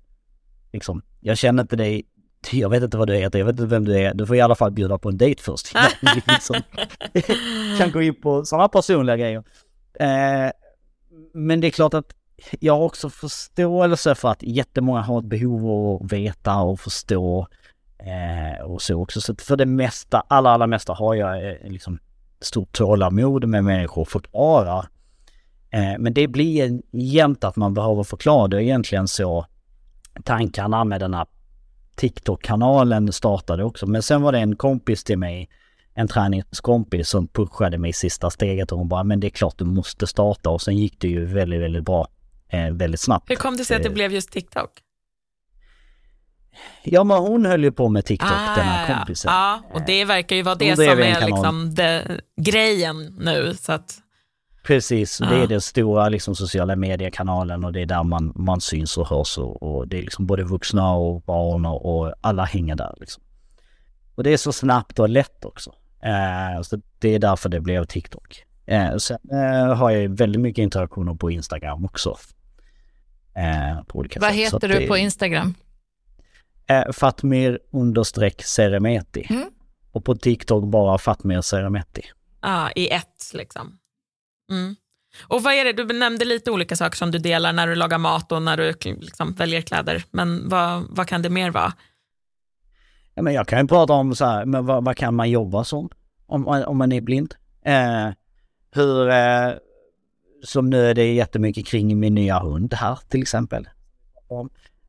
Liksom, 0.73 1.03
jag 1.21 1.38
känner 1.38 1.62
inte 1.62 1.77
dig 1.77 2.05
jag 2.50 2.68
vet 2.68 2.83
inte 2.83 2.96
vad 2.96 3.09
du 3.09 3.14
heter, 3.14 3.38
jag 3.38 3.46
vet 3.46 3.52
inte 3.52 3.66
vem 3.66 3.85
du 3.85 3.98
är. 3.98 4.14
Du 4.14 4.26
får 4.26 4.37
i 4.37 4.40
alla 4.40 4.55
fall 4.55 4.70
bjuda 4.70 4.98
på 4.98 5.09
en 5.09 5.16
dejt 5.16 5.42
först. 5.42 5.72
liksom. 6.26 6.57
kan 7.78 7.90
gå 7.92 8.02
in 8.02 8.20
på 8.20 8.44
sådana 8.44 8.68
personliga 8.68 9.16
grejer. 9.16 9.44
Eh, 9.94 10.50
men 11.35 11.61
det 11.61 11.66
är 11.66 11.70
klart 11.70 11.94
att 11.94 12.14
jag 12.61 12.76
har 12.76 12.85
också 12.85 13.11
förståelse 13.11 14.14
för 14.14 14.28
att 14.28 14.42
jättemånga 14.42 15.00
har 15.00 15.18
ett 15.18 15.24
behov 15.24 15.70
av 15.70 16.02
att 16.02 16.12
veta 16.12 16.61
och 16.61 16.81
förstå 16.81 17.46
eh, 17.98 18.64
och 18.64 18.83
så 18.83 19.02
också. 19.02 19.20
Så 19.20 19.35
för 19.38 19.57
det 19.57 19.66
mesta, 19.66 20.22
allra, 20.28 20.50
allra 20.50 20.66
mesta 20.66 20.92
har 20.92 21.14
jag 21.14 21.50
eh, 21.50 21.70
liksom 21.70 21.98
stort 22.40 22.72
tålamod 22.72 23.48
med 23.48 23.64
människor 23.64 24.02
och 24.02 24.09
förklarar. 24.09 24.87
Eh, 25.70 25.94
men 25.98 26.14
det 26.14 26.28
blir 26.28 26.81
jämt 26.90 27.44
att 27.44 27.57
man 27.57 27.74
behöver 27.74 28.02
förklara. 28.02 28.48
Det 28.48 28.57
är 28.57 28.61
egentligen 28.61 29.09
så 29.09 29.46
tankarna 30.24 30.85
med 30.85 31.00
den 31.00 31.14
här 31.14 31.26
TikTok-kanalen 31.94 33.12
startade 33.12 33.64
också. 33.64 33.87
Men 33.87 34.02
sen 34.02 34.22
var 34.22 34.33
det 34.33 34.38
en 34.38 34.57
kompis 34.57 35.05
till 35.05 35.18
mig, 35.18 35.48
en 35.94 36.09
träningskompis 36.09 37.09
som 37.09 37.28
pushade 37.28 37.78
mig 37.78 37.90
i 37.90 37.92
sista 37.92 38.31
steget 38.31 38.72
och 38.72 38.78
hon 38.78 38.88
bara, 38.88 39.05
men 39.05 39.20
det 39.20 39.26
är 39.26 39.31
klart 39.31 39.59
du 39.59 39.64
måste 39.64 40.07
starta 40.07 40.50
och 40.50 40.62
sen 40.62 40.76
gick 40.76 41.00
det 41.00 41.09
ju 41.09 41.24
väldigt, 41.24 41.61
väldigt 41.61 41.85
bra, 41.85 42.09
eh, 42.48 42.70
väldigt 42.70 43.00
snabbt. 43.00 43.31
Hur 43.31 43.37
kom 43.37 43.57
det 43.57 43.64
sig 43.64 43.76
att 43.76 43.83
det 43.83 43.88
eh. 43.88 43.94
blev 43.94 44.12
just 44.12 44.31
TikTok? 44.31 44.70
Ja 46.83 47.05
men 47.05 47.16
hon 47.16 47.46
höll 47.46 47.64
ju 47.64 47.72
på 47.72 47.88
med 47.88 48.05
TikTok, 48.05 48.31
ah, 48.33 48.57
den 48.57 48.64
här 48.64 48.96
kompisen. 48.96 49.33
Ja, 49.33 49.62
och 49.72 49.81
det 49.87 50.05
verkar 50.05 50.37
ju 50.37 50.42
vara 50.42 50.55
det 50.55 50.76
som 50.76 50.85
är 50.85 51.26
liksom 51.26 51.74
det, 51.74 52.20
grejen 52.40 53.16
nu. 53.20 53.55
Så 53.61 53.72
att... 53.72 54.02
Precis, 54.62 55.18
det 55.18 55.42
är 55.42 55.46
den 55.46 55.61
stora 55.61 56.09
liksom, 56.09 56.35
sociala 56.35 56.77
mediekanalen 56.77 57.64
och 57.64 57.72
det 57.72 57.81
är 57.81 57.87
där 57.87 58.03
man, 58.03 58.33
man 58.37 58.61
syns 58.61 58.98
och 58.98 59.09
hörs 59.09 59.38
och, 59.38 59.62
och 59.62 59.88
det 59.88 59.98
är 59.98 60.03
liksom 60.03 60.27
både 60.27 60.44
vuxna 60.44 60.94
och 60.94 61.22
barn 61.22 61.67
och, 61.67 61.96
och, 61.98 62.15
alla 62.21 62.44
hänger 62.44 62.77
där 62.77 62.94
liksom. 63.00 63.23
Och 64.15 64.25
det 64.25 64.33
är 64.33 64.37
så 64.37 64.52
snabbt 64.52 64.98
och 64.98 65.08
lätt 65.08 65.44
också. 65.44 65.75
Eh, 66.02 66.63
så 66.63 66.81
det 66.98 67.15
är 67.15 67.19
därför 67.19 67.48
det 67.48 67.60
blev 67.60 67.85
TikTok. 67.85 68.44
Eh, 68.67 68.96
sen 68.96 69.19
eh, 69.33 69.75
har 69.75 69.90
jag 69.90 70.08
väldigt 70.08 70.40
mycket 70.40 70.63
interaktioner 70.63 71.15
på 71.15 71.31
Instagram 71.31 71.85
också. 71.85 72.17
Eh, 73.35 73.85
på 73.85 73.98
olika 73.98 74.21
Vad 74.21 74.31
sätt. 74.31 74.38
heter 74.38 74.69
du 74.69 74.75
det, 74.75 74.87
på 74.87 74.96
Instagram? 74.96 75.54
Eh, 76.67 76.92
Fatmir 76.92 77.58
understreck 77.71 78.42
Seremeti. 78.42 79.27
Mm. 79.31 79.50
Och 79.92 80.04
på 80.04 80.15
TikTok 80.15 80.65
bara 80.65 80.98
Fatmir 80.98 81.40
Seremeti. 81.40 82.02
Ja, 82.40 82.65
ah, 82.67 82.71
i 82.75 82.88
ett 82.88 83.31
liksom. 83.35 83.79
Mm. 84.51 84.77
Och 85.23 85.43
vad 85.43 85.55
är 85.55 85.65
det, 85.65 85.73
du 85.73 85.99
nämnde 85.99 86.25
lite 86.25 86.51
olika 86.51 86.77
saker 86.77 86.97
som 86.97 87.11
du 87.11 87.19
delar 87.19 87.53
när 87.53 87.67
du 87.67 87.75
lagar 87.75 87.99
mat 87.99 88.33
och 88.33 88.43
när 88.43 88.57
du 88.57 88.75
liksom 88.83 89.33
väljer 89.33 89.61
kläder, 89.61 90.05
men 90.11 90.49
vad, 90.49 90.85
vad 90.90 91.07
kan 91.07 91.23
det 91.23 91.31
mer 91.31 91.51
vara? 91.51 91.73
Ja, 93.15 93.23
men 93.23 93.35
jag 93.35 93.49
kan 93.49 93.61
ju 93.61 93.69
prata 93.69 93.93
om 93.93 94.15
så 94.15 94.25
här, 94.25 94.45
men 94.45 94.67
vad, 94.67 94.85
vad 94.85 94.97
kan 94.97 95.15
man 95.15 95.31
jobba 95.31 95.65
som 95.65 95.88
om, 96.27 96.47
om 96.47 96.79
man 96.79 96.93
är 96.93 97.01
blind? 97.01 97.35
Eh, 97.65 98.09
hur, 98.71 99.09
eh, 99.11 99.53
som 100.45 100.71
nu 100.71 100.87
är 100.87 100.95
det 100.95 101.13
jättemycket 101.13 101.67
kring 101.67 102.01
min 102.01 102.15
nya 102.15 102.38
hund 102.38 102.75
här 102.75 102.99
till 103.09 103.23
exempel. 103.23 103.69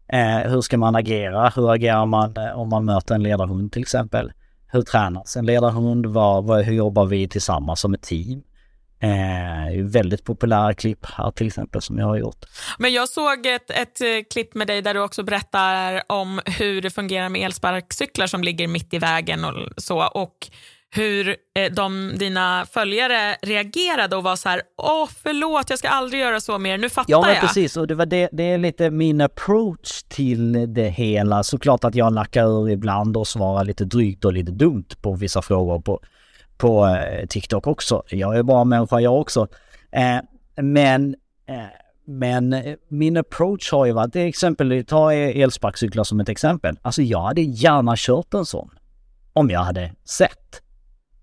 Eh, 0.08 0.52
hur 0.52 0.62
ska 0.62 0.78
man 0.78 0.96
agera? 0.96 1.50
Hur 1.50 1.72
agerar 1.74 2.06
man 2.06 2.38
eh, 2.38 2.60
om 2.60 2.70
man 2.70 2.86
möter 2.86 3.16
en 3.16 3.24
ledarhund 3.24 3.72
till 3.72 3.82
exempel? 3.82 4.32
Hur 4.68 4.82
tränas 4.82 5.38
en 5.38 5.46
ledarhund? 5.46 6.06
Vad, 6.06 6.44
vad, 6.44 6.64
hur 6.64 6.74
jobbar 6.74 7.06
vi 7.06 7.28
tillsammans 7.28 7.80
som 7.80 7.94
ett 7.94 8.02
team? 8.02 8.44
Eh, 9.04 9.84
väldigt 9.84 10.24
populära 10.24 10.74
klipp 10.74 11.06
här 11.06 11.32
till 11.32 11.48
exempel 11.48 11.82
som 11.82 11.98
jag 11.98 12.06
har 12.06 12.18
gjort. 12.18 12.46
Men 12.78 12.94
jag 12.94 13.10
såg 13.10 13.46
ett, 13.46 13.70
ett 13.70 14.02
eh, 14.02 14.08
klipp 14.32 14.56
med 14.56 14.68
dig 14.68 14.82
där 14.82 14.94
du 14.94 15.00
också 15.00 15.24
berättar 15.24 16.02
om 16.08 16.42
hur 16.46 16.82
det 16.82 16.90
fungerar 16.90 17.30
med 17.30 17.42
elsparkcyklar 17.42 18.28
som 18.28 18.44
ligger 18.44 18.68
mitt 18.68 18.94
i 18.94 19.00
vägen 19.00 19.46
och 19.46 19.54
så. 19.78 20.08
Och 20.08 20.50
hur 20.96 21.28
eh, 21.30 21.72
de, 21.72 22.12
dina 22.16 22.66
följare 22.72 23.36
reagerade 23.42 24.16
och 24.16 24.24
var 24.24 24.36
så 24.36 24.50
här, 24.50 24.62
åh 24.78 25.10
förlåt, 25.24 25.70
jag 25.70 25.80
ska 25.80 25.90
aldrig 25.90 26.22
göra 26.22 26.40
så 26.40 26.58
mer, 26.58 26.78
nu 26.78 26.90
fattar 26.90 27.12
ja, 27.12 27.22
men 27.22 27.30
jag. 27.30 27.42
precis, 27.42 27.78
och 27.78 27.88
det, 27.88 27.96
var 27.96 28.06
det, 28.06 28.30
det 28.32 28.44
är 28.44 28.58
lite 28.58 28.90
min 28.90 29.22
approach 29.22 30.04
till 30.04 30.74
det 30.74 30.90
hela. 30.90 31.44
Såklart 31.44 31.84
att 31.84 31.96
jag 31.96 32.14
lackar 32.14 32.46
ur 32.46 32.70
ibland 32.70 33.18
och 33.18 33.28
svarar 33.28 33.64
lite 33.64 33.86
drygt 33.86 34.26
och 34.26 34.34
lite 34.34 34.52
dumt 34.52 34.88
på 35.02 35.16
vissa 35.16 35.42
frågor 35.42 35.80
på, 35.80 36.00
på 36.58 36.86
eh, 36.86 37.26
TikTok 37.28 37.68
också. 37.68 38.04
Jag 38.10 38.38
är 38.38 38.44
bara 38.44 38.64
människa 38.64 39.00
jag 39.00 39.22
också. 39.22 39.48
Eh, 39.92 40.18
men 40.56 41.16
eh, 41.48 41.56
men 42.06 42.56
min 42.88 43.18
approach 43.18 43.72
har 43.72 43.86
ju 43.86 43.92
varit, 43.92 44.14
till 44.14 44.28
exempel, 44.28 44.86
ta 44.88 45.14
elsparkcyklar 45.14 46.04
som 46.04 46.20
ett 46.20 46.30
exempel. 46.30 46.80
Alltså 46.82 47.02
jag 47.02 47.22
hade 47.22 47.42
gärna 47.42 47.94
kört 47.98 48.34
en 48.34 48.46
sån. 48.46 48.70
Om 49.34 49.50
jag 49.50 49.60
hade 49.60 49.92
sett 50.06 50.62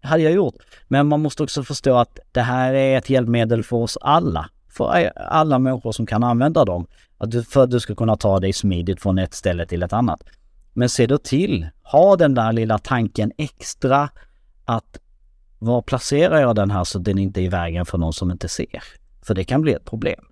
hade 0.02 0.22
jag 0.22 0.32
gjort. 0.32 0.54
Men 0.88 1.06
man 1.06 1.20
måste 1.20 1.42
också 1.42 1.62
förstå 1.62 1.96
att 1.96 2.18
det 2.32 2.40
här 2.40 2.74
är 2.74 2.98
ett 2.98 3.10
hjälpmedel 3.10 3.62
för 3.62 3.76
oss 3.76 3.98
alla. 4.00 4.50
För 4.68 5.12
alla 5.16 5.58
människor 5.58 5.92
som 5.92 6.06
kan 6.06 6.24
använda 6.24 6.64
dem. 6.64 6.86
Att 7.18 7.30
du, 7.30 7.44
för 7.44 7.64
att 7.64 7.70
du 7.70 7.80
ska 7.80 7.94
kunna 7.94 8.16
ta 8.16 8.40
dig 8.40 8.52
smidigt 8.52 9.02
från 9.02 9.18
ett 9.18 9.34
ställe 9.34 9.66
till 9.66 9.82
ett 9.82 9.92
annat. 9.92 10.22
Men 10.72 10.88
se 10.88 11.06
då 11.06 11.18
till, 11.18 11.68
ha 11.82 12.16
den 12.16 12.34
där 12.34 12.52
lilla 12.52 12.78
tanken 12.78 13.32
extra 13.36 14.08
att 14.64 14.98
var 15.62 15.82
placerar 15.82 16.40
jag 16.40 16.56
den 16.56 16.70
här 16.70 16.84
så 16.84 16.98
den 16.98 17.18
inte 17.18 17.40
är 17.40 17.44
i 17.44 17.48
vägen 17.48 17.86
för 17.86 17.98
någon 17.98 18.12
som 18.12 18.30
inte 18.30 18.48
ser? 18.48 18.82
För 19.22 19.34
det 19.34 19.44
kan 19.44 19.60
bli 19.60 19.72
ett 19.72 19.84
problem. 19.84 20.24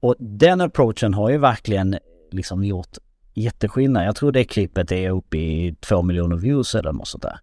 Och 0.00 0.14
den 0.18 0.60
approachen 0.60 1.14
har 1.14 1.30
ju 1.30 1.38
verkligen 1.38 1.98
liksom 2.30 2.64
gjort 2.64 2.96
jätteskillnad. 3.34 4.06
Jag 4.06 4.16
tror 4.16 4.32
det 4.32 4.44
klippet 4.44 4.92
är 4.92 5.10
uppe 5.10 5.36
i 5.38 5.74
två 5.80 6.02
miljoner 6.02 6.36
views 6.36 6.74
eller 6.74 6.92
något 6.92 7.08
sånt 7.08 7.22
där. 7.22 7.38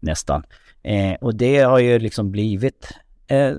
Nästan. 0.00 0.42
Eh, 0.82 1.14
och 1.20 1.34
det 1.34 1.58
har 1.58 1.78
ju 1.78 1.98
liksom 1.98 2.30
blivit 2.30 2.92
eh, 3.26 3.52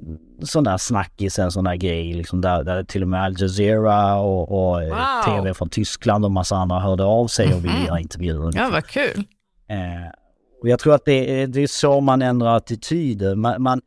sån 0.43 0.63
där 0.63 0.77
snackis, 0.77 1.39
en 1.39 1.51
sån 1.51 1.63
där 1.63 1.75
grej 1.75 2.13
liksom 2.13 2.41
där, 2.41 2.63
där 2.63 2.83
till 2.83 3.01
och 3.01 3.09
med 3.09 3.23
Al 3.23 3.41
Jazeera 3.41 4.15
och, 4.15 4.71
och 4.71 4.83
eh, 4.83 4.89
wow. 4.89 5.35
TV 5.35 5.53
från 5.53 5.69
Tyskland 5.69 6.25
och 6.25 6.31
massa 6.31 6.55
andra 6.55 6.79
hörde 6.79 7.03
av 7.03 7.27
sig 7.27 7.53
och 7.53 7.65
ville 7.65 7.85
göra 7.85 7.99
intervjuer. 7.99 8.51
Ja, 8.55 8.69
vad 8.71 8.85
kul. 8.85 9.23
Eh, 9.67 10.11
och 10.61 10.69
jag 10.69 10.79
tror 10.79 10.95
att 10.95 11.05
det, 11.05 11.45
det 11.45 11.61
är 11.61 11.67
så 11.67 12.01
man 12.01 12.21
ändrar 12.21 12.57
attityder. 12.57 13.35
Man, 13.35 13.61
man, 13.61 13.81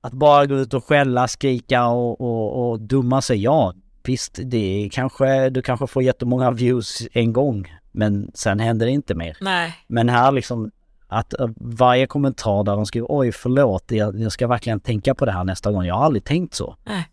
att 0.00 0.12
bara 0.12 0.46
gå 0.46 0.54
ut 0.54 0.74
och 0.74 0.84
skälla, 0.84 1.28
skrika 1.28 1.86
och, 1.86 2.20
och, 2.20 2.70
och 2.70 2.80
dumma 2.80 3.22
sig, 3.22 3.42
ja 3.42 3.74
visst, 4.06 4.38
det 4.44 4.84
är 4.84 4.88
kanske, 4.88 5.50
du 5.50 5.62
kanske 5.62 5.86
får 5.86 6.02
jättemånga 6.02 6.50
views 6.50 7.02
en 7.12 7.32
gång, 7.32 7.74
men 7.92 8.30
sen 8.34 8.60
händer 8.60 8.86
det 8.86 8.92
inte 8.92 9.14
mer. 9.14 9.36
Nej. 9.40 9.74
Men 9.86 10.08
här 10.08 10.32
liksom, 10.32 10.70
att 11.08 11.34
uh, 11.40 11.48
varje 11.56 12.06
kommentar 12.06 12.64
där 12.64 12.76
de 12.76 12.86
skriver 12.86 13.06
oj 13.10 13.32
förlåt, 13.32 13.84
jag, 13.88 14.20
jag, 14.20 14.32
ska 14.32 14.46
verkligen 14.46 14.80
tänka 14.80 15.14
på 15.14 15.24
det 15.24 15.32
här 15.32 15.44
nästa 15.44 15.72
gång. 15.72 15.84
Jag 15.84 15.94
har 15.94 16.04
aldrig 16.04 16.24
tänkt 16.24 16.54
så. 16.54 16.76
Nej. 16.84 17.08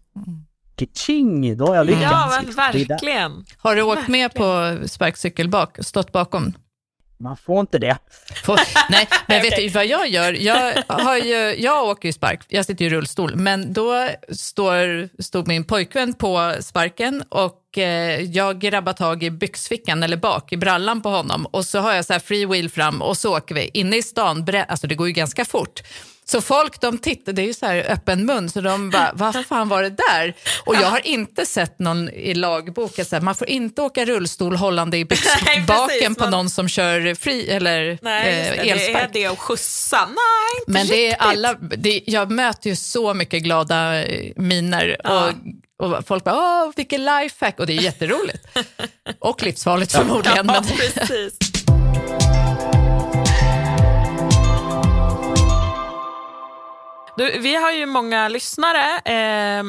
Kitching, 0.78 1.57
då 1.57 1.66
har 1.66 1.76
jag 1.76 1.86
lyckats. 1.86 2.03
Ja, 2.03 2.41
men 2.45 2.55
verkligen. 2.55 3.45
Har 3.57 3.76
du 3.76 3.82
åkt 3.82 4.07
med 4.07 4.34
på 4.34 4.78
sparkcykel 4.86 5.49
bak, 5.49 5.78
stått 5.82 6.11
bakom? 6.11 6.53
Man 7.24 7.38
får 7.38 7.59
inte 7.59 7.80
det. 7.80 7.97
Får, 8.43 8.59
nej, 8.89 9.07
men 9.28 9.41
vet 9.41 9.55
du 9.55 9.69
vad 9.69 9.86
jag 9.86 10.07
gör? 10.07 10.34
Jag, 10.34 10.84
har 10.88 11.17
ju, 11.17 11.55
jag 11.61 11.88
åker 11.88 12.09
ju 12.09 12.13
spark, 12.13 12.45
jag 12.47 12.65
sitter 12.65 12.86
i 12.86 12.89
rullstol, 12.89 13.36
men 13.36 13.74
då 13.74 14.09
står, 14.30 15.09
stod 15.21 15.47
min 15.47 15.63
pojkvän 15.63 16.13
på 16.13 16.53
sparken 16.59 17.24
och 17.30 17.78
eh, 17.78 18.21
jag 18.21 18.59
grabbar 18.59 18.93
tag 18.93 19.24
i 19.24 19.32
byxfickan 19.32 20.03
eller 20.03 20.17
bak 20.17 20.53
i 20.53 20.57
brallan 20.57 21.01
på 21.01 21.09
honom 21.09 21.45
och 21.45 21.65
så 21.65 21.80
har 21.80 21.93
jag 21.93 22.05
så 22.05 22.13
här 22.13 22.19
free 22.19 22.45
wheel 22.45 22.69
fram 22.69 23.01
och 23.01 23.17
så 23.17 23.38
åker 23.38 23.55
vi 23.55 23.69
inne 23.74 23.97
i 23.97 24.01
stan. 24.01 24.47
Alltså 24.67 24.88
det 24.88 24.95
går 24.95 25.07
ju 25.07 25.13
ganska 25.13 25.45
fort. 25.45 25.82
Så 26.26 26.41
folk 26.41 26.82
de 26.82 26.97
tittar, 26.97 27.34
det 27.34 27.41
är 27.41 27.45
ju 27.45 27.53
så 27.53 27.65
här 27.65 27.91
öppen 27.91 28.26
mun, 28.26 28.49
så 28.49 28.61
de 28.61 28.89
bara, 28.89 29.11
vad 29.13 29.45
fan 29.45 29.69
var 29.69 29.84
det 29.84 29.89
där? 29.89 30.34
Och 30.65 30.76
jag 30.76 30.88
har 30.88 31.07
inte 31.07 31.45
sett 31.45 31.80
någon 31.80 32.09
i 32.09 32.34
lagboken, 32.34 33.05
så 33.05 33.15
här, 33.15 33.21
man 33.21 33.36
får 33.36 33.49
inte 33.49 33.82
åka 33.82 34.05
rullstol 34.05 34.55
hållande 34.55 34.97
i 34.97 35.05
byxbaken 35.05 36.15
på 36.15 36.24
man... 36.24 36.32
någon 36.32 36.49
som 36.49 36.67
kör 36.67 37.15
fri 37.15 37.49
eller 37.49 37.99
Nej, 38.01 38.49
eh, 38.49 38.71
elspark. 38.71 39.13
Det 39.13 39.19
är 39.19 39.24
det 39.24 39.34
att 39.34 39.39
skjutsa, 39.39 40.05
nej 40.05 40.63
Men 40.67 40.88
det 40.88 41.11
är 41.11 41.15
alla, 41.15 41.53
det, 41.53 42.01
jag 42.05 42.32
möter 42.32 42.69
ju 42.69 42.76
så 42.76 43.13
mycket 43.13 43.43
glada 43.43 44.03
eh, 44.03 44.32
miner 44.36 44.97
ja. 45.03 45.32
och, 45.80 45.97
och 45.97 46.07
folk 46.07 46.24
bara, 46.24 46.36
åh 46.36 46.71
vilken 46.76 47.05
lifehack, 47.05 47.59
och 47.59 47.67
det 47.67 47.74
är 47.74 47.82
jätteroligt. 47.82 48.47
och 49.19 49.43
livsfarligt 49.43 49.91
förmodligen. 49.91 50.38
Ja, 50.38 50.43
men... 50.43 50.63
precis. 50.63 51.53
Du, 57.24 57.39
vi 57.39 57.55
har 57.55 57.71
ju 57.71 57.86
många 57.86 58.28
lyssnare 58.28 58.99
eh, 59.05 59.63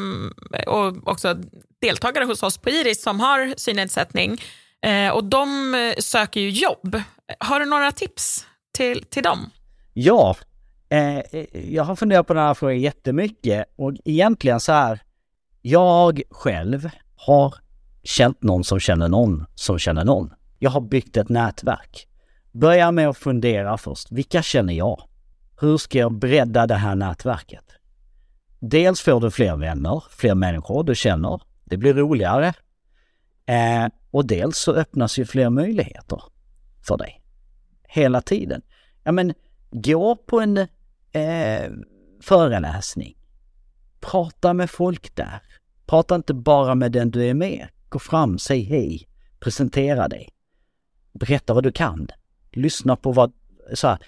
och 0.67 1.09
också 1.09 1.37
deltagare 1.81 2.25
hos 2.25 2.43
oss 2.43 2.59
på 2.59 2.71
Iris 2.71 3.03
som 3.03 3.21
har 3.21 3.55
synnedsättning 3.57 4.41
eh, 4.83 5.13
och 5.13 5.25
de 5.25 5.75
eh, 5.75 5.95
söker 5.99 6.41
ju 6.41 6.51
jobb. 6.51 7.03
Har 7.39 7.61
du 7.61 7.67
några 7.67 7.93
tips 7.93 8.47
till, 8.73 9.05
till 9.05 9.23
dem? 9.23 9.51
Ja, 9.93 10.37
eh, 10.89 11.19
eh, 11.19 11.73
jag 11.75 11.85
har 11.85 11.97
funderat 11.97 12.27
på 12.27 12.35
den 12.35 12.43
här 12.43 12.55
frågan 12.55 12.81
jättemycket 12.81 13.65
och 13.77 13.93
egentligen 14.05 14.61
så 14.61 14.73
här, 14.73 15.03
jag 15.63 16.23
själv 16.31 16.91
har 17.17 17.55
känt 18.03 18.43
någon 18.43 18.65
som 18.65 18.81
känner 18.81 19.09
någon 19.09 19.47
som 19.55 19.79
känner 19.79 20.05
någon. 20.05 20.33
Jag 20.59 20.71
har 20.71 20.81
byggt 20.81 21.17
ett 21.17 21.29
nätverk. 21.29 22.09
Börja 22.53 22.91
med 22.91 23.09
att 23.09 23.19
fundera 23.19 23.79
först, 23.79 24.13
vilka 24.13 24.43
känner 24.43 24.75
jag? 24.75 25.09
Hur 25.61 25.79
ska 25.79 25.99
jag 25.99 26.13
bredda 26.13 26.67
det 26.67 26.75
här 26.75 26.95
nätverket? 26.95 27.65
Dels 28.59 29.01
får 29.01 29.21
du 29.21 29.31
fler 29.31 29.57
vänner, 29.57 30.05
fler 30.11 30.35
människor 30.35 30.85
du 30.85 30.95
känner. 30.95 31.43
Det 31.65 31.77
blir 31.77 31.95
roligare. 31.95 32.55
Eh, 33.47 33.87
och 34.11 34.27
dels 34.27 34.59
så 34.59 34.73
öppnas 34.73 35.19
ju 35.19 35.25
fler 35.25 35.51
möjligheter 35.51 36.23
för 36.87 36.97
dig. 36.97 37.23
Hela 37.83 38.21
tiden. 38.21 38.63
Ja 39.05 39.13
men, 39.13 39.35
gå 39.71 40.17
på 40.17 40.41
en 40.41 40.59
eh, 41.13 41.73
föreläsning. 42.23 43.17
Prata 44.01 44.53
med 44.53 44.71
folk 44.71 45.17
där. 45.17 45.43
Prata 45.87 46.15
inte 46.15 46.35
bara 46.35 46.75
med 46.75 46.93
den 46.93 47.11
du 47.11 47.25
är 47.25 47.35
med. 47.35 47.69
Gå 47.89 47.99
fram, 47.99 48.39
säg 48.39 48.63
hej, 48.63 49.09
presentera 49.41 50.09
dig. 50.09 50.29
Berätta 51.13 51.55
vad 51.55 51.63
du 51.63 51.73
kan. 51.73 52.09
Lyssna 52.53 52.97
på 52.97 53.13
vad, 53.13 53.33
så 53.75 53.89
här, 53.89 53.99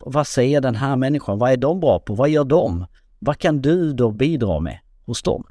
vad 0.00 0.26
säger 0.26 0.60
den 0.60 0.74
här 0.74 0.96
människan? 0.96 1.38
Vad 1.38 1.52
är 1.52 1.56
de 1.56 1.80
bra 1.80 1.98
på? 1.98 2.14
Vad 2.14 2.28
gör 2.28 2.44
de? 2.44 2.86
Vad 3.18 3.38
kan 3.38 3.60
du 3.62 3.92
då 3.92 4.10
bidra 4.10 4.60
med 4.60 4.78
hos 5.04 5.22
dem? 5.22 5.44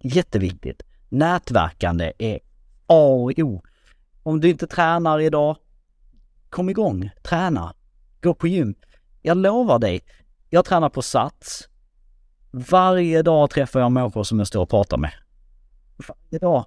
Jätteviktigt. 0.00 0.82
Nätverkande 1.08 2.12
är 2.18 2.40
A 2.86 3.06
och 3.06 3.38
O. 3.38 3.62
Om 4.22 4.40
du 4.40 4.50
inte 4.50 4.66
tränar 4.66 5.20
idag, 5.20 5.56
kom 6.50 6.70
igång, 6.70 7.10
träna, 7.22 7.74
gå 8.20 8.34
på 8.34 8.46
gym. 8.46 8.74
Jag 9.22 9.36
lovar 9.36 9.78
dig, 9.78 10.00
jag 10.50 10.64
tränar 10.64 10.88
på 10.88 11.02
Sats. 11.02 11.68
Varje 12.50 13.22
dag 13.22 13.50
träffar 13.50 13.80
jag 13.80 13.92
människor 13.92 14.24
som 14.24 14.38
jag 14.38 14.48
står 14.48 14.62
och 14.62 14.70
pratar 14.70 14.96
med. 14.96 15.12
Varje 16.08 16.38
dag. 16.38 16.64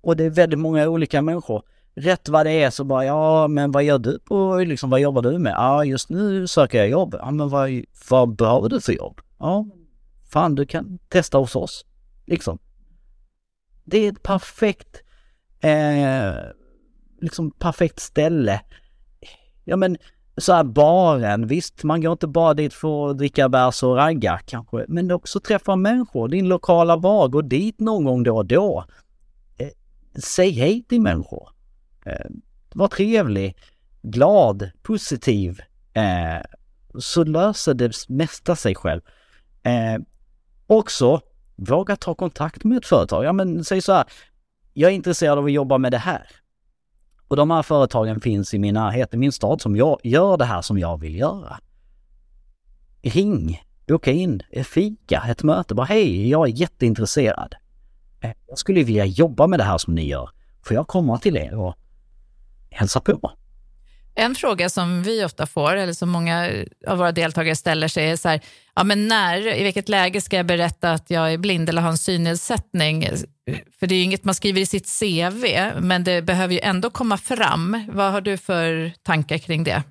Och 0.00 0.16
det 0.16 0.24
är 0.24 0.30
väldigt 0.30 0.58
många 0.58 0.88
olika 0.88 1.22
människor 1.22 1.62
rätt 1.94 2.28
vad 2.28 2.46
det 2.46 2.62
är 2.62 2.70
så 2.70 2.84
bara, 2.84 3.04
ja 3.04 3.48
men 3.48 3.72
vad 3.72 3.84
gör 3.84 3.98
du 3.98 4.18
på, 4.18 4.56
liksom 4.56 4.90
vad 4.90 5.00
jobbar 5.00 5.22
du 5.22 5.38
med? 5.38 5.52
Ja 5.52 5.84
just 5.84 6.08
nu 6.08 6.46
söker 6.46 6.78
jag 6.78 6.88
jobb. 6.88 7.14
Ja 7.18 7.30
men 7.30 7.48
vad, 7.48 7.70
vad 8.10 8.36
behöver 8.36 8.68
du 8.68 8.80
för 8.80 8.92
jobb? 8.92 9.20
Ja, 9.38 9.66
fan 10.32 10.54
du 10.54 10.66
kan 10.66 10.98
testa 11.08 11.38
hos 11.38 11.56
oss. 11.56 11.84
Liksom. 12.26 12.58
Det 13.84 13.98
är 13.98 14.12
ett 14.12 14.22
perfekt, 14.22 15.02
eh, 15.60 16.34
liksom 17.20 17.50
perfekt 17.50 18.00
ställe. 18.00 18.60
Ja 19.64 19.76
men 19.76 19.96
så 20.36 20.52
här 20.52 20.64
baren, 20.64 21.46
visst 21.46 21.84
man 21.84 22.00
går 22.00 22.12
inte 22.12 22.26
bara 22.26 22.54
dit 22.54 22.74
för 22.74 23.10
att 23.10 23.18
dricka 23.18 23.48
bärs 23.48 23.82
och 23.82 23.96
ragga 23.96 24.40
kanske, 24.46 24.84
men 24.88 25.10
också 25.10 25.40
träffa 25.40 25.76
människor, 25.76 26.28
din 26.28 26.48
lokala 26.48 26.98
bar, 26.98 27.28
gå 27.28 27.42
dit 27.42 27.80
någon 27.80 28.04
gång 28.04 28.22
då 28.22 28.36
och 28.36 28.46
då. 28.46 28.84
Eh, 29.56 29.68
säg 30.20 30.50
hej 30.50 30.84
till 30.88 31.00
människor. 31.00 31.48
Eh, 32.06 32.30
var 32.74 32.88
trevlig, 32.88 33.56
glad, 34.02 34.70
positiv. 34.82 35.60
Eh, 35.92 36.42
så 36.98 37.24
löser 37.24 37.74
det 37.74 38.08
mesta 38.08 38.56
sig 38.56 38.74
själv. 38.74 39.00
Eh, 39.62 40.02
också, 40.66 41.20
våga 41.56 41.96
ta 41.96 42.14
kontakt 42.14 42.64
med 42.64 42.78
ett 42.78 42.86
företag. 42.86 43.24
Ja 43.24 43.32
men 43.32 43.64
säg 43.64 43.82
så 43.82 43.92
här, 43.92 44.04
jag 44.72 44.90
är 44.90 44.94
intresserad 44.94 45.38
av 45.38 45.44
att 45.44 45.52
jobba 45.52 45.78
med 45.78 45.92
det 45.92 45.98
här. 45.98 46.26
Och 47.28 47.36
de 47.36 47.50
här 47.50 47.62
företagen 47.62 48.20
finns 48.20 48.54
i 48.54 48.58
min 48.58 48.74
närhet, 48.74 49.14
i 49.14 49.16
min 49.16 49.32
stad, 49.32 49.60
som 49.60 49.76
jag, 49.76 50.00
gör 50.02 50.36
det 50.36 50.44
här 50.44 50.62
som 50.62 50.78
jag 50.78 51.00
vill 51.00 51.18
göra. 51.18 51.58
Ring, 53.02 53.62
boka 53.88 54.10
in, 54.10 54.42
eh, 54.50 54.64
fika, 54.64 55.22
ett 55.28 55.42
möte. 55.42 55.74
Bara 55.74 55.86
hej, 55.86 56.28
jag 56.28 56.48
är 56.48 56.52
jätteintresserad. 56.52 57.54
Eh, 58.20 58.32
jag 58.48 58.58
skulle 58.58 58.82
vilja 58.82 59.04
jobba 59.04 59.46
med 59.46 59.58
det 59.58 59.64
här 59.64 59.78
som 59.78 59.94
ni 59.94 60.08
gör. 60.08 60.30
Får 60.62 60.74
jag 60.74 60.86
komma 60.86 61.18
till 61.18 61.36
er 61.36 61.54
och 61.54 61.74
hälsa 62.72 63.00
på? 63.00 63.32
En 64.14 64.34
fråga 64.34 64.68
som 64.68 65.02
vi 65.02 65.24
ofta 65.24 65.46
får, 65.46 65.76
eller 65.76 65.92
som 65.92 66.10
många 66.10 66.50
av 66.86 66.98
våra 66.98 67.12
deltagare 67.12 67.56
ställer 67.56 67.88
sig, 67.88 68.10
är 68.10 68.16
så 68.16 68.28
här, 68.28 68.40
ja, 68.74 68.84
men 68.84 69.08
när, 69.08 69.56
i 69.60 69.62
vilket 69.62 69.88
läge 69.88 70.20
ska 70.20 70.36
jag 70.36 70.46
berätta 70.46 70.92
att 70.92 71.10
jag 71.10 71.32
är 71.32 71.38
blind 71.38 71.68
eller 71.68 71.82
har 71.82 71.90
en 71.90 71.98
synnedsättning? 71.98 73.08
För 73.80 73.86
det 73.86 73.94
är 73.94 73.96
ju 73.96 74.02
inget 74.02 74.24
man 74.24 74.34
skriver 74.34 74.60
i 74.60 74.66
sitt 74.66 75.00
CV, 75.00 75.44
men 75.80 76.04
det 76.04 76.22
behöver 76.22 76.54
ju 76.54 76.60
ändå 76.60 76.90
komma 76.90 77.16
fram. 77.16 77.84
Vad 77.92 78.12
har 78.12 78.20
du 78.20 78.36
för 78.36 78.92
tankar 79.02 79.38
kring 79.38 79.64
det? 79.64 79.82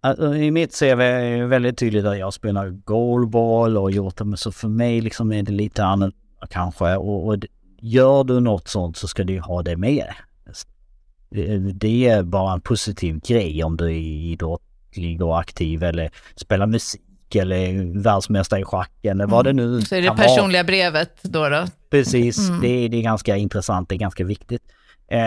Alltså, 0.00 0.34
I 0.34 0.50
mitt 0.50 0.78
CV 0.78 1.00
är 1.00 1.38
det 1.38 1.46
väldigt 1.46 1.78
tydligt 1.78 2.04
att 2.04 2.18
jag 2.18 2.34
spelar 2.34 2.68
goalball 2.70 3.76
och 3.76 3.90
gjort 3.90 4.16
det, 4.16 4.24
men 4.24 4.38
så 4.38 4.52
för 4.52 4.68
mig 4.68 5.00
liksom 5.00 5.32
är 5.32 5.42
det 5.42 5.52
lite 5.52 5.84
annorlunda 5.84 6.46
kanske. 6.50 6.96
Och, 6.96 7.26
och 7.26 7.36
gör 7.80 8.24
du 8.24 8.40
något 8.40 8.68
sånt 8.68 8.96
så 8.96 9.08
ska 9.08 9.24
du 9.24 9.40
ha 9.40 9.62
det 9.62 9.76
med. 9.76 10.14
Det 11.74 12.08
är 12.08 12.22
bara 12.22 12.52
en 12.52 12.60
positiv 12.60 13.20
grej 13.20 13.64
om 13.64 13.76
du 13.76 13.84
är 13.84 13.98
idrottlig 14.32 15.22
och 15.22 15.40
aktiv 15.40 15.82
eller 15.82 16.10
spelar 16.36 16.66
musik 16.66 17.34
eller 17.34 18.00
världsmästare 18.02 18.60
i 18.60 18.64
schack 18.64 18.92
eller 19.02 19.26
vad 19.26 19.44
det 19.44 19.52
nu 19.52 19.82
Så 19.82 19.94
är 19.94 20.02
det 20.02 20.10
personliga 20.10 20.62
vara. 20.62 20.66
brevet 20.66 21.22
då? 21.22 21.48
då? 21.48 21.64
Precis, 21.90 22.48
mm. 22.48 22.60
det, 22.60 22.68
är, 22.68 22.88
det 22.88 22.96
är 22.96 23.02
ganska 23.02 23.36
intressant, 23.36 23.88
det 23.88 23.94
är 23.94 23.98
ganska 23.98 24.24
viktigt. 24.24 24.62
Eh, 25.08 25.20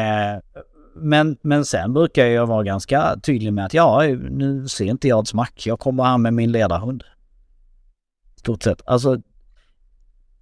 men, 0.95 1.37
men 1.41 1.65
sen 1.65 1.93
brukar 1.93 2.25
jag 2.25 2.47
vara 2.47 2.63
ganska 2.63 3.19
tydlig 3.23 3.53
med 3.53 3.65
att 3.65 3.73
ja, 3.73 4.01
nu 4.29 4.67
ser 4.67 4.85
inte 4.85 5.07
jag 5.07 5.21
ett 5.21 5.27
smack. 5.27 5.65
Jag 5.65 5.79
kommer 5.79 6.03
här 6.03 6.17
med 6.17 6.33
min 6.33 6.51
ledarhund. 6.51 7.03
Stort 8.35 8.63
sett. 8.63 8.81
Alltså, 8.85 9.21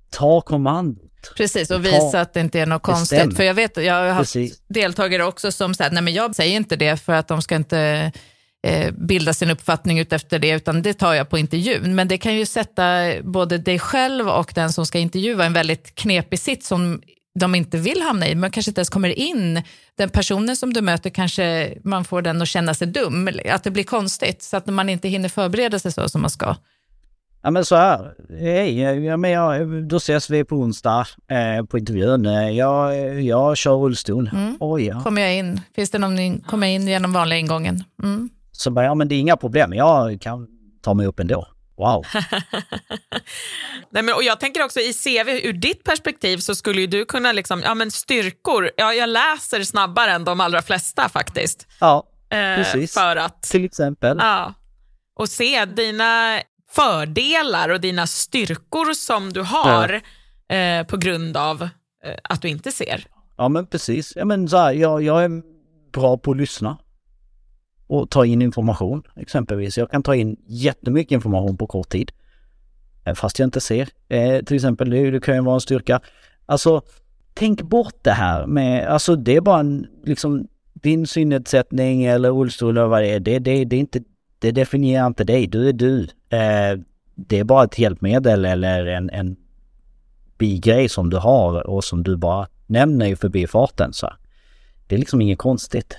ta 0.10 0.42
kommandot. 0.42 1.09
Precis, 1.38 1.72
och 1.72 1.86
visa 1.86 2.22
att 2.22 2.34
det 2.34 2.40
inte 2.40 2.60
är 2.60 2.66
något 2.66 2.82
konstigt. 2.82 3.18
Bestäm. 3.18 3.36
För 3.36 3.44
jag 3.44 3.54
vet, 3.54 3.78
jag 3.78 3.94
har 3.94 4.08
haft 4.08 4.34
Precis. 4.34 4.62
deltagare 4.68 5.24
också 5.24 5.52
som 5.52 5.74
säger, 5.74 5.92
nej 5.92 6.04
men 6.04 6.14
jag 6.14 6.36
säger 6.36 6.56
inte 6.56 6.76
det 6.76 6.98
för 6.98 7.14
att 7.14 7.28
de 7.28 7.42
ska 7.42 7.56
inte 7.56 8.12
eh, 8.68 8.92
bilda 8.92 9.34
sin 9.34 9.50
uppfattning 9.50 10.00
ut 10.00 10.14
efter 10.14 10.40
det, 10.40 10.50
utan 10.50 10.82
det 10.82 10.94
tar 10.94 11.14
jag 11.14 11.30
på 11.30 11.38
intervjun. 11.38 11.96
Men 11.96 12.08
det 12.08 12.18
kan 12.18 12.36
ju 12.36 12.46
sätta 12.46 13.14
både 13.24 13.58
dig 13.58 13.80
själv 13.80 14.30
och 14.30 14.52
den 14.56 14.74
som 14.74 14.86
ska 14.86 15.00
intervjua 15.00 15.46
en 15.46 15.54
väldigt 15.54 15.96
knepig 15.96 16.40
sitt 16.40 16.64
som 16.64 17.02
de 17.40 17.56
inte 17.56 17.78
vill 17.78 18.02
hamna 18.02 18.28
i, 18.28 18.36
men 18.36 18.52
kanske 18.52 18.72
inte 18.72 18.80
ens 18.80 18.90
kommer 18.90 19.10
in. 19.10 19.64
Den 19.98 20.10
personen 20.10 20.56
som 20.56 20.74
du 20.74 20.82
möter 20.82 21.10
kanske 21.10 21.74
man 21.84 22.06
får 22.06 22.22
den 22.22 22.42
att 22.42 22.48
känna 22.48 22.74
sig 22.74 22.88
dum, 22.88 23.30
att 23.50 23.64
det 23.64 23.72
blir 23.72 23.84
konstigt, 23.84 24.44
så 24.44 24.58
att 24.58 24.68
man 24.68 24.90
inte 24.90 25.08
hinner 25.08 25.30
förbereda 25.30 25.80
sig 25.80 25.92
så 25.92 26.10
som 26.10 26.22
man 26.22 26.30
ska. 26.30 26.56
Ja 27.42 27.52
men 27.52 27.66
så 27.66 27.76
här, 27.76 28.14
hej, 28.40 28.82
ja, 29.06 29.18
men 29.18 29.32
jag, 29.32 29.68
då 29.88 29.98
ses 29.98 30.30
vi 30.30 30.44
på 30.44 30.56
onsdag 30.56 31.08
eh, 31.32 31.66
på 31.66 31.78
intervjun. 31.78 32.24
Jag, 32.56 33.22
jag 33.22 33.58
kör 33.58 33.76
rullstol. 33.76 34.30
Mm. 34.34 34.58
Oj, 34.60 34.86
ja. 34.86 35.02
Kommer 35.04 35.22
jag 35.22 35.36
in? 35.36 35.62
Finns 35.76 35.90
det 35.90 35.98
någon, 35.98 36.42
kommer 36.42 36.68
jag 36.68 36.74
in 36.74 36.88
genom 36.88 37.14
vanliga 37.14 37.40
ingången? 37.40 37.84
Mm. 38.04 38.30
Så 38.52 38.72
bara, 38.72 38.86
ja 38.86 38.96
men 38.96 39.08
det 39.08 39.16
är 39.16 39.20
inga 39.20 39.38
problem, 39.38 39.74
jag 39.74 40.22
kan 40.22 40.48
ta 40.82 40.94
mig 40.94 41.06
upp 41.08 41.20
ändå. 41.20 41.48
Wow. 41.78 42.06
Nej, 43.92 44.04
men, 44.04 44.16
och 44.16 44.24
jag 44.24 44.40
tänker 44.40 44.64
också 44.64 44.80
i 44.80 44.94
CV, 44.94 45.30
ur 45.30 45.54
ditt 45.54 45.84
perspektiv 45.84 46.38
så 46.38 46.56
skulle 46.56 46.82
ju 46.82 46.88
du 46.88 47.06
kunna, 47.06 47.32
liksom, 47.32 47.62
ja 47.62 47.76
men 47.76 47.92
styrkor, 47.92 48.72
ja, 48.78 48.94
jag 48.94 49.10
läser 49.10 49.64
snabbare 49.64 50.12
än 50.12 50.24
de 50.24 50.42
allra 50.42 50.62
flesta 50.62 51.10
faktiskt. 51.10 51.68
Ja, 51.80 52.04
eh, 52.30 52.56
precis. 52.56 52.94
För 52.94 53.16
att, 53.16 53.44
Till 53.44 53.66
exempel. 53.66 54.18
Ja, 54.22 54.54
och 55.16 55.30
se 55.30 55.66
dina 55.66 56.42
fördelar 56.72 57.70
och 57.70 57.82
dina 57.82 58.08
styrkor 58.08 58.94
som 58.94 59.34
du 59.34 59.42
har 59.42 60.02
ja. 60.48 60.56
eh, 60.56 60.88
på 60.88 60.98
grund 60.98 61.38
av 61.38 61.62
eh, 62.04 62.16
att 62.24 62.42
du 62.42 62.48
inte 62.48 62.72
ser. 62.72 63.06
Ja 63.38 63.50
men 63.50 63.68
precis. 63.68 64.14
Ja, 64.16 64.26
men 64.26 64.50
så 64.50 64.58
här, 64.58 64.74
jag, 64.74 65.02
jag 65.02 65.24
är 65.24 65.42
bra 65.92 66.18
på 66.18 66.32
att 66.32 66.38
lyssna 66.38 66.78
och 67.88 68.10
ta 68.10 68.26
in 68.26 68.42
information 68.42 69.04
exempelvis. 69.16 69.78
Jag 69.78 69.92
kan 69.92 70.04
ta 70.04 70.16
in 70.16 70.38
jättemycket 70.48 71.12
information 71.12 71.58
på 71.58 71.68
kort 71.68 71.90
tid. 71.90 72.12
Eh, 73.06 73.14
fast 73.14 73.40
jag 73.40 73.48
inte 73.48 73.62
ser. 73.62 73.90
Eh, 74.10 74.44
till 74.44 74.56
exempel, 74.56 74.90
det, 74.90 75.12
det 75.12 75.20
kan 75.20 75.36
ju 75.36 75.42
vara 75.42 75.56
en 75.56 75.62
styrka. 75.62 76.02
Alltså, 76.46 76.82
tänk 77.34 77.62
bort 77.62 77.96
det 78.02 78.12
här 78.12 78.48
med, 78.48 78.88
alltså 78.88 79.16
det 79.16 79.36
är 79.36 79.42
bara 79.42 79.60
en, 79.60 79.88
liksom, 80.04 80.48
din 80.74 81.08
synnedsättning 81.08 82.04
eller 82.04 82.32
rullstol 82.32 82.78
eller 82.78 82.88
vad 82.88 83.02
det 83.02 83.08
är. 83.08 83.20
Det, 83.20 83.40
det, 83.40 83.66
det, 83.66 83.76
är 83.76 83.80
inte, 83.80 84.04
det 84.40 84.52
definierar 84.52 85.08
inte 85.08 85.24
dig, 85.24 85.48
du 85.48 85.70
är 85.70 85.74
du. 85.74 86.04
Eh, 86.30 86.80
det 87.16 87.40
är 87.40 87.44
bara 87.44 87.64
ett 87.64 87.80
hjälpmedel 87.80 88.46
eller 88.46 88.86
en, 88.86 89.10
en 89.10 89.36
bigrej 90.38 90.90
som 90.90 91.10
du 91.10 91.18
har 91.18 91.68
och 91.68 91.84
som 91.84 92.04
du 92.04 92.18
bara 92.18 92.48
nämner 92.68 93.06
i 93.06 93.16
förbifarten. 93.16 93.94
Så. 93.94 94.14
Det 94.88 94.96
är 94.96 95.00
liksom 95.00 95.22
inget 95.22 95.38
konstigt 95.38 95.98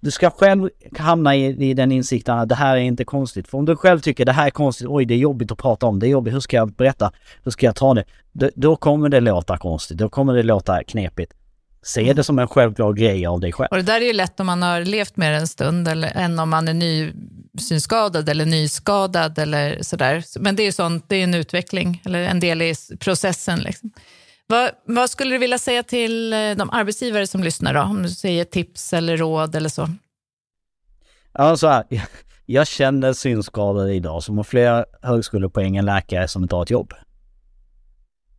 du 0.00 0.10
ska 0.10 0.30
själv 0.30 0.70
hamna 0.98 1.36
i, 1.36 1.70
i 1.70 1.74
den 1.74 1.92
insikten 1.92 2.38
att 2.38 2.48
det 2.48 2.54
här 2.54 2.76
är 2.76 2.80
inte 2.80 3.04
konstigt. 3.04 3.48
För 3.48 3.58
om 3.58 3.64
du 3.64 3.76
själv 3.76 4.00
tycker 4.00 4.24
det 4.24 4.32
här 4.32 4.46
är 4.46 4.50
konstigt, 4.50 4.86
oj 4.90 5.04
det 5.04 5.14
är 5.14 5.18
jobbigt 5.18 5.52
att 5.52 5.58
prata 5.58 5.86
om, 5.86 5.98
det 5.98 6.06
är 6.06 6.10
jobbigt, 6.10 6.34
hur 6.34 6.40
ska 6.40 6.56
jag 6.56 6.72
berätta, 6.72 7.12
hur 7.44 7.50
ska 7.50 7.66
jag 7.66 7.76
ta 7.76 7.94
det? 7.94 8.04
Då, 8.32 8.50
då 8.54 8.76
kommer 8.76 9.08
det 9.08 9.20
låta 9.20 9.58
konstigt, 9.58 9.98
då 9.98 10.08
kommer 10.08 10.34
det 10.34 10.42
låta 10.42 10.84
knepigt. 10.84 11.32
Se 11.82 12.12
det 12.12 12.24
som 12.24 12.38
en 12.38 12.48
självklar 12.48 12.92
grej 12.92 13.26
av 13.26 13.40
dig 13.40 13.52
själv. 13.52 13.68
Och 13.70 13.76
det 13.76 13.82
där 13.82 14.00
är 14.00 14.06
ju 14.06 14.12
lätt 14.12 14.40
om 14.40 14.46
man 14.46 14.62
har 14.62 14.80
levt 14.80 15.16
med 15.16 15.32
det 15.32 15.38
en 15.38 15.46
stund 15.46 15.88
eller, 15.88 16.12
än 16.16 16.38
om 16.38 16.50
man 16.50 16.68
är 16.68 16.74
nysynskadad 16.74 18.28
eller 18.28 18.46
nyskadad 18.46 19.38
eller 19.38 19.82
sådär. 19.82 20.24
Men 20.40 20.56
det 20.56 20.62
är 20.62 20.64
ju 20.64 20.72
sånt, 20.72 21.04
det 21.08 21.16
är 21.16 21.24
en 21.24 21.34
utveckling 21.34 22.02
eller 22.04 22.22
en 22.22 22.40
del 22.40 22.62
i 22.62 22.74
processen. 23.00 23.58
Liksom. 23.58 23.90
Vad, 24.46 24.70
vad, 24.84 25.10
skulle 25.10 25.34
du 25.34 25.38
vilja 25.38 25.58
säga 25.58 25.82
till 25.82 26.32
eh, 26.32 26.38
de 26.38 26.70
arbetsgivare 26.70 27.26
som 27.26 27.42
lyssnar 27.42 27.74
då? 27.74 27.80
Om 27.80 28.02
du 28.02 28.08
säger 28.08 28.44
tips 28.44 28.92
eller 28.92 29.16
råd 29.16 29.54
eller 29.54 29.68
så. 29.68 29.88
Ja, 31.32 31.56
så 31.56 31.68
här, 31.68 31.84
jag 32.46 32.66
känner 32.66 33.12
synskadade 33.12 33.94
idag 33.94 34.22
som 34.22 34.36
har 34.36 34.44
fler 34.44 34.84
högskolepoäng 35.02 35.76
än 35.76 35.84
läkare 35.84 36.28
som 36.28 36.42
inte 36.42 36.54
har 36.54 36.62
ett 36.62 36.70
jobb. 36.70 36.92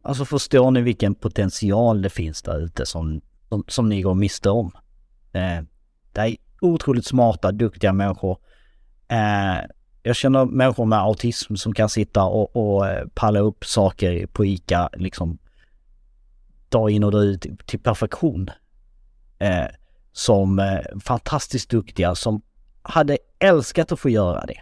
Alltså 0.02 0.26
förstår 0.26 0.72
ni 0.72 0.82
vilken 0.82 1.16
potential 1.16 2.02
det 2.02 2.10
finns 2.10 2.42
där 2.42 2.60
ute 2.60 2.86
som, 2.86 3.22
som, 3.50 3.64
som 3.68 3.90
ni 3.90 4.02
går 4.02 4.14
miste 4.14 4.50
om? 4.50 4.72
Eh, 5.34 5.62
det 6.12 6.22
är 6.22 6.36
otroligt 6.62 7.06
smarta, 7.06 7.52
duktiga 7.52 7.94
människor. 7.94 8.38
Eh, 9.08 9.66
jag 10.04 10.16
känner 10.16 10.46
människor 10.46 10.86
med 10.86 11.00
autism 11.00 11.56
som 11.56 11.74
kan 11.74 11.90
sitta 11.90 12.24
och, 12.24 12.56
och 12.56 12.88
eh, 12.88 13.08
palla 13.14 13.40
upp 13.40 13.66
saker 13.66 14.28
på 14.28 14.46
ICA 14.46 14.90
liksom 14.94 15.38
dag 16.70 16.90
in 16.90 17.04
och 17.04 17.12
dag 17.12 17.24
ut 17.24 17.46
till 17.66 17.80
perfektion. 17.80 18.50
Eh, 19.40 19.68
som 20.12 20.60
eh, 20.60 21.00
fantastiskt 21.00 21.70
duktiga 21.70 22.16
som 22.16 22.42
hade 22.82 23.18
älskat 23.40 23.92
att 23.92 24.00
få 24.00 24.10
göra 24.10 24.46
det. 24.46 24.62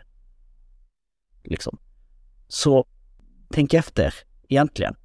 Liksom. 1.44 1.78
Så 2.48 2.86
tänk 3.54 3.74
efter 3.74 4.14
egentligen. 4.50 4.96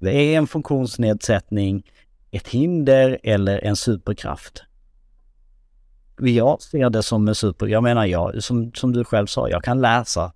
Det 0.00 0.14
är 0.14 0.38
en 0.38 0.46
funktionsnedsättning, 0.46 1.90
ett 2.36 2.48
hinder 2.48 3.20
eller 3.22 3.64
en 3.64 3.76
superkraft. 3.76 4.62
Jag 6.18 6.62
ser 6.62 6.90
det 6.90 7.02
som 7.02 7.28
en 7.28 7.34
super... 7.34 7.66
Jag 7.66 7.82
menar 7.82 8.06
jag, 8.06 8.42
som, 8.42 8.72
som 8.72 8.92
du 8.92 9.04
själv 9.04 9.26
sa, 9.26 9.48
jag 9.48 9.64
kan 9.64 9.80
läsa 9.80 10.32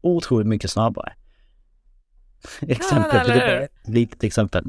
otroligt 0.00 0.46
mycket 0.46 0.70
snabbare. 0.70 1.12
exempel, 2.60 3.28
ja, 3.28 3.34
det 3.34 3.68
litet 3.84 4.24
exempel 4.24 4.64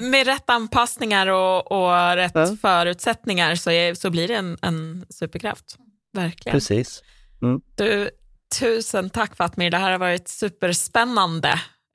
med 0.00 0.26
rätt 0.26 0.50
anpassningar 0.50 1.26
och, 1.26 1.72
och 1.72 2.16
rätt 2.16 2.32
ja. 2.34 2.56
förutsättningar 2.62 3.54
så, 3.54 3.70
är, 3.70 3.94
så 3.94 4.10
blir 4.10 4.28
det 4.28 4.34
en, 4.34 4.58
en 4.62 5.06
superkraft. 5.10 5.76
Verkligen. 6.12 6.56
Precis. 6.56 7.02
Mm. 7.42 7.60
Du, 7.74 8.10
tusen 8.58 9.10
tack 9.10 9.36
Fatmir, 9.36 9.70
det 9.70 9.76
här 9.76 9.90
har 9.90 9.98
varit 9.98 10.28
superspännande. 10.28 11.48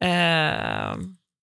Eh, 0.03 0.97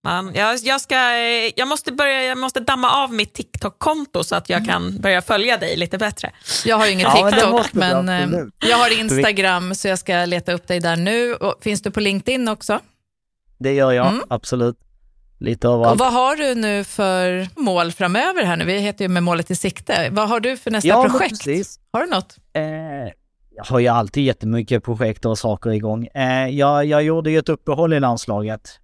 man, 0.09 0.35
jag, 0.35 0.59
jag, 0.63 0.81
ska, 0.81 1.19
jag, 1.57 1.69
måste 1.69 1.93
börja, 1.93 2.23
jag 2.23 2.39
måste 2.39 2.61
damma 2.61 2.91
av 2.91 3.13
mitt 3.13 3.35
TikTok-konto 3.35 4.25
så 4.25 4.37
att 4.37 4.49
jag 4.49 4.57
mm. 4.57 4.69
kan 4.69 5.01
börja 5.01 5.23
följa 5.23 5.57
dig 5.57 5.77
lite 5.77 5.99
bättre. 5.99 6.31
Jag 6.65 6.77
har 6.77 6.87
ju 6.87 6.93
ingen 6.93 7.11
TikTok, 7.11 7.61
ja, 7.61 7.65
men, 7.73 8.05
men 8.05 8.35
eh, 8.35 8.69
jag 8.69 8.77
har 8.77 9.01
Instagram 9.01 9.75
så 9.75 9.89
jag 9.89 9.99
ska 9.99 10.25
leta 10.25 10.53
upp 10.53 10.69
dig 10.69 10.81
där 10.81 10.97
nu. 10.97 11.35
Och, 11.35 11.55
finns 11.61 11.83
du 11.83 11.91
på 11.91 12.01
LinkedIn 12.01 12.49
också? 12.49 12.81
Det 13.59 13.73
gör 13.73 13.93
jag, 13.93 14.07
mm. 14.07 14.23
absolut 14.29 14.77
lite 15.41 15.69
av 15.69 15.83
allt. 15.83 15.93
Och 15.93 15.99
vad 15.99 16.13
har 16.13 16.37
du 16.37 16.55
nu 16.55 16.85
för 16.85 17.49
mål 17.57 17.93
framöver 17.93 18.45
här 18.45 18.57
nu? 18.57 18.65
Vi 18.65 18.79
heter 18.79 19.05
ju 19.05 19.09
Med 19.09 19.23
målet 19.23 19.51
i 19.51 19.57
sikte. 19.57 20.09
Vad 20.11 20.29
har 20.29 20.41
du 20.41 20.57
för 20.57 20.71
nästa 20.71 20.89
ja, 20.89 21.09
projekt? 21.09 21.45
Precis. 21.45 21.81
Har 21.93 22.01
du 22.01 22.07
något? 22.11 22.37
Eh, 22.53 22.63
jag 23.57 23.65
har 23.65 23.79
ju 23.79 23.89
alltid 23.89 24.25
jättemycket 24.25 24.85
projekt 24.85 25.25
och 25.25 25.39
saker 25.39 25.71
igång. 25.71 26.07
Eh, 26.07 26.49
jag, 26.49 26.85
jag 26.85 27.03
gjorde 27.03 27.31
ju 27.31 27.39
ett 27.39 27.49
uppehåll 27.49 27.93
i 27.93 28.01
landslaget 28.01 28.81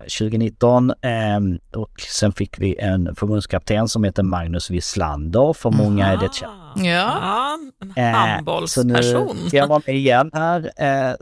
2019 0.00 0.90
eh, 0.90 1.38
och 1.80 2.00
sen 2.00 2.32
fick 2.32 2.58
vi 2.58 2.76
en 2.78 3.14
förbundskapten 3.16 3.88
som 3.88 4.04
heter 4.04 4.22
Magnus 4.22 4.70
Wislander. 4.70 5.52
För 5.52 5.70
många 5.70 6.06
är 6.06 6.16
det 6.16 6.30
Ah, 6.44 6.80
ja, 6.82 7.58
en 7.80 8.04
Eh, 8.04 8.10
handbollsperson. 8.10 9.28
Så 9.28 9.34
nu 9.34 9.48
ska 9.48 9.56
jag 9.56 9.66
vara 9.66 9.82
med 9.86 9.96
igen 9.96 10.30
här 10.34 10.70
eh, 10.76 11.14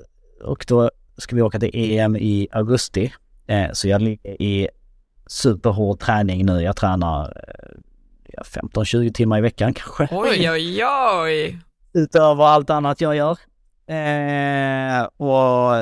och 0.44 0.64
då 0.68 0.90
ska 1.16 1.36
vi 1.36 1.42
åka 1.42 1.58
till 1.60 1.70
EM 1.74 2.16
i 2.16 2.48
augusti. 2.52 3.12
Eh, 3.46 3.66
så 3.72 3.88
jag 3.88 4.02
ligger 4.02 4.42
i 4.42 4.68
superhård 5.26 6.00
träning 6.00 6.46
nu. 6.46 6.62
Jag 6.62 6.76
tränar 6.76 7.42
eh, 8.34 8.42
15-20 8.44 9.12
timmar 9.12 9.38
i 9.38 9.40
veckan 9.40 9.74
kanske. 9.74 10.08
Oj, 10.12 10.50
oj, 10.50 10.84
oj. 11.22 11.58
Utöver 11.92 12.44
allt 12.44 12.70
annat 12.70 13.00
jag 13.00 13.16
gör. 13.16 13.38
Eh, 13.86 15.04
och 15.04 15.74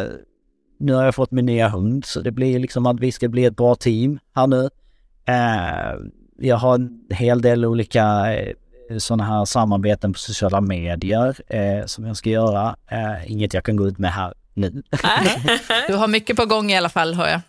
nu 0.83 0.93
har 0.93 1.05
jag 1.05 1.15
fått 1.15 1.31
min 1.31 1.47
nya 1.47 1.69
hund 1.69 2.05
så 2.05 2.21
det 2.21 2.31
blir 2.31 2.59
liksom 2.59 2.87
att 2.87 3.01
vi 3.01 3.13
ska 3.13 3.29
bli 3.29 3.45
ett 3.45 3.57
bra 3.57 3.75
team 3.75 4.19
här 4.35 4.47
nu. 4.47 4.71
Eh, 5.25 6.01
jag 6.39 6.57
har 6.57 6.75
en 6.75 7.01
hel 7.11 7.43
del 7.43 7.65
olika 7.65 8.35
eh, 8.35 8.55
sådana 8.99 9.25
här 9.25 9.45
samarbeten 9.45 10.13
på 10.13 10.19
sociala 10.19 10.61
medier 10.61 11.37
eh, 11.49 11.87
som 11.87 12.07
jag 12.07 12.17
ska 12.17 12.31
göra. 12.31 12.77
Eh, 12.91 13.33
inget 13.33 13.55
jag 13.55 13.65
kan 13.65 13.77
gå 13.77 13.87
ut 13.89 13.99
med 13.99 14.13
här 14.13 14.35
nu. 14.55 14.83
Du 15.89 15.95
har 15.95 16.09
mycket 16.09 16.37
på 16.37 16.47
gång 16.47 16.71
i 16.71 16.77
alla 16.77 16.89
fall, 16.89 17.15
hör 17.15 17.29
jag. 17.29 17.41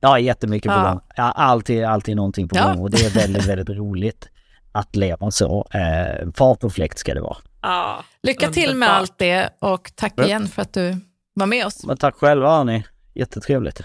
Ja, 0.00 0.18
jättemycket 0.18 0.72
på 0.72 0.78
Ja. 0.78 0.90
gång. 0.90 1.00
Ja, 1.16 1.22
alltid, 1.32 1.84
alltid 1.84 2.16
någonting 2.16 2.48
på 2.48 2.56
Ja. 2.56 2.64
gång 2.68 2.78
och 2.82 2.90
det 2.90 3.04
är 3.06 3.10
väldigt, 3.10 3.46
väldigt 3.46 3.68
roligt 3.76 4.28
att 4.72 4.96
leva 4.96 5.30
så. 5.30 5.66
Eh, 5.74 6.28
fart 6.34 6.64
och 6.64 6.72
fläkt 6.72 6.98
ska 6.98 7.14
det 7.14 7.20
vara. 7.20 7.36
Ja, 7.62 8.04
Lycka 8.22 8.48
till 8.50 8.76
med 8.76 8.90
allt 8.90 9.18
det 9.18 9.48
och 9.58 9.92
tack 9.94 10.18
igen 10.20 10.48
för 10.48 10.62
att 10.62 10.72
du 10.74 10.96
var 11.34 11.46
med 11.46 11.66
oss. 11.66 11.84
Men 11.84 11.96
tack 11.96 12.14
själva 12.14 12.56
hörni. 12.56 12.84
Jättetrevligt. 13.14 13.80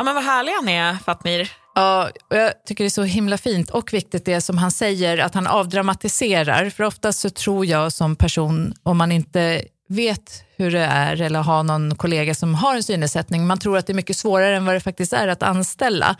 ja 0.00 0.04
men 0.04 0.14
vad 0.14 0.24
härliga 0.24 0.60
ni 0.64 0.72
är, 0.72 0.94
Fatmir. 0.94 1.52
Ja, 1.74 2.10
och 2.30 2.36
jag 2.36 2.52
tycker 2.66 2.84
det 2.84 2.88
är 2.88 2.90
så 2.90 3.02
himla 3.02 3.38
fint 3.38 3.70
och 3.70 3.92
viktigt 3.92 4.24
det 4.24 4.40
som 4.40 4.58
han 4.58 4.70
säger, 4.70 5.18
att 5.18 5.34
han 5.34 5.46
avdramatiserar. 5.46 6.70
För 6.70 6.84
oftast 6.84 7.20
så 7.20 7.30
tror 7.30 7.66
jag 7.66 7.92
som 7.92 8.16
person, 8.16 8.74
om 8.82 8.98
man 8.98 9.12
inte 9.12 9.64
vet 9.88 10.44
hur 10.56 10.70
det 10.70 10.84
är 10.84 11.22
eller 11.22 11.40
har 11.42 11.62
någon 11.62 11.94
kollega 11.94 12.34
som 12.34 12.54
har 12.54 12.74
en 12.74 12.82
synnedsättning, 12.82 13.46
man 13.46 13.58
tror 13.58 13.78
att 13.78 13.86
det 13.86 13.92
är 13.92 13.94
mycket 13.94 14.16
svårare 14.16 14.56
än 14.56 14.64
vad 14.64 14.74
det 14.74 14.80
faktiskt 14.80 15.12
är 15.12 15.28
att 15.28 15.42
anställa. 15.42 16.16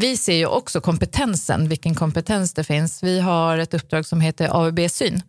Vi 0.00 0.16
ser 0.16 0.36
ju 0.36 0.46
också 0.46 0.80
kompetensen, 0.80 1.68
vilken 1.68 1.94
kompetens 1.94 2.54
det 2.54 2.64
finns. 2.64 3.02
Vi 3.02 3.20
har 3.20 3.58
ett 3.58 3.74
uppdrag 3.74 4.06
som 4.06 4.20
heter 4.20 4.48
AUB-syn 4.48 5.22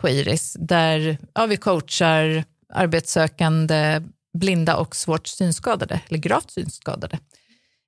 på 0.00 0.08
Iris, 0.08 0.56
där 0.60 1.18
ja, 1.34 1.46
vi 1.46 1.56
coachar 1.56 2.44
arbetssökande 2.74 4.02
blinda 4.38 4.76
och 4.76 4.96
svårt 4.96 5.26
synskadade, 5.26 6.00
eller 6.08 6.18
gravt 6.18 6.50
synskadade 6.50 7.18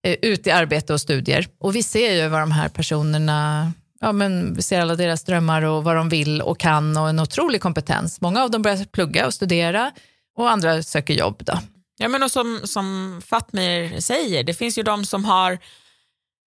eh, 0.07 0.17
ut 0.23 0.47
i 0.47 0.51
arbete 0.51 0.93
och 0.93 1.01
studier. 1.01 1.49
Och 1.59 1.77
vi 1.77 1.83
ser 1.83 2.13
ju 2.13 2.29
vad 2.29 2.41
de 2.41 2.53
här 2.53 2.69
personerna, 2.69 3.73
ja 4.01 4.13
men 4.13 4.55
vi 4.55 4.63
ser 4.63 4.81
alla 4.81 4.97
deras 4.97 5.25
drömmar 5.25 5.63
och 5.63 5.85
vad 5.85 5.97
de 5.97 6.09
vill 6.09 6.43
och 6.43 6.61
kan 6.61 6.97
och 6.97 7.09
en 7.09 7.21
otrolig 7.21 7.61
kompetens. 7.61 8.21
Många 8.21 8.43
av 8.43 8.51
dem 8.51 8.63
börjar 8.63 8.85
plugga 8.85 9.27
och 9.27 9.35
studera 9.35 9.93
och 10.37 10.51
andra 10.51 10.83
söker 10.83 11.15
jobb 11.15 11.43
då. 11.45 11.59
Ja, 11.99 12.09
men 12.09 12.23
och 12.23 12.31
som, 12.31 12.61
som 12.65 13.21
Fatmir 13.27 14.01
säger, 14.01 14.45
det 14.45 14.55
finns 14.55 14.79
ju 14.79 14.83
de 14.83 15.05
som 15.05 15.25
har 15.25 15.59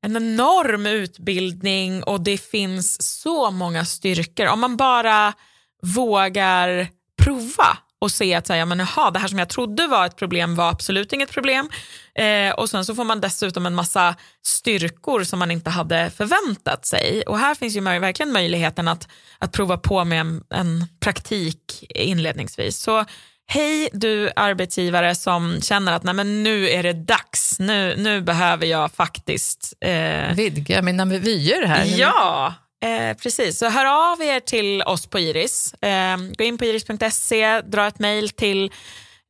en 0.05 0.17
enorm 0.17 0.85
utbildning 0.85 2.03
och 2.03 2.21
det 2.21 2.37
finns 2.37 3.21
så 3.21 3.51
många 3.51 3.85
styrkor. 3.85 4.47
Om 4.47 4.59
man 4.59 4.77
bara 4.77 5.33
vågar 5.81 6.87
prova 7.23 7.77
och 7.99 8.11
se 8.11 8.33
att 8.33 8.47
så 8.47 8.53
här, 8.53 8.59
ja, 8.59 8.65
men, 8.65 8.81
aha, 8.81 9.11
det 9.11 9.19
här 9.19 9.27
som 9.27 9.39
jag 9.39 9.49
trodde 9.49 9.87
var 9.87 10.05
ett 10.05 10.15
problem 10.15 10.55
var 10.55 10.69
absolut 10.69 11.13
inget 11.13 11.31
problem. 11.31 11.69
Eh, 12.15 12.53
och 12.53 12.69
sen 12.69 12.85
så 12.85 12.95
får 12.95 13.03
man 13.03 13.21
dessutom 13.21 13.65
en 13.65 13.75
massa 13.75 14.15
styrkor 14.45 15.23
som 15.23 15.39
man 15.39 15.51
inte 15.51 15.69
hade 15.69 16.09
förväntat 16.09 16.85
sig. 16.85 17.23
Och 17.27 17.39
här 17.39 17.55
finns 17.55 17.75
ju 17.75 17.81
verkligen 17.81 18.33
möjligheten 18.33 18.87
att, 18.87 19.07
att 19.39 19.51
prova 19.51 19.77
på 19.77 20.05
med 20.05 20.19
en, 20.19 20.43
en 20.49 20.85
praktik 20.99 21.85
inledningsvis. 21.89 22.77
Så 22.77 23.05
hej 23.47 23.89
du 23.93 24.31
arbetsgivare 24.35 25.15
som 25.15 25.61
känner 25.61 25.93
att 25.93 26.03
nej, 26.03 26.13
men 26.13 26.43
nu 26.43 26.69
är 26.69 26.83
det 26.83 26.93
dags, 26.93 27.59
nu, 27.59 27.95
nu 27.97 28.21
behöver 28.21 28.65
jag 28.65 28.91
faktiskt 28.91 29.73
eh, 29.81 30.33
Vidga 30.35 30.81
mina 30.81 31.05
vyer 31.05 31.65
här. 31.65 31.85
Ja, 31.85 32.53
eh, 32.85 33.17
precis. 33.17 33.59
Så 33.59 33.69
hör 33.69 34.11
av 34.13 34.21
er 34.21 34.39
till 34.39 34.81
oss 34.81 35.07
på 35.07 35.19
Iris. 35.19 35.73
Eh, 35.73 36.17
gå 36.37 36.43
in 36.43 36.57
på 36.57 36.65
iris.se, 36.65 37.61
dra 37.61 37.87
ett 37.87 37.99
mejl 37.99 38.29
till 38.29 38.71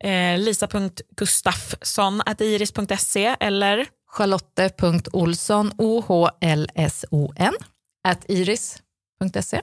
eh, 0.03 0.37
lisa.gustafsson.iris.se 0.37 3.35
eller 3.39 3.85
Charlotte.olsson, 4.07 5.71
O-H-L-S-O-N, 5.77 7.53
iris.se. 8.27 9.61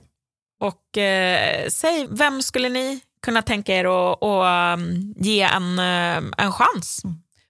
och 0.61 0.99
eh, 0.99 1.69
säg 1.69 2.07
vem 2.11 2.43
skulle 2.43 2.69
ni 2.69 3.01
kunna 3.23 3.43
tänka 3.43 3.75
er 3.75 3.85
att 3.85 4.23
att, 4.23 4.79
um, 4.79 5.15
ge 5.17 5.43
en, 5.43 5.79
eh, 5.79 6.45
en 6.45 6.53
chans? 6.53 7.03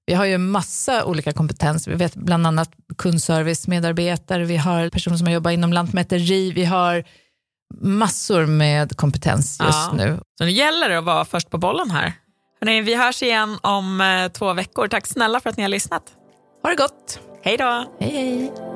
Vi 0.07 0.15
har 0.15 0.25
ju 0.25 0.39
massa 0.39 1.05
olika 1.05 1.33
kompetens. 1.33 1.89
Vi 1.89 1.95
vet 1.95 2.15
bland 2.15 2.47
annat 2.47 2.71
kundservice-medarbetare, 2.99 4.45
vi 4.45 4.57
har 4.57 4.89
personer 4.89 5.17
som 5.17 5.27
har 5.27 5.35
jobbat 5.35 5.53
inom 5.53 5.73
lantmäteri, 5.73 6.53
vi 6.53 6.65
har 6.65 7.05
massor 7.81 8.47
med 8.47 8.97
kompetens 8.97 9.59
just 9.61 9.79
Ja. 9.79 9.93
nu. 9.97 10.21
Så 10.39 10.45
nu 10.45 10.51
gäller 10.51 10.89
det 10.89 10.99
att 10.99 11.05
vara 11.05 11.25
först 11.25 11.51
på 11.51 11.59
bollen 11.59 11.91
här. 11.91 12.13
Hörrni, 12.61 12.81
vi 12.81 12.95
hörs 12.95 13.23
igen 13.23 13.59
om 13.63 14.01
eh, 14.01 14.29
två 14.33 14.53
veckor. 14.53 14.89
Tack 14.89 15.07
snälla 15.07 15.41
för 15.41 15.51
att 15.51 15.57
ni 15.57 15.63
har 15.63 15.71
lyssnat. 15.71 16.03
Ha 16.63 16.71
det 16.71 16.77
gott! 16.77 17.21
Hej 17.43 17.57
då! 17.57 17.85
Hej 18.01 18.11
hej! 18.11 18.72